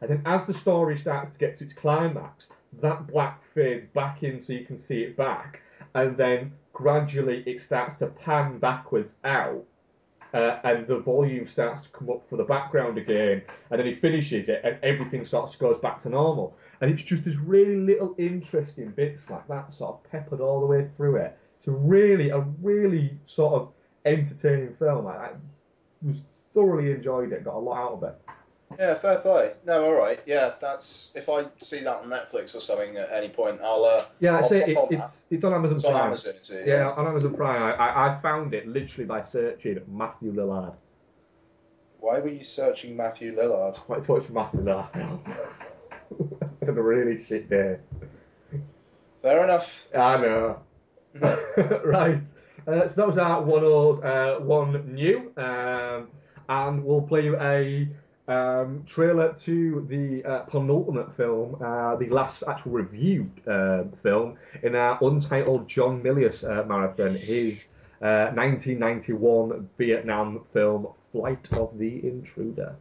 [0.01, 2.47] And then as the story starts to get to its climax,
[2.81, 5.61] that black fades back in so you can see it back,
[5.94, 9.62] and then gradually it starts to pan backwards out,
[10.35, 13.93] uh, and the volume starts to come up for the background again, and then he
[13.93, 16.57] finishes it, and everything sort of goes back to normal.
[16.81, 20.66] And it's just this really little interesting bits like that, sort of peppered all the
[20.66, 21.39] way through it.
[21.59, 23.69] It's really, a really sort of
[24.05, 25.07] entertaining film.
[25.07, 25.31] I, I
[26.03, 26.16] was
[26.55, 28.15] thoroughly enjoyed it, got a lot out of it.
[28.78, 29.53] Yeah, fair play.
[29.65, 30.20] No, all right.
[30.27, 33.85] Yeah, that's if I see that on Netflix or something at any point, I'll.
[33.85, 36.66] Uh, Yeah, I say it's on it's it's on Amazon It's on Amazon, is it?
[36.66, 37.62] Yeah, on Amazon Prime.
[37.62, 40.74] I, I, I found it literally by searching Matthew Lillard.
[42.01, 43.78] Why were you searching Matthew Lillard?
[43.78, 44.89] I wanted to watch Matthew Lillard.
[46.62, 47.78] I had a really shit day.
[49.23, 49.86] Fair enough.
[49.97, 50.59] I know.
[51.85, 52.27] right.
[52.66, 56.09] Uh, so that was our one old, uh, one new, um,
[56.49, 57.89] and we'll play you a
[58.32, 64.74] um, trailer to the uh, penultimate film, uh, the last actual reviewed uh, film in
[64.74, 67.68] our untitled John Milius uh, marathon, his
[68.00, 72.74] uh, 1991 Vietnam film Flight of the Intruder.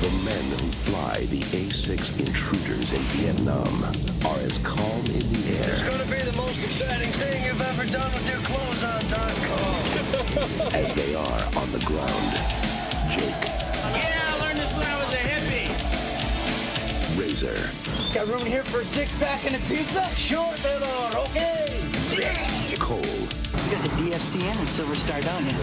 [0.00, 3.84] The men fly the A6 intruders in Vietnam
[4.26, 7.86] are as calm in the air It's gonna be the most exciting thing you've ever
[7.86, 9.30] done with your clothes on, Doc.
[10.74, 12.32] as they are on the ground.
[13.12, 13.22] Jake,
[13.94, 15.70] Yeah, I learned this when I was a hippie.
[17.20, 17.58] Razor,
[18.12, 20.04] Got room here for a six pack and a pizza?
[20.16, 21.16] Sure, senor.
[21.30, 21.86] Okay.
[22.80, 25.56] Cole, You got the DFCN and Silver Star, don't you?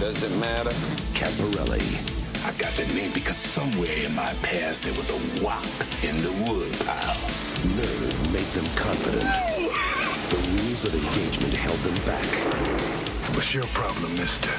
[0.00, 0.72] Does it matter?
[1.14, 5.64] Camparelli, I got that name because somewhere in my past there was a wop
[6.04, 7.16] in the wood pile.
[7.74, 9.24] nerve made them confident.
[10.28, 12.26] The rules of engagement held them back.
[13.34, 14.50] What's your problem, mister?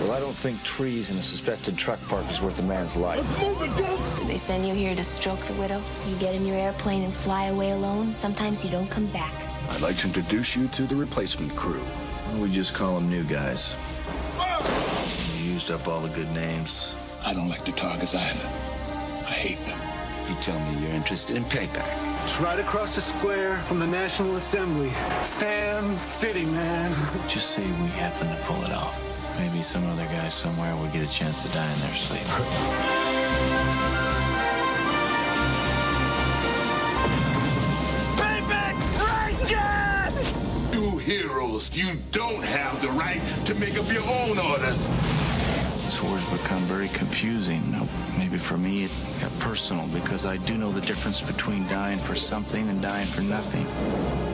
[0.00, 3.26] Well, I don't think trees in a suspected truck park is worth a man's life.
[4.26, 5.82] They send you here to stroke the widow.
[6.06, 8.12] You get in your airplane and fly away alone.
[8.12, 9.32] Sometimes you don't come back.
[9.70, 11.82] I'd like to introduce you to the replacement crew.
[12.38, 13.74] We just call them new guys.
[15.58, 16.94] You used up all the good names.
[17.26, 18.48] I don't like the Targets either.
[19.26, 19.80] I hate them.
[20.28, 22.22] You tell me you're interested in payback.
[22.22, 24.92] It's right across the square from the National Assembly.
[25.22, 26.94] Sam City, man.
[27.28, 29.02] Just say we happen to pull it off.
[29.36, 32.22] Maybe some other guy somewhere will get a chance to die in their sleep.
[38.14, 38.76] Payback
[39.10, 40.72] Rangers!
[40.72, 44.88] You heroes, you don't have the right to make up your own orders.
[45.88, 47.62] This war has become very confusing.
[48.18, 48.90] Maybe for me it
[49.22, 53.22] got personal because I do know the difference between dying for something and dying for
[53.22, 53.64] nothing.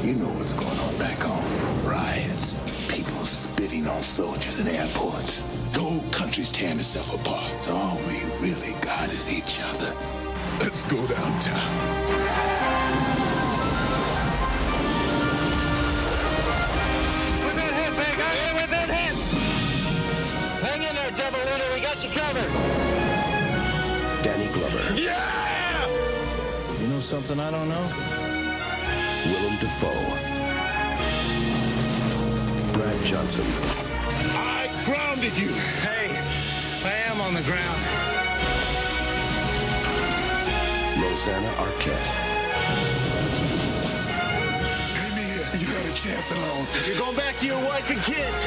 [0.03, 1.87] You know what's going on back home.
[1.87, 2.59] Riots,
[2.93, 5.43] people spitting on soldiers in airports.
[5.75, 7.71] The whole country's tearing itself apart.
[7.71, 9.95] All we really got is each other.
[10.59, 12.64] Let's go downtown.
[26.95, 27.87] Know something I don't know?
[29.27, 30.15] Willem Dafoe,
[32.73, 33.45] Brad Johnson,
[34.37, 35.49] I grounded you.
[35.83, 36.07] Hey,
[36.87, 37.81] I am on the ground.
[41.03, 42.11] Rosanna Arquette,
[44.95, 45.47] Come here.
[45.59, 46.67] You got a chance alone.
[46.87, 48.45] You're going back to your wife and kids.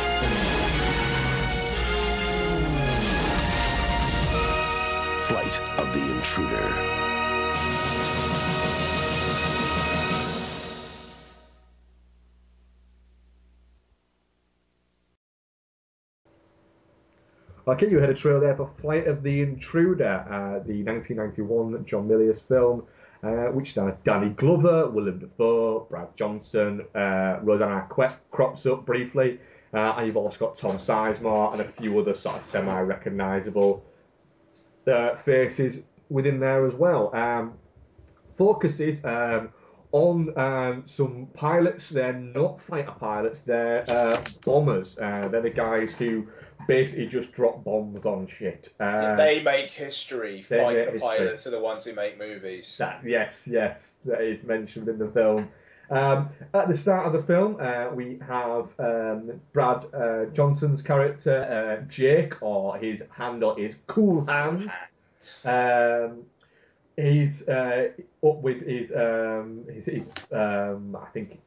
[5.28, 7.07] Flight of the Intruder.
[17.68, 22.42] You had a trailer there for Flight of the Intruder, uh, the 1991 John Milius
[22.48, 22.84] film,
[23.22, 29.42] uh, which stars Danny Glover, Willem Dafoe, Brad Johnson, uh, Rosanna Arquette crops up briefly,
[29.74, 33.84] uh, and you've also got Tom Sizemore and a few other sort of semi-recognisable
[34.88, 35.76] uh, faces
[36.10, 37.14] within there as well.
[37.14, 37.54] Um,
[38.38, 39.50] focuses um,
[39.92, 41.90] on um, some pilots.
[41.90, 43.42] They're not fighter pilots.
[43.42, 44.96] They're uh, bombers.
[44.96, 46.28] They're the guys who
[46.68, 48.74] basically just drop bombs on shit.
[48.80, 50.46] Uh, they make history.
[50.50, 51.00] they make Fighter history.
[51.00, 52.76] pilots are the ones who make movies.
[52.78, 55.50] that, yes, yes, that is mentioned in the film.
[55.90, 61.80] Um, at the start of the film, uh, we have um, Brad uh, Johnson's character,
[61.80, 64.70] uh, Jake, or his handle is Cool Hand.
[65.46, 66.24] Um,
[66.98, 67.90] he's uh,
[68.26, 71.40] up with his, um, his, his um, I think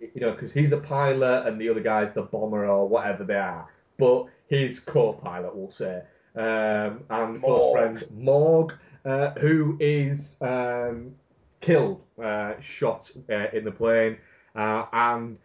[0.00, 3.34] you know, because he's the pilot and the other guy's the bomber or whatever they
[3.34, 3.68] are.
[3.98, 6.02] But his co-pilot, we'll say,
[6.36, 8.74] um, and close friend Morg,
[9.04, 11.14] uh, who is um,
[11.60, 14.18] killed, uh, shot uh, in the plane,
[14.54, 15.38] uh, and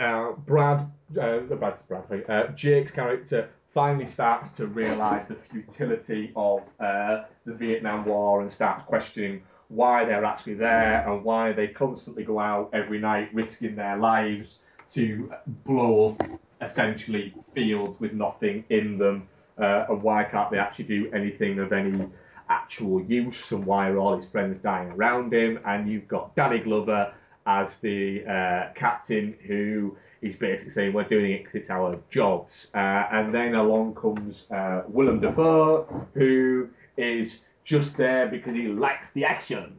[0.00, 0.90] uh, Brad,
[1.20, 7.54] uh, Brad's Brad, uh, Jake's character finally starts to realise the futility of uh, the
[7.54, 12.68] Vietnam War and starts questioning why they're actually there and why they constantly go out
[12.74, 14.58] every night risking their lives
[14.92, 15.32] to
[15.64, 19.28] blow up essentially fields with nothing in them
[19.58, 22.06] uh, and why can't they actually do anything of any
[22.48, 25.58] actual use and why are all his friends dying around him?
[25.66, 27.12] And you've got Danny Glover
[27.46, 32.68] as the uh, captain who is basically saying we're doing it because it's our jobs.
[32.74, 39.06] Uh, and then along comes uh, Willem Dafoe who is just there because he likes
[39.14, 39.76] the action.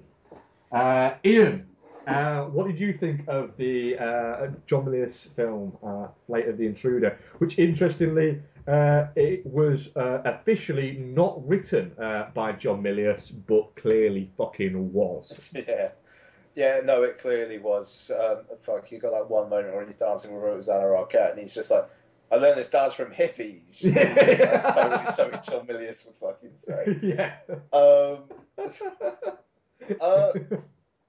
[0.71, 1.67] Uh, Ian
[2.07, 6.65] uh, what did you think of the uh, John Milius film, uh, Flight of the
[6.65, 7.17] Intruder?
[7.37, 14.29] Which, interestingly, uh, it was uh, officially not written uh, by John Milius, but clearly
[14.37, 15.49] fucking was.
[15.67, 15.89] Yeah.
[16.55, 18.11] Yeah, no, it clearly was.
[18.11, 21.55] Um, fuck, you got that one moment where he's dancing with Rosanna Arquette, and he's
[21.55, 21.89] just like,
[22.31, 23.81] I learned this dance from hippies.
[23.81, 26.99] That's totally something John Milius would fucking say.
[27.01, 27.35] yeah.
[27.71, 28.23] Um,
[30.01, 30.31] uh,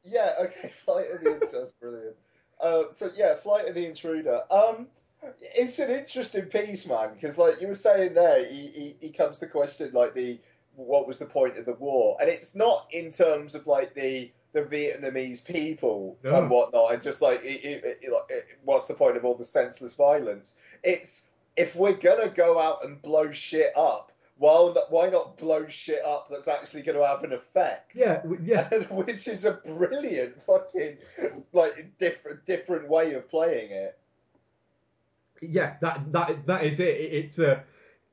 [0.04, 2.16] yeah, okay, Flight of the Intruder, that's brilliant.
[2.60, 4.42] Uh, so yeah, Flight of the Intruder.
[4.50, 4.86] Um,
[5.40, 9.38] it's an interesting piece, man, because like you were saying there, he, he he comes
[9.40, 10.38] to question like the
[10.76, 14.30] what was the point of the war, and it's not in terms of like the
[14.52, 16.36] the Vietnamese people No.
[16.36, 19.44] and whatnot, and just like it, it, it, it, what's the point of all the
[19.44, 20.56] senseless violence?
[20.82, 21.26] It's
[21.56, 26.04] if we're gonna go out and blow shit up, why not, why not blow shit
[26.04, 27.92] up that's actually going to have an effect?
[27.94, 28.68] Yeah, yeah.
[28.90, 30.98] Which is a brilliant fucking
[31.52, 33.98] like different different way of playing it.
[35.40, 36.88] yeah, that that that is it.
[36.88, 37.62] it it's a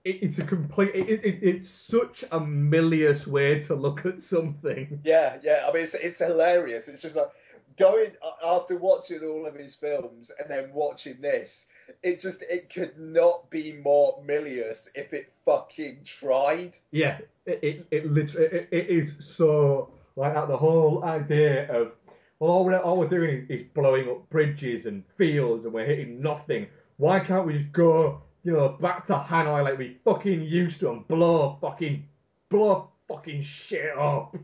[0.03, 0.95] it's a complete.
[0.95, 4.99] It, it, it's such a Milius way to look at something.
[5.03, 5.65] Yeah, yeah.
[5.67, 6.87] I mean, it's, it's hilarious.
[6.87, 7.29] It's just like
[7.77, 8.11] going
[8.43, 11.67] after watching all of his films and then watching this.
[12.03, 16.77] It just it could not be more Milius if it fucking tried.
[16.91, 20.47] Yeah, it it, it literally it, it is so like that.
[20.47, 21.93] The whole idea of
[22.39, 25.85] well, all we're all we're doing is, is blowing up bridges and fields, and we're
[25.85, 26.67] hitting nothing.
[26.97, 30.91] Why can't we just go, you know, back to Hanoi like we fucking used to
[30.91, 32.05] and blow fucking
[32.49, 34.35] blow fucking shit up?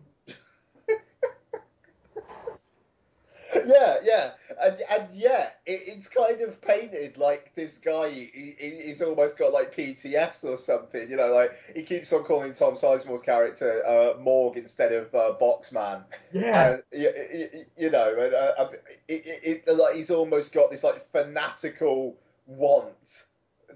[3.56, 4.32] Yeah, yeah,
[4.64, 8.10] and and yeah, it, it's kind of painted like this guy.
[8.10, 11.10] He, he- he's almost got like PTS or something.
[11.10, 15.34] You know, like he keeps on calling Tom Sizemore's character uh, Morg instead of uh,
[15.40, 16.04] Boxman.
[16.34, 16.72] Yeah.
[16.72, 18.68] And, y- y- y- you know, and uh,
[19.08, 22.16] it, it, it, like he's almost got this like fanatical
[22.48, 23.24] want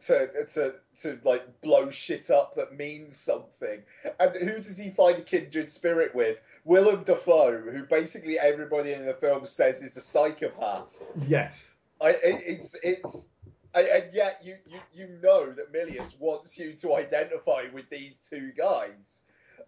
[0.01, 3.81] to to to like blow shit up that means something.
[4.19, 6.37] And who does he find a kindred spirit with?
[6.63, 10.87] Willem Dafoe, who basically everybody in the film says is a psychopath.
[11.27, 11.57] Yes.
[11.99, 13.27] I, it, it's it's
[13.73, 18.19] and, and yet you, you you know that Milius wants you to identify with these
[18.29, 19.23] two guys.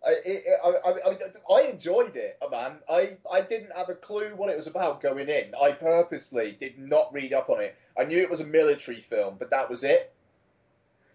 [0.06, 2.74] I, it, I, I, I, I enjoyed it, man.
[2.90, 5.54] I, I didn't have a clue what it was about going in.
[5.62, 7.76] I purposely did not read up on it.
[7.98, 10.13] I knew it was a military film, but that was it.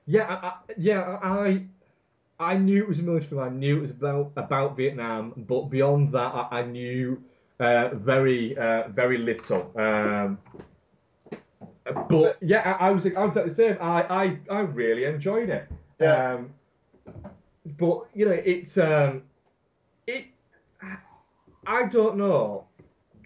[0.08, 1.64] Yeah, I, I, yeah, I
[2.40, 3.42] I knew it was a military film.
[3.42, 7.22] I knew it was about about Vietnam, but beyond that, I, I knew
[7.60, 9.70] uh, very uh, very little.
[9.76, 10.38] Um,
[12.08, 13.76] but yeah, I, I was I was at the same.
[13.82, 15.68] I, I, I really enjoyed it.
[16.00, 16.34] Yeah.
[16.34, 16.54] Um,
[17.78, 19.24] but you know, it's um,
[20.06, 20.24] it.
[21.66, 22.64] I don't know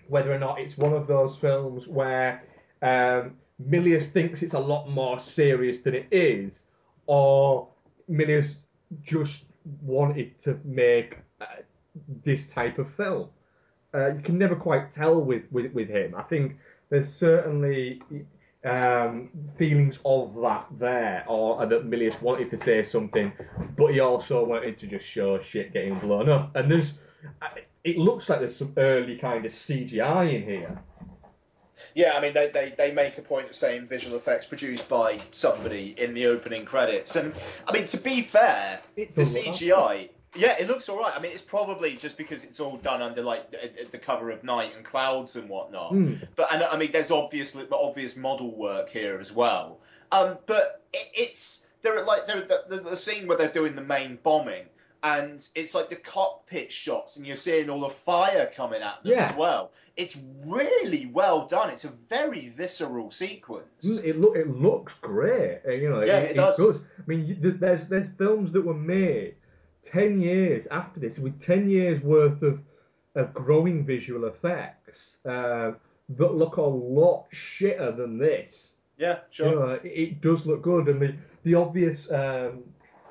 [0.09, 2.43] whether or not it's one of those films where
[2.83, 6.65] um, Milius thinks it's a lot more serious than it is,
[7.07, 7.69] or
[8.11, 8.55] Milius
[9.03, 9.45] just
[9.81, 11.47] wanted to make uh,
[12.25, 13.29] this type of film.
[13.95, 16.15] Uh, you can never quite tell with, with, with him.
[16.15, 16.57] I think
[16.89, 18.01] there's certainly
[18.65, 23.33] um, feelings of that there, or that Milius wanted to say something,
[23.77, 26.55] but he also wanted to just show shit getting blown up.
[26.55, 26.95] And there's,
[27.85, 30.83] it looks like there's some early kind of CGI in here.
[31.95, 35.19] Yeah, I mean, they, they, they make a point of saying visual effects produced by
[35.31, 37.17] somebody in the opening credits.
[37.17, 37.35] And,
[37.67, 41.13] I mean, to be fair, the does look CGI, yeah, it looks alright.
[41.15, 44.45] I mean, it's probably just because it's all done under, like, the- the cover of
[44.45, 45.91] night and clouds and whatnot.
[45.91, 46.15] Hmm.
[46.37, 49.79] But, and I mean, there's obviously obvious model work here as well.
[50.11, 53.83] Um, but it, it's, they're like, they're, the, the, the scene where they're doing the
[53.83, 54.65] main bombing,
[55.03, 59.13] and it's like the cockpit shots, and you're seeing all the fire coming at them
[59.13, 59.29] Yeah.
[59.31, 59.73] as well.
[59.97, 61.71] It's really well done.
[61.71, 63.87] It's a very visceral sequence.
[64.01, 65.61] Mm, It look it looks great.
[65.67, 66.61] uh, You know, Yeah, it does.
[66.61, 69.35] I mean, there's there's films that were made
[69.83, 72.61] ten years after this with ten years worth of
[73.15, 75.73] of growing visual effects uh,
[76.11, 78.73] that look a lot shitter than this.
[78.99, 82.11] Yeah, You know, it, it does look good, and the the obvious.
[82.11, 82.63] Um,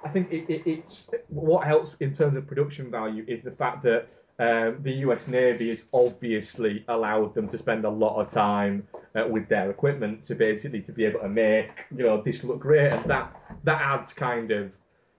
[0.04, 3.84] I think it, it, it's what helps in terms of production value is the fact
[3.84, 4.08] that
[4.40, 5.28] um, the U.S.
[5.28, 10.24] Navy has obviously allowed them to spend a lot of time uh, with their equipment
[10.24, 13.82] to basically to be able to make you know this look great, and that that
[13.82, 14.72] adds kind of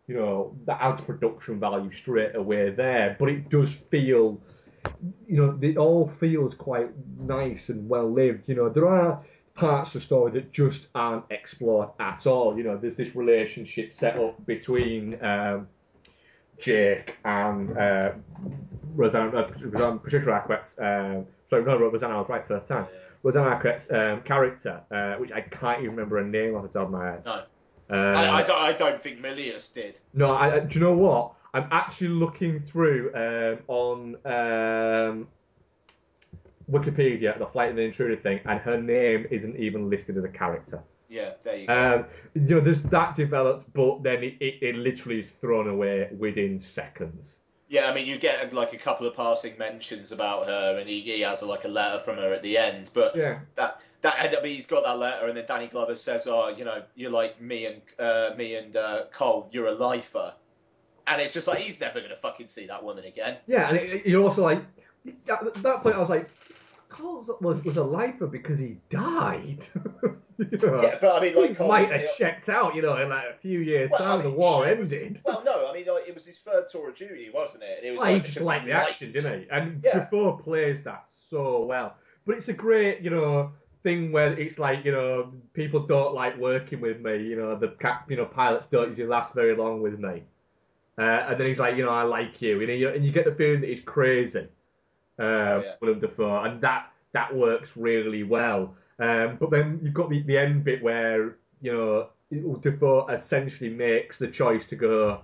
[0.08, 3.16] you know that adds production value straight away there.
[3.18, 4.40] But it does feel
[5.26, 8.48] you know, it all feels quite nice and well lived.
[8.48, 12.56] You know, there are parts of the story that just aren't explored at all.
[12.56, 15.68] You know, there's this relationship set up between um,
[16.58, 18.12] Jake and uh,
[18.94, 19.42] Rosanna, uh,
[19.98, 22.86] Patricia Arquette's, um sorry, no, Rosanna, I was right first time.
[23.22, 26.86] Rosanna Arquette's um, character, uh, which I can't even remember her name off the top
[26.86, 27.22] of my head.
[27.24, 27.42] No.
[27.90, 30.00] Uh, I, I, don't, I don't think Milius did.
[30.14, 31.32] no, I, I- do you know what?
[31.54, 35.28] I'm actually looking through um, on um,
[36.70, 40.28] Wikipedia the Flight of the Intruder thing, and her name isn't even listed as a
[40.28, 40.82] character.
[41.08, 41.94] Yeah, there you go.
[41.94, 46.08] Um, you know, there's that developed, but then it, it, it literally is thrown away
[46.18, 47.38] within seconds.
[47.68, 51.00] Yeah, I mean, you get like a couple of passing mentions about her, and he,
[51.00, 52.90] he has like a letter from her at the end.
[52.92, 53.40] But Yeah.
[53.54, 56.64] that that I mean, he's got that letter, and then Danny Glover says, "Oh, you
[56.64, 59.48] know, you're like me and uh, me and uh, Cole.
[59.52, 60.34] You're a lifer,"
[61.06, 63.38] and it's just like he's never gonna fucking see that woman again.
[63.46, 64.62] Yeah, and it, you're also like,
[65.06, 66.28] at that point, I was like,
[66.92, 69.66] Cole was, was a lifer because he died.
[70.38, 70.82] You know?
[70.82, 73.26] Yeah, but I mean, like, he Cole, might have checked out, you know, in like
[73.26, 75.20] a few years' Well, I time, mean, the war was- ended.
[75.24, 77.78] Well, no, I mean, like, it was his third tour of duty, wasn't it?
[77.78, 79.46] And it was Well, he like, just because liked the action, didn't he?
[79.50, 80.00] And Yeah.
[80.00, 81.94] Dafoe plays that so well.
[82.26, 83.52] But it's a great, you know,
[83.84, 87.18] thing where it's like, you know, people don't like working with me.
[87.22, 90.24] You know, the cap, you know, pilots don't usually last very long with me.
[90.98, 93.26] Uh, and then he's like, you know, I like you, and you, and you get
[93.26, 94.48] the feeling that he's crazy,
[95.18, 98.74] uh, Willem Dafoe, and that that works really well.
[98.98, 102.08] Um, but then you've got the, the end bit where you know
[102.60, 105.20] Dafoe essentially makes the choice to go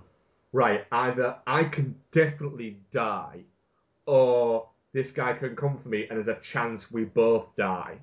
[0.51, 0.85] right.
[0.91, 3.41] Either I can definitely die,
[4.05, 7.97] or this guy can come for me, and there's a chance we both die.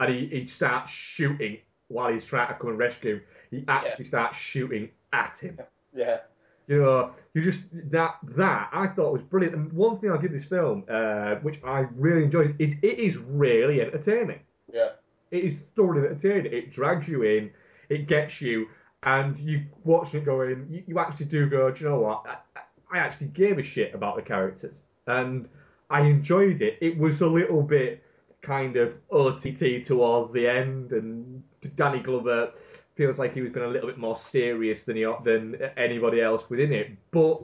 [0.00, 1.58] And he, he starts shooting
[1.88, 3.22] while he's trying to come and rescue him.
[3.50, 5.58] He actually starts shooting at him.
[5.94, 6.20] Yeah.
[6.66, 9.54] You know, you just that that I thought was brilliant.
[9.54, 13.16] And one thing I'll give this film, uh, which I really enjoyed, is it is
[13.16, 14.40] really entertaining.
[14.72, 14.90] Yeah.
[15.30, 16.52] It is thoroughly entertaining.
[16.52, 17.50] It drags you in,
[17.88, 18.68] it gets you,
[19.02, 22.24] and you watching it going, you, you actually do go, do you know what?
[22.56, 22.60] I,
[22.92, 25.48] I actually gave a shit about the characters, and
[25.90, 26.78] I enjoyed it.
[26.80, 28.02] It was a little bit
[28.42, 31.42] kind of OTT towards the end, and
[31.76, 32.52] Danny Glover
[32.94, 36.48] feels like he was being a little bit more serious than he than anybody else
[36.48, 37.42] within it, but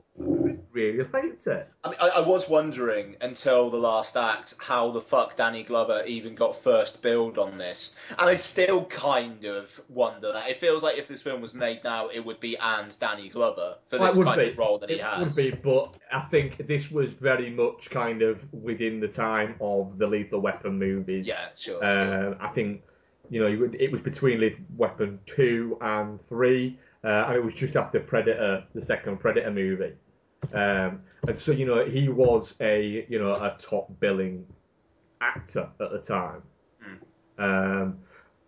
[0.72, 1.68] really liked it.
[1.82, 6.04] I mean, I, I was wondering until the last act how the fuck Danny Glover
[6.06, 10.48] even got first billed on this, and I still kind of wonder that.
[10.50, 13.76] It feels like if this film was made now, it would be and Danny Glover
[13.88, 14.50] for this it would kind be.
[14.50, 15.20] of role that he has.
[15.20, 19.56] it would be, but I think this was very much kind of within the time
[19.60, 21.26] of the Lethal Weapon movies.
[21.26, 21.82] Yeah, sure.
[21.82, 22.82] Uh, I think
[23.30, 27.76] you know it was- between Lethal Weapon two and three, uh, and it was just
[27.76, 29.94] after Predator, the second Predator movie.
[30.54, 34.46] Um, and so you know he was a you know a top billing
[35.20, 36.42] actor at the time.
[37.38, 37.98] Um,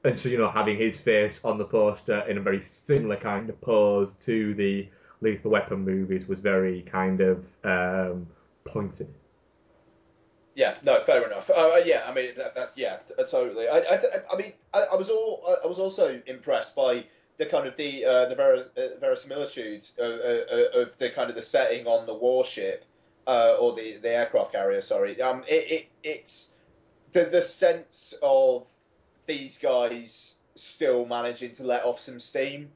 [0.05, 3.49] and so, you know, having his face on the poster in a very similar kind
[3.49, 4.89] of pose to the
[5.21, 8.27] Lethal Weapon movies was very kind of um,
[8.65, 9.09] pointed.
[10.55, 11.51] Yeah, no, fair enough.
[11.51, 13.69] Uh, yeah, I mean that, that's yeah, t- uh, totally.
[13.69, 13.99] I, I,
[14.33, 17.05] I mean, I, I was all I was also impressed by
[17.39, 18.35] the kind of the uh, the
[18.77, 22.85] uh, verisimilitude of, uh, of the kind of the setting on the warship
[23.27, 24.83] uh, or the the aircraft carrier.
[24.83, 26.55] Sorry, um, it, it it's
[27.13, 28.67] the the sense of
[29.27, 32.71] these guys still managing to let off some steam.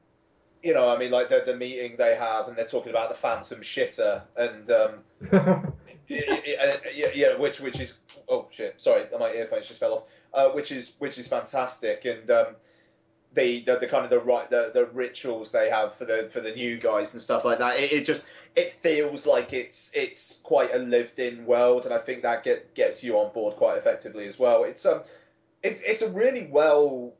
[0.63, 3.15] You know, I mean, like the the meeting they have, and they're talking about the
[3.15, 5.73] phantom shitter, and um,
[6.07, 7.97] yeah, yeah, yeah, yeah, which which is
[8.29, 10.03] oh shit, sorry, my earphones just fell off.
[10.33, 12.47] Uh, which is which is fantastic, and um,
[13.33, 16.41] the, the the kind of the right the, the rituals they have for the for
[16.41, 17.79] the new guys and stuff like that.
[17.79, 21.99] It, it just it feels like it's it's quite a lived in world, and I
[21.99, 24.63] think that get gets you on board quite effectively as well.
[24.63, 25.01] It's um
[25.63, 27.13] it's it's a really well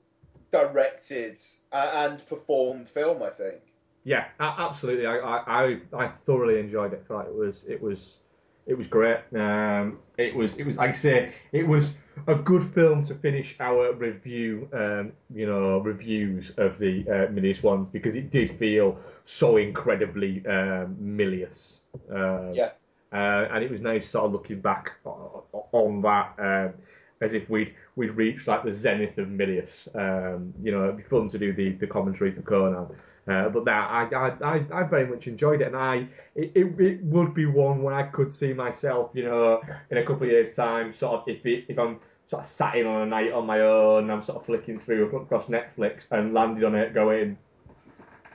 [0.51, 1.37] directed
[1.71, 3.61] uh, and performed film, I think.
[4.03, 5.05] Yeah, absolutely.
[5.05, 7.05] I, I, I, thoroughly enjoyed it.
[7.09, 8.19] It was it was
[8.67, 9.19] it was great.
[9.35, 11.89] Um, it was it was like I say it was
[12.27, 14.67] a good film to finish our review.
[14.73, 20.45] Um, you know reviews of the uh, Milius ones because it did feel so incredibly
[20.47, 21.79] um, Milius.
[22.11, 22.71] Um, Yeah.
[23.11, 26.73] uh, and it was nice sort of looking back on that um,
[27.21, 29.87] as if we'd we'd reached like the zenith of Milius.
[29.95, 32.87] Um, you know, it'd be fun to do the, the commentary for Conan.
[33.27, 37.03] Uh, but I, I, I, I very much enjoyed it, and I it, it, it
[37.03, 40.55] would be one where I could see myself, you know, in a couple of years'
[40.55, 41.99] time, sort of if it, if I'm
[42.29, 45.13] sort of sat in on a night on my own, I'm sort of flicking through
[45.15, 47.37] across Netflix and landed on it, going,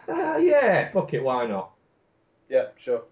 [0.09, 1.71] uh, yeah, fuck it, why not?
[2.49, 3.05] Yeah, sure.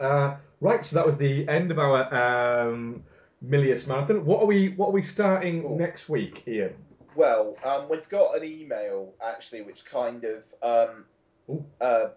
[0.00, 3.02] Uh, right, so that was the end of our um,
[3.44, 4.24] Milius marathon.
[4.24, 6.74] What are we What are we starting next week, Ian?
[7.16, 11.04] Well, um, we've got an email actually, which kind of um,
[11.80, 12.08] uh,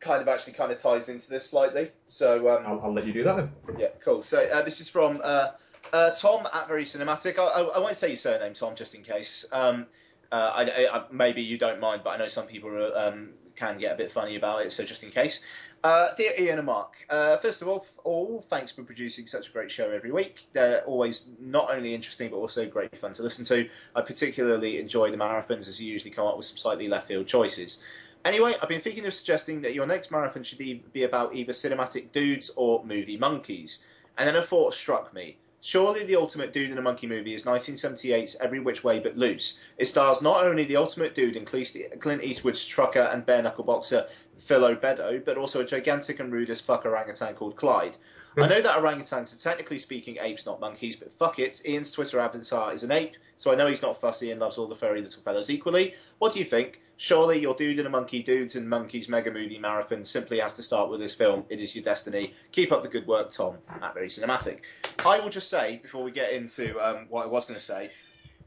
[0.00, 1.90] kind of actually kind of ties into this slightly.
[2.06, 3.50] So um, I'll, I'll let you do that then.
[3.78, 4.22] Yeah, cool.
[4.22, 5.50] So uh, this is from uh,
[5.92, 7.38] uh, Tom at Very Cinematic.
[7.38, 9.46] I, I, I won't say your surname, Tom, just in case.
[9.52, 9.86] Um,
[10.32, 13.92] uh, I, maybe you don't mind, but I know some people are, um, can get
[13.92, 15.40] a bit funny about it, so just in case.
[15.82, 19.52] Uh, dear Ian and Mark, uh, first of all, all, thanks for producing such a
[19.52, 20.42] great show every week.
[20.52, 23.68] They're always not only interesting, but also great fun to listen to.
[23.94, 27.26] I particularly enjoy the marathons as you usually come up with some slightly left field
[27.26, 27.78] choices.
[28.24, 32.10] Anyway, I've been thinking of suggesting that your next marathon should be about either cinematic
[32.12, 33.84] dudes or movie monkeys.
[34.18, 35.36] And then a thought struck me.
[35.66, 39.58] Surely the ultimate dude in a monkey movie is 1978's Every Which Way But Loose.
[39.78, 44.06] It stars not only the ultimate dude in Clint Eastwood's trucker and bare knuckle boxer
[44.44, 47.96] Philo Beddoe, but also a gigantic and rude as fuck orangutan called Clyde.
[48.38, 52.20] I know that orangutans are technically speaking apes, not monkeys, but fuck it, Ian's Twitter
[52.20, 55.00] avatar is an ape, so I know he's not fussy and loves all the furry
[55.00, 55.94] little fellows equally.
[56.20, 56.80] What do you think?
[56.98, 60.62] Surely your dude and a monkey dudes and monkeys mega movie marathon simply has to
[60.62, 61.44] start with this film.
[61.50, 62.32] It is your destiny.
[62.52, 63.58] Keep up the good work, Tom.
[63.68, 64.60] At very cinematic.
[65.04, 67.90] I will just say before we get into um, what I was going to say.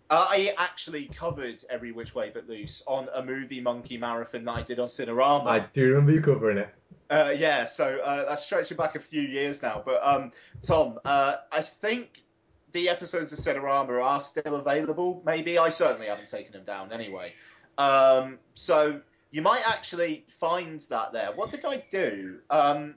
[0.10, 4.62] I actually covered Every Which Way But Loose on a movie monkey marathon that I
[4.64, 5.46] did on Cinerama.
[5.46, 6.70] I do remember you covering it.
[7.12, 9.82] Uh, yeah, so uh, that's stretching back a few years now.
[9.86, 10.32] But um,
[10.64, 12.24] Tom, uh, I think
[12.72, 15.22] the episodes of Cinerama are still available.
[15.26, 17.34] Maybe I certainly haven't taken them down anyway.
[17.80, 19.02] Um, so
[19.32, 21.32] you might actually find that there.
[21.34, 22.40] What did I do?
[22.50, 22.96] Um,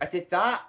[0.00, 0.62] I did that.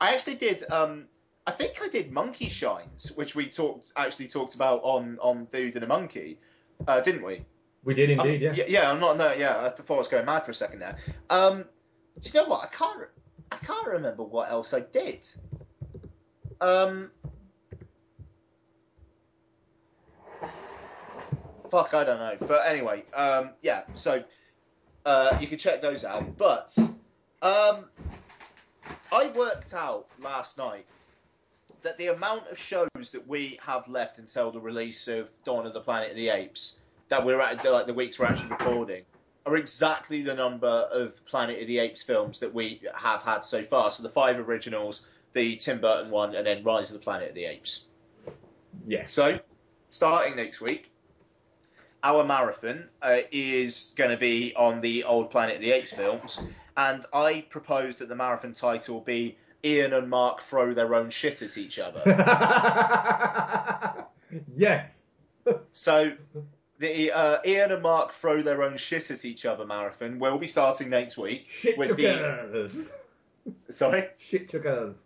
[0.00, 0.70] I actually did.
[0.70, 1.06] Um,
[1.46, 5.74] I think I did Monkey Shines, which we talked actually talked about on on Dude
[5.74, 6.38] and a Monkey,
[6.86, 7.44] uh, didn't we?
[7.84, 8.64] We did indeed, Uh, yeah.
[8.68, 9.16] Yeah, I'm not.
[9.16, 9.60] No, yeah.
[9.64, 10.96] I thought I was going mad for a second there.
[11.30, 11.64] Um,
[12.20, 12.64] do you know what?
[12.64, 13.08] I can't.
[13.52, 15.26] I can't remember what else I did.
[16.60, 17.10] Um.
[21.76, 22.46] Fuck, I don't know.
[22.46, 23.82] But anyway, um, yeah.
[23.96, 24.24] So
[25.04, 26.38] uh, you can check those out.
[26.38, 26.74] But
[27.42, 27.84] um,
[29.12, 30.86] I worked out last night
[31.82, 35.74] that the amount of shows that we have left until the release of Dawn of
[35.74, 36.80] the Planet of the Apes
[37.10, 39.02] that we're at like the weeks we're actually recording
[39.44, 43.62] are exactly the number of Planet of the Apes films that we have had so
[43.64, 43.90] far.
[43.90, 47.34] So the five originals, the Tim Burton one, and then Rise of the Planet of
[47.34, 47.84] the Apes.
[48.86, 49.04] Yeah.
[49.04, 49.40] So
[49.90, 50.90] starting next week,
[52.06, 56.40] our marathon uh, is going to be on the old Planet of the Apes films,
[56.76, 61.42] and I propose that the marathon title be Ian and Mark throw their own shit
[61.42, 62.02] at each other.
[64.56, 64.92] yes.
[65.72, 66.12] So
[66.78, 70.46] the uh, Ian and Mark throw their own shit at each other marathon will be
[70.46, 72.70] starting next week Shit with the
[73.70, 74.96] sorry Shit chuckers.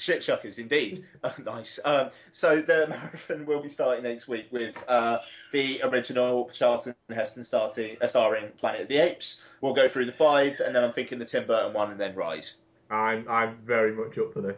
[0.00, 1.04] Shit chuckers indeed.
[1.22, 1.78] Oh, nice.
[1.84, 5.18] Um, so the marathon will be starting next week with uh,
[5.52, 9.42] the original Charlton Heston starting uh, starring Planet of the Apes.
[9.60, 12.14] We'll go through the five, and then I'm thinking the Tim Burton one, and then
[12.14, 12.56] Rise.
[12.90, 14.56] I'm I'm very much up for this.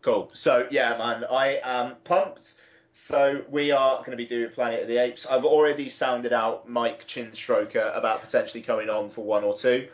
[0.00, 0.30] Cool.
[0.32, 2.54] So yeah, man, I am pumped.
[2.92, 5.26] So we are going to be doing Planet of the Apes.
[5.26, 9.88] I've already sounded out Mike Chinstroker about potentially coming on for one or two,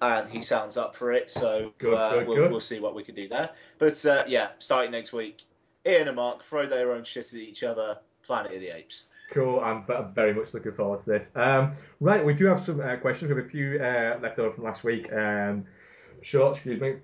[0.00, 1.30] and he sounds up for it.
[1.30, 2.50] So Good, uh, good, we'll, good.
[2.50, 3.50] we'll see what we can do there.
[3.78, 5.42] But uh, yeah, starting next week,
[5.86, 7.98] Ian and Mark throw their own shit at each other.
[8.24, 9.04] Planet of the Apes.
[9.32, 9.60] Cool.
[9.60, 11.30] I'm very much looking forward to this.
[11.34, 13.30] Um, right, we do have some uh, questions.
[13.30, 15.12] We have a few uh, left over from last week.
[15.12, 15.64] Um,
[16.22, 16.96] short, excuse me.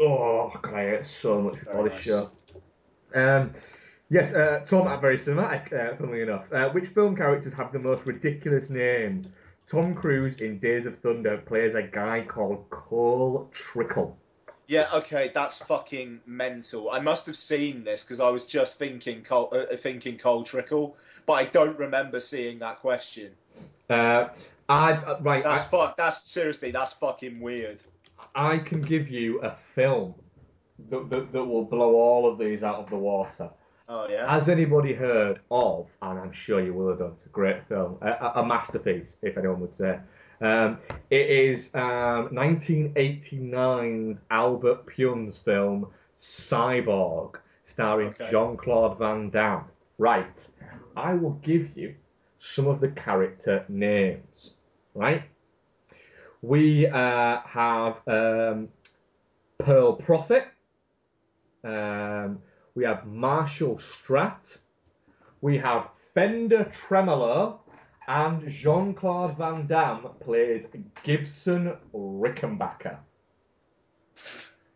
[0.00, 2.04] Oh, God, I ate so much before Very this nice.
[2.04, 2.30] show.
[3.14, 3.54] Um,
[4.10, 5.72] yes, uh, Tom at very cinematic.
[5.72, 9.28] Uh, funnily enough, uh, which film characters have the most ridiculous names?
[9.66, 14.16] Tom Cruise in Days of Thunder plays a guy called Cole Trickle.
[14.68, 16.90] Yeah, okay, that's fucking mental.
[16.90, 20.96] I must have seen this because I was just thinking Cole, uh, thinking Cole Trickle,
[21.24, 23.32] but I don't remember seeing that question.
[23.88, 24.28] Uh,
[24.68, 25.44] I uh, right.
[25.44, 25.96] That's I, fuck.
[25.96, 26.72] That's seriously.
[26.72, 27.80] That's fucking weird.
[28.34, 30.14] I can give you a film
[30.90, 33.50] that, that, that will blow all of these out of the water.
[33.88, 34.28] Oh yeah.
[34.28, 37.98] Has anybody heard of, and I'm sure you will have done, it's a great film,
[38.02, 39.98] a, a- masterpiece, if anyone would say.
[40.40, 40.78] Um,
[41.10, 45.86] it is um, 1989's Albert Pyun's film
[46.18, 47.36] Cyborg,
[47.66, 48.28] starring Okay.
[48.30, 49.64] Jean Claude Van Damme.
[49.98, 50.46] Right,
[50.96, 51.94] I will give you
[52.38, 54.54] some of the character names.
[54.94, 55.22] Right,
[56.42, 58.68] we uh, have um,
[59.58, 60.48] Pearl Prophet.
[61.64, 62.40] Um,
[62.76, 64.58] we have Marshall Strat.
[65.40, 67.60] We have Fender Tremolo.
[68.08, 70.66] And Jean Claude Van Damme plays
[71.02, 72.98] Gibson Rickenbacker.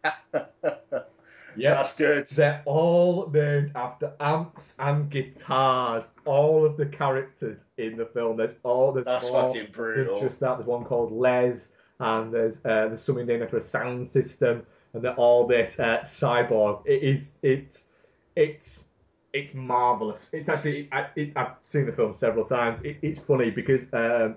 [1.56, 2.26] Yeah, That's good.
[2.26, 6.08] They're all named after amps and guitars.
[6.24, 8.36] All of the characters in the film.
[8.36, 10.20] There's all there's That's fucking brutal.
[10.20, 10.58] than just that.
[10.58, 14.64] There's one called Les, and there's uh, there's something named after a sound system,
[14.94, 16.86] and they're all this uh, cyborg.
[16.86, 17.88] It is it's
[18.36, 18.84] it's
[19.32, 20.28] it's marvelous.
[20.32, 22.80] It's actually I, it, I've seen the film several times.
[22.84, 24.36] It, it's funny because um,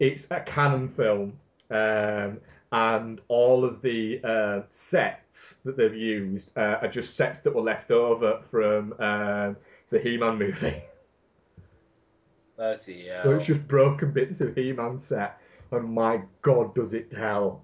[0.00, 1.38] it's a Cannon film,
[1.70, 2.40] um,
[2.72, 7.62] and all of the uh, sets that they've used uh, are just sets that were
[7.62, 9.56] left over from um,
[9.90, 10.82] the He-Man movie.
[12.56, 13.04] Thirty.
[13.06, 13.22] Yeah.
[13.22, 15.40] So it's just broken bits of He-Man set,
[15.70, 17.62] and my God, does it tell!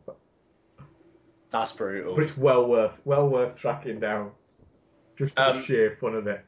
[1.50, 2.14] That's brutal.
[2.14, 4.30] But it's well worth well worth tracking down,
[5.20, 6.44] just the Um, sheer fun of it.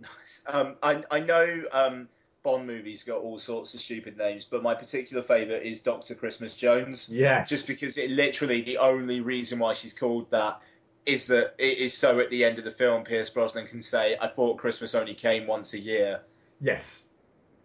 [0.00, 0.42] Nice.
[0.46, 2.08] Um, I I know um,
[2.42, 6.56] Bond movies got all sorts of stupid names, but my particular favourite is Doctor Christmas
[6.56, 7.08] Jones.
[7.08, 7.44] Yeah.
[7.44, 10.60] Just because it literally the only reason why she's called that
[11.06, 14.16] is that it is so at the end of the film Pierce Brosnan can say,
[14.20, 16.20] "I thought Christmas only came once a year."
[16.60, 17.00] Yes.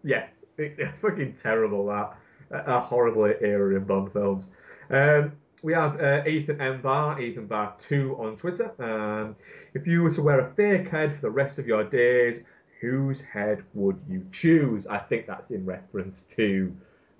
[0.03, 0.27] Yeah.
[0.57, 2.15] It, it's fucking terrible that.
[2.51, 4.45] A, a horrible era in Bond films.
[4.89, 6.81] Um, we have uh, Ethan M.
[6.81, 8.71] Bar, Ethan Bar 2 on Twitter.
[8.79, 9.35] Um,
[9.73, 12.41] if you were to wear a fake head for the rest of your days,
[12.81, 14.87] whose head would you choose?
[14.87, 16.73] I think that's in reference to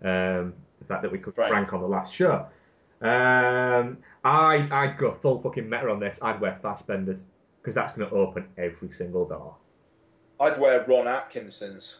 [0.03, 2.47] um, the fact that we could Frank on the last show.
[3.01, 6.19] Um, I, I'd go full fucking meta on this.
[6.21, 7.21] I'd wear Fassbenders
[7.61, 9.55] because that's going to open every single door.
[10.39, 11.99] I'd wear Ron Atkinson's.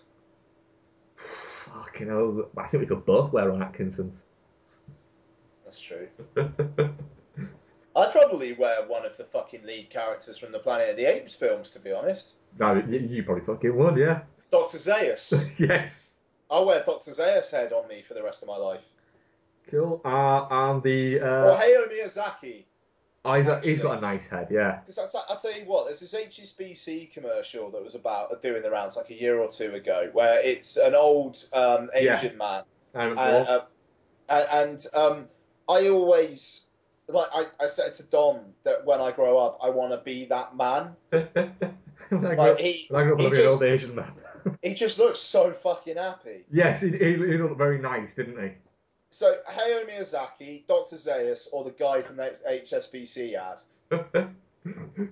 [1.18, 2.50] Fucking hell.
[2.58, 4.14] I think we could both wear on Atkinson's.
[5.70, 6.08] That's true.
[7.96, 11.36] I'd probably wear one of the fucking lead characters from the Planet of the Apes
[11.36, 12.38] films, to be honest.
[12.58, 14.22] No, you, you probably fucking would, yeah.
[14.50, 14.78] Dr.
[14.80, 15.32] Zaius.
[15.60, 16.16] yes.
[16.50, 17.12] I'll wear Dr.
[17.12, 18.82] Zaius' head on me for the rest of my life.
[19.70, 20.02] Cool.
[20.04, 21.20] Uh, and the.
[21.20, 22.64] or Uh, Hayao Miyazaki.
[23.26, 24.80] oh, he's, got, he's got a nice head, yeah.
[24.84, 28.98] Because I'll tell you what, there's this HSBC commercial that was about doing the rounds
[28.98, 32.18] like a year or two ago, where it's an old um, Yeah.
[32.18, 32.64] Asian man,
[32.96, 33.62] I and, uh,
[34.30, 35.26] and, and um,
[35.70, 36.66] I always
[37.08, 40.26] like I, I said to Dom that when I grow up, I want to be
[40.26, 40.96] that man.
[42.12, 44.12] Like, he- when I he I'd be an just- Asian man.
[44.64, 46.46] He just looks so fucking happy.
[46.52, 48.52] yes, he, he, he looked very nice, didn't he?
[49.12, 50.96] So Hayao Miyazaki, Dr.
[50.96, 54.28] Zaius, or the guy from the HSBC ad.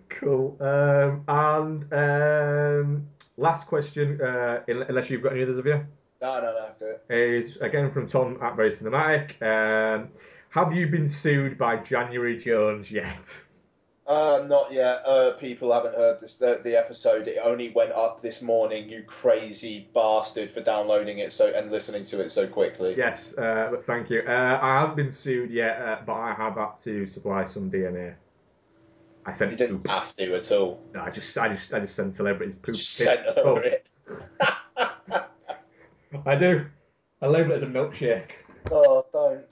[0.09, 0.57] Cool.
[0.59, 3.07] Um, and um,
[3.37, 5.85] last question, uh, unless you've got any others of you,
[6.21, 7.01] No, no, no, it.
[7.15, 9.41] is again from Tom at Very Cinematic.
[9.41, 10.09] Um,
[10.49, 13.25] have you been sued by January Jones yet?
[14.07, 15.03] Uh, not yet.
[15.05, 17.27] Uh, people haven't heard this the, the episode.
[17.27, 18.87] It only went up this morning.
[18.87, 22.95] You crazy bastard for downloading it so and listening to it so quickly.
[22.97, 24.21] Yes, uh, but thank you.
[24.25, 28.15] Uh, I haven't been sued yet, uh, but I have had to supply some DNA.
[29.25, 30.81] I sent You didn't have to at all.
[30.93, 32.75] No, I just, I just, I just send celebrities poop.
[32.75, 33.65] Just sent over poop.
[33.65, 33.89] it.
[36.25, 36.65] I do.
[37.21, 38.31] I label it as a milkshake.
[38.71, 39.43] Oh, don't.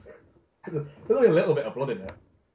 [0.67, 2.11] There's only a little bit of blood in it.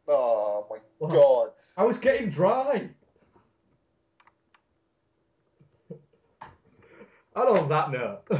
[0.09, 0.78] Oh my
[1.09, 1.51] god.
[1.77, 2.89] I was getting dry.
[7.37, 8.23] And on that note,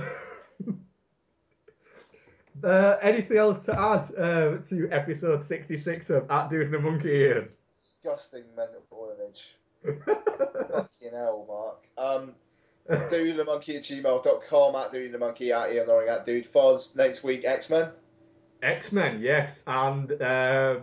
[2.65, 7.49] uh, anything else to add uh, to episode 66 of At Doing the Monkey Ian?
[7.79, 9.55] Disgusting mental image.
[10.05, 11.87] Fucking hell, Mark.
[11.97, 12.35] Um,
[12.89, 16.97] doingthemonkey at gmail.com, at doingthemonkey, at Ian Loring, at Dude Foz.
[16.97, 17.91] Next week, X Men.
[18.62, 20.77] X Men, yes, and uh,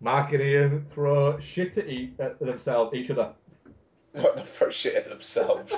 [0.00, 3.32] Mark and Ian throw shit at, e- at themselves, each other.
[4.54, 5.70] Throw shit at themselves.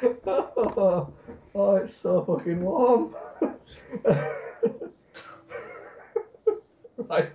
[0.26, 1.12] oh,
[1.54, 3.14] it's so fucking warm.
[6.96, 7.32] right.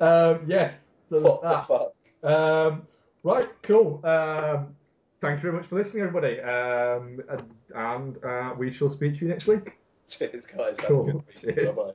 [0.00, 0.84] Um, yes.
[1.08, 1.66] So What that.
[1.68, 1.78] the
[2.22, 2.30] fuck?
[2.30, 2.86] Um,
[3.22, 3.48] right.
[3.62, 4.00] Cool.
[4.06, 4.74] Um,
[5.20, 6.40] thank you very much for listening, everybody.
[6.40, 9.72] Um, and and uh, we shall speak to you next week.
[10.08, 10.76] Cheers, guys.
[10.78, 11.02] Cool.
[11.08, 11.40] a good week.
[11.54, 11.68] Cheers.
[11.68, 11.90] Bye bye.